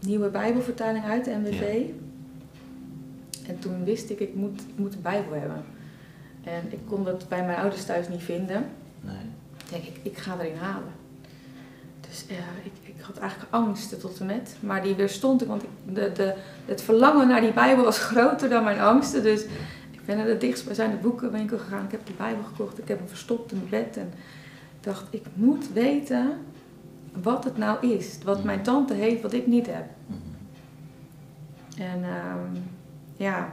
nieuwe 0.00 0.28
Bijbelvertaling 0.28 1.04
uit, 1.04 1.24
de 1.24 1.30
MBV. 1.30 1.84
En 3.46 3.58
toen 3.58 3.84
wist 3.84 4.10
ik, 4.10 4.20
ik 4.20 4.34
moet, 4.34 4.60
ik 4.60 4.76
moet 4.78 4.94
een 4.94 5.02
Bijbel 5.02 5.32
hebben. 5.32 5.64
En 6.44 6.62
ik 6.72 6.78
kon 6.86 7.04
dat 7.04 7.28
bij 7.28 7.44
mijn 7.44 7.58
ouders 7.58 7.84
thuis 7.84 8.08
niet 8.08 8.22
vinden. 8.22 8.66
Nee. 9.00 9.14
Ik 9.58 9.70
denk 9.70 9.84
ik, 9.84 9.98
ik 10.02 10.18
ga 10.18 10.36
erin 10.40 10.56
halen. 10.56 10.92
Dus 12.08 12.24
ik, 12.64 12.72
ik 12.82 12.83
had 13.06 13.18
eigenlijk 13.18 13.52
angsten 13.52 14.00
tot 14.00 14.20
en 14.20 14.26
met. 14.26 14.56
Maar 14.60 14.82
die 14.82 14.94
weerstond 14.94 15.42
ik, 15.42 15.48
want 15.48 15.62
de, 15.92 16.12
de, 16.12 16.34
het 16.64 16.82
verlangen 16.82 17.28
naar 17.28 17.40
die 17.40 17.52
Bijbel 17.52 17.84
was 17.84 17.98
groter 18.12 18.48
dan 18.48 18.64
mijn 18.64 18.80
angsten. 18.80 19.22
Dus 19.22 19.42
ik 19.90 20.04
ben 20.04 20.16
naar 20.16 20.26
de 20.26 20.38
dichtstbijzijnde 20.38 20.96
boekenwinkel 20.96 21.58
gegaan. 21.58 21.84
Ik 21.84 21.90
heb 21.90 22.06
die 22.06 22.14
Bijbel 22.14 22.44
gekocht. 22.44 22.78
Ik 22.78 22.88
heb 22.88 22.98
hem 22.98 23.08
verstopt 23.08 23.52
in 23.52 23.58
mijn 23.58 23.84
bed. 23.84 23.96
En 23.96 24.12
dacht, 24.80 25.04
ik 25.10 25.24
moet 25.34 25.72
weten 25.72 26.38
wat 27.22 27.44
het 27.44 27.56
nou 27.56 27.86
is. 27.86 28.18
Wat 28.24 28.44
mijn 28.44 28.62
tante 28.62 28.94
heeft, 28.94 29.22
wat 29.22 29.32
ik 29.32 29.46
niet 29.46 29.66
heb. 29.66 29.84
Mhm. 30.06 30.18
En 31.82 32.04
ehm, 32.04 32.60
ja, 33.16 33.52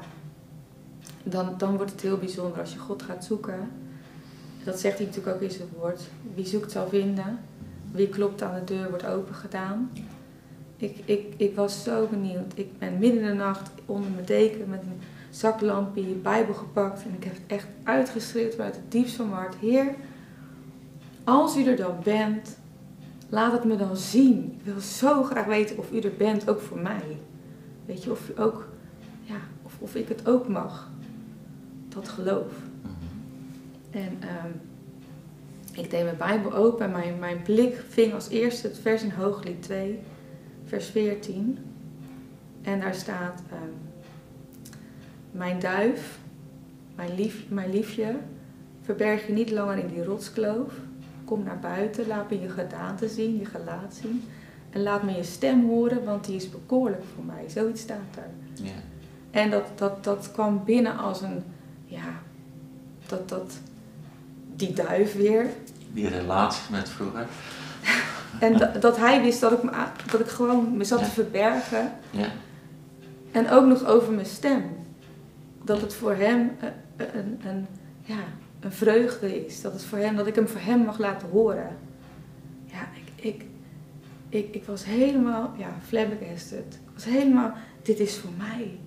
dan, 1.24 1.54
dan 1.58 1.76
wordt 1.76 1.92
het 1.92 2.02
heel 2.02 2.18
bijzonder 2.18 2.60
als 2.60 2.74
je 2.74 2.80
God 2.80 3.04
gaat 3.04 3.26
zoeken. 3.26 3.70
Dat 4.64 4.80
zegt 4.80 4.98
hij 4.98 5.06
natuurlijk 5.06 5.36
ook 5.36 5.42
in 5.42 5.52
zijn 5.52 5.68
woord. 5.80 6.02
Wie 6.36 6.46
zoekt 6.46 6.72
zal 6.72 6.88
vinden. 6.88 7.40
Wie 7.92 8.10
klopt 8.10 8.42
aan 8.42 8.54
de 8.54 8.74
deur 8.74 8.90
wordt 8.90 9.06
open 9.06 9.36
gedaan. 9.36 9.92
Ik, 10.78 10.98
ik, 11.06 11.34
ik 11.38 11.56
was 11.56 11.84
zo 11.84 12.08
benieuwd. 12.08 12.52
Ik 12.56 12.80
ben 12.80 13.00
midden 13.00 13.22
in 13.22 13.28
de 13.28 13.34
nacht 13.34 13.72
onder 13.86 14.12
mijn 14.12 14.26
deken 14.26 14.70
met 14.70 14.82
een 14.82 15.02
zaklampje, 15.30 16.08
je 16.08 16.16
Bijbel 16.16 16.54
gepakt. 16.54 17.04
En 17.04 17.14
ik 17.18 17.24
heb 17.24 17.34
het 17.34 17.44
echt 17.48 17.68
uitgeschreeuwd 17.84 18.56
vanuit 18.56 18.76
het 18.76 18.92
diepst 18.92 19.16
van 19.16 19.30
mijn 19.30 19.42
hart. 19.42 19.56
Heer, 19.56 19.96
als 21.24 21.58
u 21.58 21.66
er 21.66 21.76
dan 21.76 21.96
bent, 22.04 22.58
laat 23.30 23.52
het 23.52 23.64
me 23.64 23.76
dan 23.76 23.98
zien. 23.98 24.58
Ik 24.58 24.66
wil 24.66 24.80
zo 24.80 25.24
graag 25.24 25.46
weten 25.46 25.78
of 25.78 25.92
u 25.92 26.00
er 26.00 26.14
bent, 26.18 26.50
ook 26.50 26.60
voor 26.60 26.80
mij. 26.80 27.18
Weet 27.86 28.04
je, 28.04 28.12
of 28.12 28.30
u 28.30 28.42
ook, 28.42 28.68
ja, 29.22 29.38
of, 29.64 29.74
of 29.80 29.96
ik 29.96 30.08
het 30.08 30.28
ook 30.28 30.48
mag. 30.48 30.90
Dat 31.90 32.10
geloof. 32.10 32.54
Mhm. 32.82 34.04
En 34.04 34.18
ehm, 34.20 34.52
ik 35.72 35.90
deed 35.90 36.04
mijn 36.04 36.18
Bijbel 36.18 36.54
open 36.54 36.86
en 36.86 36.92
mijn, 36.92 37.20
mijn 37.20 37.42
blik 37.42 37.84
ving 37.90 38.14
als 38.14 38.30
eerste 38.30 38.68
het 38.68 38.80
vers 38.80 39.04
in 39.04 39.12
Hooglied 39.12 39.62
2, 39.62 40.00
vers 40.66 40.86
14. 40.86 41.58
En 42.62 42.80
daar 42.80 42.96
staat: 42.96 43.42
ehm, 43.50 43.70
Mijn 45.32 45.60
duif, 45.60 46.20
mijn, 46.96 47.16
lief, 47.16 47.50
mijn 47.50 47.72
liefje, 47.72 48.16
verberg 48.82 49.28
je 49.28 49.34
niet 49.34 49.52
langer 49.52 49.78
in 49.78 49.88
die 49.88 50.04
rotskloof. 50.04 50.74
Kom 51.26 51.44
naar 51.44 51.60
buiten, 51.60 52.08
laat 52.08 52.30
me 52.30 52.42
je 52.42 52.50
gedaante 52.50 53.10
zien, 53.10 53.40
je 53.40 53.46
gelaat 53.46 54.00
zien. 54.02 54.24
En 54.70 54.84
laat 54.84 55.04
me 55.04 55.12
je 55.12 55.24
stem 55.24 55.68
horen, 55.68 56.04
want 56.04 56.26
die 56.26 56.36
is 56.36 56.50
bekoorlijk 56.50 57.04
voor 57.16 57.24
mij. 57.24 57.50
Zoiets 57.50 57.82
staat 57.82 58.14
daar. 58.16 58.30
Ja. 58.54 58.72
En 59.32 59.50
dat, 59.50 59.66
dat, 59.76 60.04
dat 60.04 60.32
kwam 60.32 60.64
binnen 60.66 60.98
als 60.98 61.22
een, 61.22 61.44
ja, 61.86 62.22
dat, 63.08 63.30
dat, 63.30 63.60
die 64.56 64.74
duif 64.74 65.16
weer. 65.16 65.50
Die 65.94 66.08
relatie 66.08 66.62
met 66.72 66.90
vroeger. 66.90 67.26
En 68.40 68.58
dat, 68.58 68.82
dat 68.82 68.98
hij 68.98 69.22
wist 69.22 69.42
dat 69.42 69.52
ik, 69.52 69.64
me, 69.64 69.72
dat 70.12 70.20
ik 70.20 70.28
gewoon 70.28 70.78
me 70.78 70.84
zat 70.84 71.00
Ja. 71.00 71.06
te 71.06 71.12
verbergen. 71.12 71.92
Ja. 72.12 72.28
En 73.32 73.50
ook 73.50 73.66
nog 73.66 73.86
over 73.86 74.14
mijn 74.14 74.26
stem. 74.26 74.64
Dat 75.64 75.82
het 75.82 75.94
voor 75.94 76.14
hem 76.16 76.52
een, 76.60 77.18
een, 77.18 77.40
een, 77.48 77.68
ja, 78.04 78.20
een 78.60 78.72
vreugde 78.72 79.46
is. 79.46 79.62
Dat, 79.62 79.74
het 79.74 79.84
voor 79.84 79.98
hem, 79.98 80.16
dat 80.16 80.28
ik 80.28 80.36
hem 80.36 80.48
voor 80.48 80.62
hem 80.62 80.80
mag 80.80 80.98
laten 81.00 81.30
horen. 81.30 81.78
Ja, 82.66 82.88
ik, 82.94 83.26
ik, 83.26 83.46
ik, 84.30 84.56
ik 84.56 84.64
was 84.66 84.86
helemaal 84.86 85.54
ja, 85.58 85.70
flabbergasted. 85.88 86.74
Ik 86.74 86.94
was 86.94 87.06
helemaal, 87.06 87.54
dit 87.84 88.00
is 88.00 88.18
voor 88.18 88.32
mij. 88.38 88.80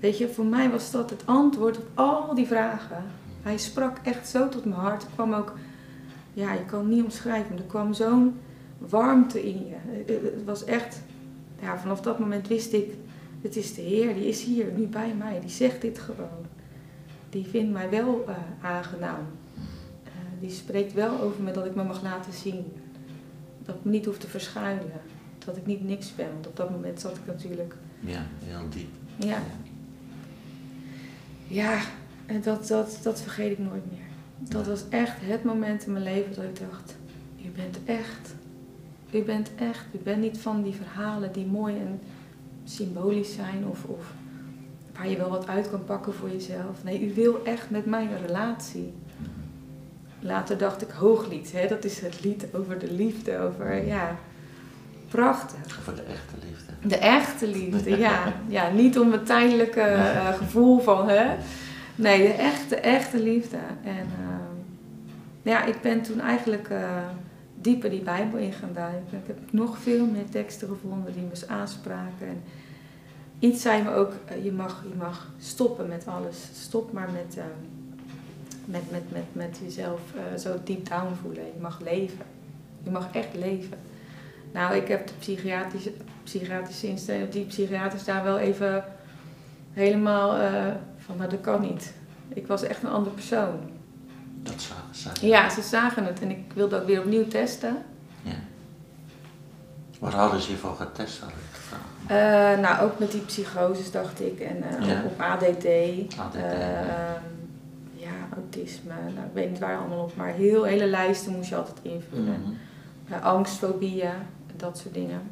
Weet 0.00 0.18
je, 0.18 0.28
voor 0.28 0.44
mij 0.44 0.70
was 0.70 0.90
dat 0.90 1.10
het 1.10 1.22
antwoord 1.26 1.78
op 1.78 1.86
al 1.94 2.34
die 2.34 2.46
vragen. 2.46 3.04
Hij 3.42 3.56
sprak 3.58 3.96
echt 4.02 4.28
zo 4.28 4.48
tot 4.48 4.64
mijn 4.64 4.80
hart. 4.80 5.02
Er 5.02 5.08
kwam 5.14 5.32
ook, 5.34 5.54
ja, 6.34 6.52
je 6.52 6.64
kan 6.64 6.78
het 6.78 6.88
niet 6.88 7.04
omschrijven, 7.04 7.48
maar 7.50 7.58
er 7.58 7.64
kwam 7.68 7.92
zo'n 7.92 8.34
warmte 8.78 9.42
in 9.48 9.66
je. 9.66 9.74
Het- 10.06 10.22
Het 10.34 10.44
was 10.44 10.64
echt, 10.64 11.00
ja, 11.62 11.78
vanaf 11.78 12.00
dat 12.00 12.18
moment 12.18 12.48
wist 12.48 12.72
ik, 12.72 12.92
het 13.42 13.56
is 13.56 13.74
de 13.74 13.82
Heer, 13.82 14.14
die 14.14 14.28
is 14.28 14.42
hier, 14.44 14.66
nu 14.76 14.86
bij 14.86 15.14
mij, 15.18 15.40
die 15.40 15.50
zegt 15.50 15.80
dit 15.80 15.98
gewoon. 15.98 16.46
Die 17.30 17.46
vindt 17.46 17.72
mij 17.72 17.90
wel 17.90 18.24
eh, 18.28 18.34
aangenaam. 18.70 19.26
Eh, 20.04 20.10
die 20.40 20.50
spreekt 20.50 20.92
wel 20.92 21.20
over 21.20 21.42
me 21.42 21.50
dat 21.52 21.66
ik 21.66 21.74
me 21.74 21.84
mag 21.84 22.02
laten 22.02 22.32
zien. 22.32 22.64
Dat 23.64 23.74
ik 23.74 23.84
me 23.84 23.90
niet 23.90 24.04
hoef 24.04 24.18
te 24.18 24.26
verschuilen. 24.28 24.92
Dat 25.44 25.56
ik 25.56 25.66
niet 25.66 25.84
niks 25.84 26.14
ben, 26.14 26.26
want 26.32 26.46
op 26.46 26.56
dat 26.56 26.70
moment 26.70 27.00
zat 27.00 27.16
ik 27.16 27.26
natuurlijk 27.26 27.74
Ja, 28.00 28.22
heel 28.44 28.68
diep. 28.70 28.88
ja. 29.16 29.26
Ja, 29.28 29.38
en 32.26 32.40
dat, 32.42 32.66
dat, 32.66 32.98
dat 33.02 33.20
vergeet 33.20 33.52
ik 33.52 33.58
nooit 33.58 33.90
meer. 33.90 34.08
Dat 34.38 34.66
was 34.66 34.84
echt 34.88 35.16
het 35.20 35.44
moment 35.44 35.86
in 35.86 35.92
mijn 35.92 36.04
leven 36.04 36.34
dat 36.34 36.44
ik 36.44 36.58
dacht, 36.58 36.96
u 37.44 37.48
bent 37.48 37.78
echt. 37.84 38.34
U 39.12 39.22
bent 39.22 39.50
echt. 39.54 39.84
U 39.92 39.98
bent 39.98 40.20
niet 40.20 40.38
van 40.38 40.62
die 40.62 40.74
verhalen 40.74 41.32
die 41.32 41.46
mooi 41.46 41.76
en 41.76 42.00
symbolisch 42.64 43.34
zijn 43.34 43.66
of, 43.66 43.84
of 43.84 44.12
waar 44.94 45.08
je 45.08 45.16
wel 45.16 45.30
wat 45.30 45.46
uit 45.46 45.70
kan 45.70 45.84
pakken 45.84 46.14
voor 46.14 46.30
jezelf. 46.30 46.84
Nee, 46.84 47.08
u 47.08 47.14
wil 47.14 47.44
echt 47.44 47.70
met 47.70 47.86
mij 47.86 48.02
een 48.02 48.26
relatie. 48.26 48.92
Later 50.20 50.58
dacht 50.58 50.82
ik 50.82 50.90
hooglied, 50.90 51.52
hè? 51.52 51.68
dat 51.68 51.84
is 51.84 52.00
het 52.00 52.24
lied 52.24 52.46
over 52.54 52.78
de 52.78 52.92
liefde, 52.92 53.38
over 53.38 53.86
ja. 53.86 54.18
Prachtig. 55.10 55.80
Voor 55.82 55.94
de 55.94 56.02
echte 56.02 56.34
liefde. 56.46 56.88
De 56.88 56.96
echte 56.96 57.46
liefde, 57.46 57.98
ja. 58.06 58.32
ja 58.48 58.70
niet 58.70 58.98
om 58.98 59.12
het 59.12 59.26
tijdelijke 59.26 59.80
uh, 59.80 60.28
gevoel 60.28 60.80
van, 60.80 61.08
hè. 61.08 61.36
Nee, 61.94 62.26
de 62.26 62.32
echte, 62.32 62.76
echte 62.76 63.22
liefde. 63.22 63.56
En 63.84 64.06
uh, 64.20 64.36
ja, 65.42 65.64
ik 65.64 65.80
ben 65.80 66.02
toen 66.02 66.20
eigenlijk 66.20 66.68
uh, 66.70 66.78
dieper 67.60 67.90
die 67.90 68.02
Bijbel 68.02 68.38
in 68.38 68.52
gaan 68.52 68.72
duiken. 68.72 69.18
Ik 69.18 69.26
heb 69.26 69.38
nog 69.50 69.78
veel 69.78 70.06
meer 70.06 70.28
teksten 70.30 70.68
gevonden 70.68 71.12
die 71.12 71.22
me 71.22 71.48
aanspraken. 71.48 72.26
En 72.26 72.42
iets 73.38 73.62
zei 73.62 73.82
me 73.82 73.90
ook, 73.90 74.12
je, 74.42 74.52
mag, 74.52 74.84
je 74.88 74.94
mag 74.98 75.32
stoppen 75.38 75.88
met 75.88 76.06
alles. 76.06 76.36
Stop 76.52 76.92
maar 76.92 77.08
met, 77.12 77.36
met, 78.64 78.90
met, 78.90 79.12
met, 79.12 79.24
met 79.32 79.60
jezelf 79.64 80.00
zo 80.38 80.56
diep 80.64 80.88
down 80.88 81.14
voelen. 81.22 81.44
Je 81.44 81.60
mag 81.60 81.80
leven. 81.80 82.24
Je 82.82 82.90
mag 82.90 83.08
echt 83.12 83.34
leven. 83.34 83.78
Nou, 84.52 84.74
ik 84.74 84.88
heb 84.88 85.06
de 85.06 85.12
psychiatrische, 85.18 85.92
psychiatrische 86.22 86.86
instelling, 86.86 87.28
die 87.28 87.44
psychiaters 87.44 88.04
daar 88.04 88.24
wel 88.24 88.38
even 88.38 88.84
helemaal 89.72 90.40
uh, 90.40 90.66
van, 90.96 91.16
maar 91.16 91.28
dat 91.28 91.40
kan 91.40 91.60
niet. 91.60 91.92
Ik 92.28 92.46
was 92.46 92.62
echt 92.62 92.82
een 92.82 92.90
andere 92.90 93.14
persoon. 93.14 93.70
Dat 94.42 94.62
zagen 94.62 94.94
ze. 94.94 95.26
Ja, 95.26 95.48
ze 95.48 95.62
zagen 95.62 96.04
het 96.04 96.20
en 96.20 96.30
ik 96.30 96.52
wilde 96.54 96.80
ook 96.80 96.86
weer 96.86 97.00
opnieuw 97.00 97.28
testen. 97.28 97.76
Ja. 98.22 98.34
Waar 99.98 100.14
hadden 100.14 100.40
ze 100.40 100.50
je 100.50 100.56
voor 100.56 100.74
getest, 100.74 101.20
had 101.20 101.30
ik? 101.30 101.50
Uh, 102.10 102.16
nou, 102.58 102.80
ook 102.80 102.98
met 102.98 103.10
die 103.10 103.20
psychoses 103.20 103.90
dacht 103.90 104.20
ik 104.20 104.40
en 104.40 104.56
uh, 104.56 104.88
ja. 104.88 105.02
op 105.04 105.20
ADD. 105.20 105.46
ADD 106.18 106.34
ja. 106.34 107.22
ja, 107.94 108.12
autisme, 108.34 108.92
nou, 108.92 109.26
ik 109.26 109.32
weet 109.32 109.50
niet 109.50 109.58
waar 109.58 109.78
allemaal 109.78 110.04
op, 110.04 110.16
maar 110.16 110.32
heel 110.32 110.64
hele 110.64 110.86
lijsten 110.86 111.32
moest 111.32 111.48
je 111.48 111.56
altijd 111.56 111.78
invullen. 111.82 112.40
Mm 112.40 112.56
-hmm. 113.08 113.22
angstfobieën 113.22 114.12
dat 114.60 114.78
soort 114.78 114.94
dingen. 114.94 115.22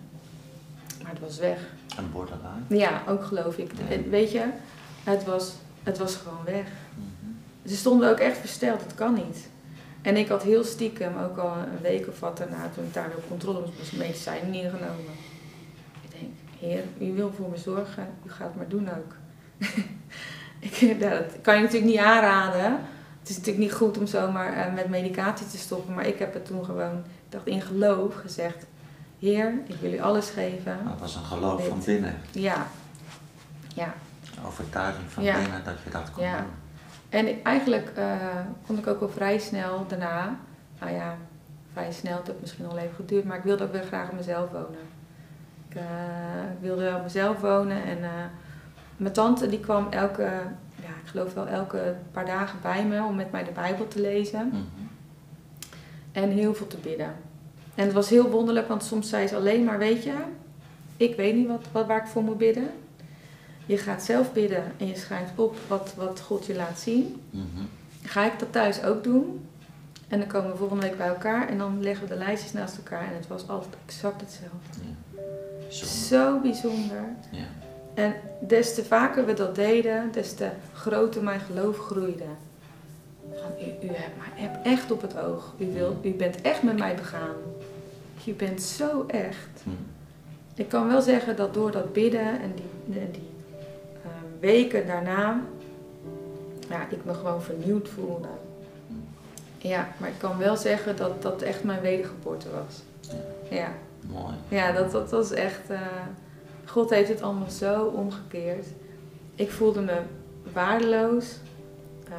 Maar 1.03 1.11
het 1.11 1.20
was 1.20 1.39
weg. 1.39 1.59
En 1.97 2.11
borderline? 2.12 2.62
Ja, 2.68 3.03
ook 3.09 3.24
geloof 3.24 3.57
ik. 3.57 3.70
Weet 4.11 4.33
je, 4.33 4.45
het 5.05 5.24
was, 5.24 5.53
het 5.83 5.99
was 5.99 6.14
gewoon 6.14 6.45
weg. 6.45 6.66
Ze 7.66 7.76
stonden 7.76 8.11
ook 8.11 8.18
echt 8.18 8.39
versteld, 8.39 8.83
het 8.83 8.95
kan 8.95 9.14
niet. 9.14 9.49
En 10.03 10.16
ik 10.16 10.29
had 10.29 10.43
heel 10.43 10.64
stiekem, 10.64 11.16
ook 11.16 11.37
al 11.37 11.57
een 11.57 11.83
week 11.83 12.09
of 12.09 12.20
wat 12.20 12.37
daarna, 12.37 12.68
toen 12.74 12.85
ik 12.85 12.95
daar 12.95 13.09
weer 13.09 13.16
op 13.16 13.29
controle 13.29 13.61
was, 13.79 13.91
medicijnen 13.91 14.55
ingenomen. 14.55 15.14
Ik 16.03 16.11
denk, 16.11 16.33
heer, 16.59 17.09
u 17.09 17.14
wil 17.14 17.33
voor 17.33 17.51
me 17.51 17.57
zorgen, 17.57 18.09
u 18.26 18.31
gaat 18.31 18.47
het 18.47 18.57
maar 18.57 18.68
doen 18.68 18.89
ook. 18.89 19.14
ik, 20.81 21.01
dat 21.01 21.41
kan 21.43 21.55
je 21.55 21.62
natuurlijk 21.62 21.91
niet 21.91 22.01
aanraden. 22.01 22.72
Het 23.20 23.29
is 23.29 23.37
natuurlijk 23.37 23.64
niet 23.64 23.72
goed 23.72 23.99
om 23.99 24.07
zomaar 24.07 24.72
met 24.72 24.89
medicatie 24.89 25.47
te 25.47 25.59
stoppen, 25.59 25.95
maar 25.95 26.07
ik 26.07 26.18
heb 26.18 26.35
het 26.35 26.47
toen 26.47 26.64
gewoon, 26.64 26.97
ik 26.97 27.33
dacht 27.33 27.47
in 27.47 27.61
geloof 27.61 28.14
gezegd, 28.14 28.66
Heer, 29.18 29.54
ik 29.66 29.76
wil 29.80 29.92
u 29.92 30.00
alles 30.00 30.30
geven. 30.30 30.78
Dat 30.88 31.00
was 31.00 31.14
een 31.14 31.24
geloof 31.24 31.68
van 31.68 31.82
binnen. 31.84 32.14
Ja. 32.30 32.66
Ja. 33.74 33.94
Een 34.36 34.46
overtuiging 34.46 35.10
van 35.10 35.22
binnen 35.22 35.64
dat 35.64 35.74
je 35.84 35.90
dat 35.90 36.10
kon 36.10 36.24
ja. 36.24 36.36
doen. 36.36 36.46
En 37.08 37.44
eigenlijk 37.44 37.92
uh, 37.98 38.16
kon 38.66 38.78
ik 38.78 38.86
ook 38.86 39.00
wel 39.00 39.08
vrij 39.08 39.38
snel 39.38 39.86
daarna, 39.86 40.38
nou 40.80 40.92
ja, 40.92 41.16
vrij 41.72 41.92
snel, 41.92 42.16
het 42.16 42.26
heeft 42.26 42.40
misschien 42.40 42.66
al 42.66 42.78
even 42.78 42.94
geduurd, 42.94 43.24
maar 43.24 43.36
ik 43.36 43.42
wilde 43.42 43.64
ook 43.64 43.72
weer 43.72 43.84
graag 43.84 44.08
op 44.08 44.16
mezelf 44.16 44.50
wonen. 44.50 44.86
Ik 45.68 45.76
uh, 45.76 45.82
wilde 46.60 46.94
op 46.96 47.02
mezelf 47.02 47.40
wonen 47.40 47.84
en 47.84 47.98
uh, 47.98 48.10
mijn 48.96 49.12
tante 49.12 49.48
die 49.48 49.60
kwam 49.60 49.86
elke, 49.90 50.22
ja, 50.76 50.88
ik 51.02 51.08
geloof 51.08 51.34
wel 51.34 51.46
elke 51.46 51.94
paar 52.12 52.26
dagen 52.26 52.58
bij 52.62 52.86
me 52.86 53.02
om 53.02 53.16
met 53.16 53.32
mij 53.32 53.44
de 53.44 53.52
Bijbel 53.52 53.88
te 53.88 54.00
lezen. 54.00 54.44
Mm 54.44 54.50
-hmm. 54.50 54.88
En 56.12 56.30
heel 56.30 56.54
veel 56.54 56.66
te 56.66 56.76
bidden. 56.76 57.14
En 57.79 57.85
het 57.85 57.93
was 57.93 58.09
heel 58.09 58.31
wonderlijk, 58.31 58.68
want 58.68 58.85
soms 58.85 59.09
zei 59.09 59.26
ze 59.26 59.37
alleen 59.37 59.64
maar, 59.64 59.79
weet 59.79 60.03
je, 60.03 60.14
ik 60.97 61.16
weet 61.16 61.35
niet 61.35 61.47
wat, 61.47 61.66
wat, 61.72 61.87
waar 61.87 62.03
ik 62.03 62.07
voor 62.07 62.22
moet 62.22 62.39
bidden. 62.39 62.70
Je 63.66 63.79
gaat 63.79 64.03
zelf 64.03 64.33
bidden 64.33 64.72
en 64.76 64.87
je 64.87 64.97
schrijft 64.97 65.31
op 65.35 65.57
wat, 65.68 65.93
wat 65.97 66.20
God 66.20 66.47
je 66.47 66.55
laat 66.55 66.79
zien. 66.79 67.20
Mm 67.31 67.49
-hmm. 67.55 67.68
Ga 68.03 68.24
ik 68.26 68.39
dat 68.39 68.53
thuis 68.53 68.83
ook 68.83 69.05
doen? 69.05 69.47
En 70.09 70.18
dan 70.18 70.29
komen 70.29 70.51
we 70.51 70.57
volgende 70.57 70.87
week 70.87 70.97
bij 70.97 71.07
elkaar 71.07 71.49
en 71.49 71.59
dan 71.59 71.83
leggen 71.83 72.09
we 72.09 72.14
de 72.14 72.18
lijstjes 72.18 72.53
naast 72.53 72.76
elkaar 72.76 73.03
en 73.03 73.14
het 73.14 73.26
was 73.26 73.49
altijd 73.49 73.74
exact 73.87 74.20
hetzelfde. 74.20 74.81
Ja. 75.68 75.85
Zo 75.87 76.41
bijzonder. 76.41 77.05
Ja. 77.31 77.45
En 77.95 78.14
des 78.41 78.74
te 78.74 78.85
vaker 78.85 79.26
we 79.26 79.35
dat 79.35 79.55
deden, 79.55 80.12
des 80.12 80.35
te 80.35 80.49
groter 80.72 81.22
mijn 81.22 81.41
geloof 81.41 81.79
groeide. 81.79 82.24
Van, 83.33 83.51
u, 83.61 83.87
u 83.87 83.91
hebt 83.93 84.16
mij 84.16 84.72
echt 84.72 84.91
op 84.91 85.03
het 85.03 85.18
oog. 85.18 85.55
U, 85.59 85.72
wil, 85.72 85.99
u 86.03 86.14
bent 86.14 86.41
echt 86.41 86.62
met 86.62 86.79
mij 86.79 86.95
begaan. 86.95 87.37
Je 88.29 88.35
bent 88.35 88.62
zo 88.62 89.05
echt. 89.07 89.62
Hm. 89.62 89.70
Ik 90.55 90.68
kan 90.68 90.89
wel 90.89 91.03
zeggen 91.03 91.37
dat 91.37 91.55
door 91.55 91.70
dat 91.70 91.93
bidden 91.93 92.41
en 92.41 92.53
die, 92.55 93.11
die 93.11 93.31
uh, 94.05 94.11
weken 94.41 94.87
daarna, 94.87 95.41
ja, 96.68 96.89
ik 96.89 97.05
me 97.05 97.14
gewoon 97.14 97.43
vernieuwd 97.43 97.89
voelde. 97.89 98.29
Ja, 99.59 99.89
maar 99.99 100.09
ik 100.09 100.18
kan 100.18 100.39
wel 100.39 100.57
zeggen 100.57 100.97
dat 100.97 101.22
dat 101.22 101.43
echt 101.43 101.64
mijn 101.64 101.81
wedergeboorte 101.81 102.49
was. 102.51 102.83
Ja. 103.51 103.57
ja. 103.57 103.72
Mooi. 104.01 104.35
Ja, 104.49 104.72
dat, 104.72 104.93
dat 104.93 105.11
was 105.11 105.31
echt. 105.31 105.70
Uh, 105.70 105.81
God 106.64 106.91
heeft 106.91 107.09
het 107.09 107.22
allemaal 107.22 107.51
zo 107.51 107.85
omgekeerd. 107.85 108.66
Ik 109.35 109.51
voelde 109.51 109.81
me 109.81 110.01
waardeloos, 110.53 111.37
uh, 112.09 112.14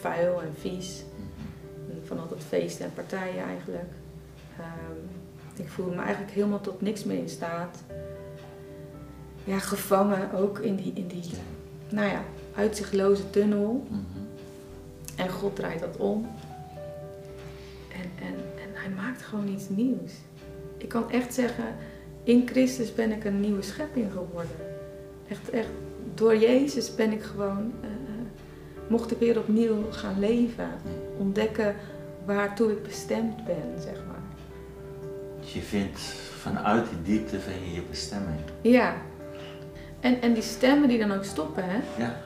vuil 0.00 0.42
en 0.42 0.54
vies. 0.60 1.04
Mhm. 1.14 2.06
Van 2.06 2.20
altijd 2.20 2.44
feesten 2.44 2.84
en 2.84 2.92
partijen 2.94 3.44
eigenlijk. 3.44 3.88
Um, 4.60 5.08
ik 5.56 5.68
voelde 5.68 5.94
me 5.94 6.02
eigenlijk 6.02 6.32
helemaal 6.32 6.60
tot 6.60 6.80
niks 6.80 7.04
meer 7.04 7.18
in 7.18 7.28
staat. 7.28 7.82
Ja, 9.44 9.58
gevangen 9.58 10.32
ook 10.32 10.58
in 10.58 10.76
die, 10.76 10.92
in 10.94 11.06
die 11.06 11.24
nou 11.88 12.08
ja, 12.08 12.22
uitzichtloze 12.54 13.30
tunnel. 13.30 13.86
Mm 13.88 14.06
-hmm. 14.12 14.28
En 15.16 15.28
God 15.28 15.56
draait 15.56 15.80
dat 15.80 15.96
om. 15.96 16.28
En, 17.92 18.26
en, 18.26 18.34
en 18.34 18.68
hij 18.72 18.90
maakt 18.90 19.22
gewoon 19.22 19.48
iets 19.48 19.68
nieuws. 19.68 20.12
Ik 20.76 20.88
kan 20.88 21.10
echt 21.10 21.34
zeggen, 21.34 21.64
in 22.22 22.48
Christus 22.48 22.94
ben 22.94 23.12
ik 23.12 23.24
een 23.24 23.40
nieuwe 23.40 23.62
schepping 23.62 24.12
geworden. 24.12 24.56
Echt, 25.28 25.50
echt, 25.50 25.68
door 26.14 26.36
Jezus 26.36 26.94
ben 26.94 27.12
ik 27.12 27.22
gewoon, 27.22 27.72
uh, 27.82 27.88
mocht 28.88 29.10
ik 29.10 29.18
weer 29.18 29.38
opnieuw 29.38 29.90
gaan 29.90 30.18
leven. 30.18 30.70
Ontdekken 31.18 31.74
waartoe 32.24 32.70
ik 32.70 32.82
bestemd 32.82 33.44
ben, 33.44 33.80
zeg 33.80 33.96
maar. 34.06 34.19
Je 35.52 35.60
vindt 35.60 36.00
vanuit 36.40 36.86
die 36.88 37.02
diepte 37.02 37.40
vind 37.40 37.56
je 37.64 37.72
je 37.72 37.82
bestemming. 37.90 38.38
Ja. 38.60 38.94
En, 40.00 40.20
en 40.20 40.32
die 40.32 40.42
stemmen 40.42 40.88
die 40.88 40.98
dan 40.98 41.12
ook 41.12 41.24
stoppen, 41.24 41.64
hè? 41.66 41.78
Ja. 42.02 42.16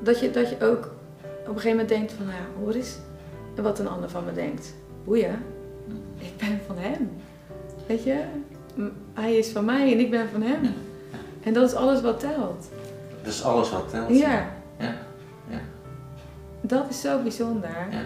Dat 0.00 0.20
je, 0.20 0.30
dat 0.30 0.48
je 0.48 0.56
ook 0.60 0.84
op 1.24 1.48
een 1.48 1.60
gegeven 1.60 1.70
moment 1.70 1.88
denkt 1.88 2.12
van, 2.12 2.26
nou 2.26 2.38
ja, 2.38 2.44
hoor 2.60 2.72
eens 2.74 2.96
wat 3.54 3.78
een 3.78 3.88
ander 3.88 4.10
van 4.10 4.24
me 4.24 4.32
denkt. 4.32 4.74
Boeien, 5.04 5.44
ik 6.18 6.36
ben 6.36 6.60
van 6.66 6.78
hem. 6.78 7.10
Weet 7.86 8.04
je, 8.04 8.24
hij 9.12 9.34
is 9.34 9.48
van 9.48 9.64
mij 9.64 9.92
en 9.92 9.98
ik 10.00 10.10
ben 10.10 10.28
van 10.28 10.42
hem. 10.42 10.62
Ja. 10.62 10.70
En 11.42 11.52
dat 11.52 11.68
is 11.68 11.74
alles 11.74 12.00
wat 12.00 12.20
telt. 12.20 12.68
Dat 13.22 13.32
is 13.32 13.42
alles 13.42 13.70
wat 13.70 13.90
telt. 13.90 14.18
Ja. 14.18 14.50
Ja. 14.78 14.94
ja. 15.48 15.60
Dat 16.60 16.90
is 16.90 17.00
zo 17.00 17.22
bijzonder. 17.22 17.86
Ja. 17.90 18.00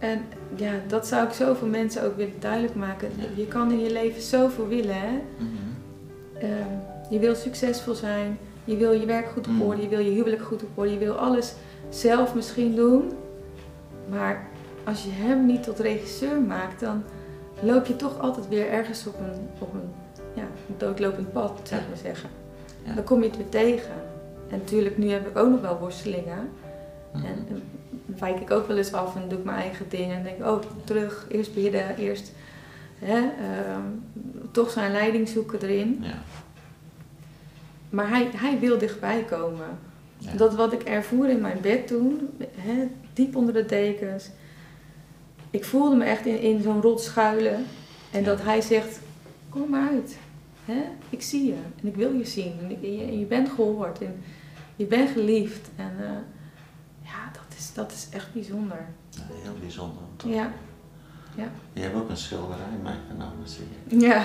En 0.00 0.22
ja, 0.54 0.72
dat 0.86 1.06
zou 1.06 1.26
ik 1.26 1.32
zoveel 1.32 1.68
mensen 1.68 2.02
ook 2.02 2.16
willen 2.16 2.40
duidelijk 2.40 2.74
maken. 2.74 3.10
Je 3.34 3.46
kan 3.46 3.70
in 3.70 3.80
je 3.80 3.92
leven 3.92 4.22
zoveel 4.22 4.68
willen, 4.68 4.94
hè. 4.94 5.10
Mm 5.10 5.22
-hmm. 5.36 6.48
uh, 6.48 7.10
je 7.10 7.18
wil 7.18 7.34
succesvol 7.34 7.94
zijn, 7.94 8.38
je 8.64 8.76
wil 8.76 8.92
je 8.92 9.06
werk 9.06 9.26
goed 9.26 9.48
op 9.48 9.60
orde, 9.60 9.76
mm. 9.76 9.82
je 9.82 9.88
wil 9.88 9.98
je 9.98 10.10
huwelijk 10.10 10.42
goed 10.42 10.62
op 10.62 10.68
orde, 10.74 10.92
je 10.92 10.98
wil 10.98 11.14
alles 11.14 11.54
zelf 11.88 12.34
misschien 12.34 12.74
doen. 12.74 13.12
Maar 14.08 14.48
als 14.84 15.04
je 15.04 15.10
hem 15.10 15.46
niet 15.46 15.62
tot 15.62 15.78
regisseur 15.78 16.40
maakt, 16.40 16.80
dan 16.80 17.02
loop 17.62 17.86
je 17.86 17.96
toch 17.96 18.20
altijd 18.20 18.48
weer 18.48 18.68
ergens 18.68 19.06
op 19.06 19.18
een, 19.18 19.48
op 19.58 19.74
een, 19.74 19.90
ja, 20.34 20.42
een 20.42 20.74
doodlopend 20.76 21.32
pad, 21.32 21.60
zou 21.62 21.80
ik 21.80 21.88
maar 21.88 21.96
zeggen. 21.96 22.28
Ja. 22.84 22.94
Dan 22.94 23.04
kom 23.04 23.22
je 23.22 23.28
het 23.28 23.36
weer 23.36 23.48
tegen. 23.48 23.94
En 24.48 24.58
natuurlijk, 24.58 24.98
nu 24.98 25.10
heb 25.10 25.28
ik 25.28 25.38
ook 25.38 25.50
nog 25.50 25.60
wel 25.60 25.78
worstelingen. 25.78 26.48
Mm. 27.12 27.24
En, 27.24 27.46
en 27.48 27.62
wijk 28.20 28.40
ik 28.40 28.50
ook 28.50 28.66
wel 28.66 28.76
eens 28.76 28.92
af 28.92 29.16
en 29.16 29.28
doe 29.28 29.38
ik 29.38 29.44
mijn 29.44 29.60
eigen 29.60 29.86
dingen. 29.88 30.16
En 30.16 30.22
denk, 30.22 30.44
oh, 30.46 30.62
terug, 30.84 31.26
eerst 31.28 31.54
bidden, 31.54 31.96
eerst 31.96 32.32
hè, 32.98 33.18
uh, 33.18 33.76
toch 34.50 34.70
zijn 34.70 34.92
leiding 34.92 35.28
zoeken 35.28 35.62
erin. 35.62 35.98
Ja. 36.02 36.14
Maar 37.90 38.08
hij, 38.08 38.28
hij 38.36 38.58
wil 38.58 38.78
dichtbij 38.78 39.24
komen. 39.30 39.66
Ja. 40.18 40.32
Dat 40.32 40.54
wat 40.54 40.72
ik 40.72 40.82
ervoer 40.82 41.28
in 41.28 41.40
mijn 41.40 41.58
bed 41.60 41.86
toen, 41.86 42.28
hè, 42.56 42.86
diep 43.12 43.36
onder 43.36 43.54
de 43.54 43.66
dekens. 43.66 44.28
Ik 45.50 45.64
voelde 45.64 45.96
me 45.96 46.04
echt 46.04 46.26
in, 46.26 46.40
in 46.40 46.62
zo'n 46.62 46.80
rot 46.80 47.00
schuilen. 47.00 47.64
En 48.10 48.20
Ja. 48.20 48.26
dat 48.26 48.42
hij 48.42 48.60
zegt, 48.60 49.00
kom 49.48 49.70
maar 49.70 49.88
uit. 49.88 50.16
Hè? 50.64 50.82
Ik 51.10 51.22
zie 51.22 51.46
je 51.46 51.54
en 51.82 51.88
ik 51.88 51.94
wil 51.96 52.12
je 52.12 52.24
zien. 52.26 52.52
En 52.62 52.70
ik- 52.70 52.82
je, 52.82 53.18
je 53.18 53.24
bent 53.24 53.48
gehoord 53.48 54.00
en 54.00 54.22
je 54.76 54.84
bent 54.84 55.10
geliefd. 55.10 55.68
En 55.76 55.92
eh, 55.98 56.10
ja, 57.04 57.30
is, 57.60 57.74
dat 57.74 57.92
is 57.92 58.06
echt 58.10 58.32
bijzonder. 58.32 58.86
Ja, 59.10 59.20
heel 59.42 59.54
bijzonder. 59.60 60.02
te 60.16 60.28
Ja. 60.28 60.50
Ja. 61.36 61.44
Je 61.72 61.80
hebt 61.80 61.94
ook 61.94 62.08
een 62.08 62.16
schilderij 62.16 62.64
meegenomen, 62.82 63.48
zie 63.48 63.66
je. 63.88 63.98
Ja, 64.06 64.24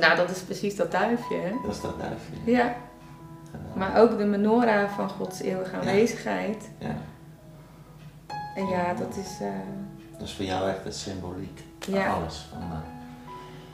Nou, 0.00 0.16
dat 0.16 0.30
is 0.30 0.40
precies 0.40 0.76
dat 0.76 0.90
duifje, 0.90 1.36
hè? 1.36 1.50
Dat 1.64 1.74
is 1.74 1.80
dat 1.80 1.98
duifje. 1.98 2.52
Ja, 2.52 2.74
Geweldig. 3.50 3.74
maar 3.74 4.00
ook 4.00 4.18
de 4.18 4.24
menorah 4.24 4.90
van 4.96 5.08
Gods 5.08 5.40
eeuwige 5.40 5.76
aanwezigheid. 5.76 6.68
Ja. 6.78 6.96
En 8.54 8.66
ja, 8.66 8.94
dat 8.94 9.16
is... 9.16 9.40
eh, 9.40 9.48
Dat 10.18 10.28
is 10.28 10.34
voor 10.34 10.44
jou 10.44 10.68
echt 10.68 10.84
het 10.84 10.96
symboliek 10.96 11.60
van 11.80 11.94
Ja. 11.94 12.12
alles. 12.12 12.46
Van, 12.52 12.60
eh, 12.62 12.78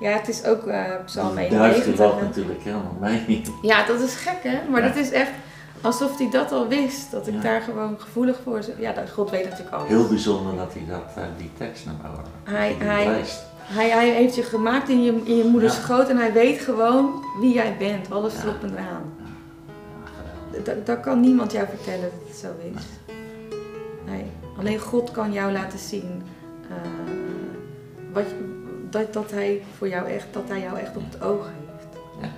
ja, 0.01 0.11
het 0.19 0.29
is 0.29 0.45
ook 0.45 0.67
eh 0.67 0.85
Psalm 1.05 1.37
die 1.37 1.49
duif 1.49 1.75
die 1.75 1.83
91. 1.83 1.99
loopt 2.07 2.21
hè. 2.21 2.27
natuurlijk 2.27 2.61
helemaal 2.63 2.97
mee. 3.01 3.43
Ja, 3.63 3.87
dat 3.87 4.01
is 4.01 4.15
gek, 4.15 4.43
hè? 4.43 4.69
Maar 4.71 4.81
Ja. 4.83 4.87
dat 4.89 4.97
is 4.97 5.11
echt 5.11 5.31
alsof 5.81 6.19
hij 6.19 6.31
dat 6.31 6.53
al 6.53 6.69
wist. 6.69 7.11
Dat 7.11 7.27
ik 7.27 7.35
Ja. 7.35 7.41
daar 7.41 7.61
gewoon 7.61 8.01
gevoelig 8.01 8.37
voor... 8.45 8.63
z- 8.63 8.69
Ja, 8.79 8.93
dat, 8.93 9.11
God 9.11 9.31
weet 9.31 9.45
natuurlijk 9.45 9.75
alles. 9.75 9.89
Heel 9.89 10.09
bijzonder 10.09 10.57
dat 10.57 10.73
hij 10.73 10.85
dat, 10.89 11.13
eh, 11.17 11.23
die 11.37 11.51
tekst 11.57 11.87
naar 11.87 11.95
boven 12.03 12.25
Hij- 12.45 12.75
hij-. 12.79 13.25
Hij, 13.63 13.91
hij 13.91 14.11
heeft 14.11 14.35
je 14.35 14.43
gemaakt 14.43 14.89
in 14.89 15.03
je, 15.03 15.21
in 15.25 15.37
je 15.37 15.45
moeders 15.45 15.75
Ja. 15.77 15.81
schoot 15.83 16.09
en 16.09 16.17
hij 16.17 16.33
weet 16.33 16.61
gewoon 16.61 17.25
wie 17.41 17.55
jij 17.55 17.77
bent. 17.79 18.11
Alles 18.11 18.35
Ja. 18.35 18.43
erop 18.43 18.63
en 18.63 18.73
eraan. 18.73 19.13
Dat, 20.65 20.87
dat 20.87 21.01
kan 21.01 21.21
niemand 21.21 21.53
jou 21.53 21.67
vertellen 21.69 22.01
dat 22.19 22.29
het 22.29 22.37
zo 22.37 22.49
is. 22.75 23.15
Nee. 24.07 24.25
Alleen 24.59 24.79
God 24.79 25.11
kan 25.11 25.33
jou 25.33 25.53
laten 25.53 25.79
zien 25.79 26.23
eh, 26.71 26.77
wat, 28.13 28.25
dat, 28.91 29.13
dat, 29.13 29.31
hij 29.31 29.63
voor 29.77 29.89
jou 29.89 30.09
echt, 30.09 30.27
dat 30.33 30.43
hij 30.49 30.61
jou 30.61 30.79
echt 30.79 30.97
op 30.97 31.03
het 31.11 31.23
oog 31.23 31.45
heeft. 31.47 32.29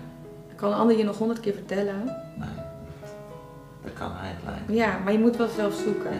Kan 0.57 0.73
een 0.73 0.79
ander 0.79 0.97
je 0.99 1.05
nog 1.05 1.19
honderd 1.19 1.41
keer 1.41 1.53
vertellen. 1.55 2.05
Nee, 2.39 2.49
Ja, 4.69 4.99
maar 5.05 5.13
je 5.13 5.19
moet 5.19 5.37
wel 5.37 5.49
zelf 5.49 5.75
zoeken. 5.75 6.11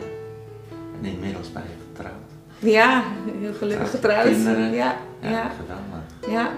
En 0.99 1.05
inmiddels 1.05 1.53
ben 1.53 1.63
je 1.63 1.77
getrouwd. 1.89 2.31
Ja, 2.59 3.03
heel 3.41 3.55
gelukkig 3.55 3.91
Getrouwd. 3.91 4.25
Kinderen. 4.25 4.71
Ja, 4.73 4.97
Ja, 5.21 5.29
ja, 5.31 5.51
geweldig. 5.61 6.31
ja, 6.37 6.51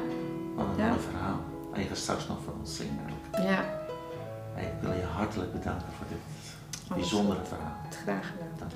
Wat 0.54 0.66
een 0.78 0.86
mooi 0.86 1.00
verhaal. 1.10 1.40
En 1.72 1.80
je 1.82 1.86
gaat 1.88 1.96
straks 1.96 2.28
nog 2.28 2.38
voor 2.44 2.52
ons 2.60 2.76
zingen 2.76 2.98
ja. 3.42 3.64
En 4.56 4.62
ik 4.62 4.72
wil 4.80 4.92
je 4.92 5.02
hartelijk 5.16 5.52
bedanken 5.52 5.86
voor 5.98 6.06
dit 6.08 6.18
Alles 6.88 7.00
bijzondere 7.00 7.40
verhaal. 7.44 7.76
Graag 8.02 8.26
gedaan. 8.26 8.70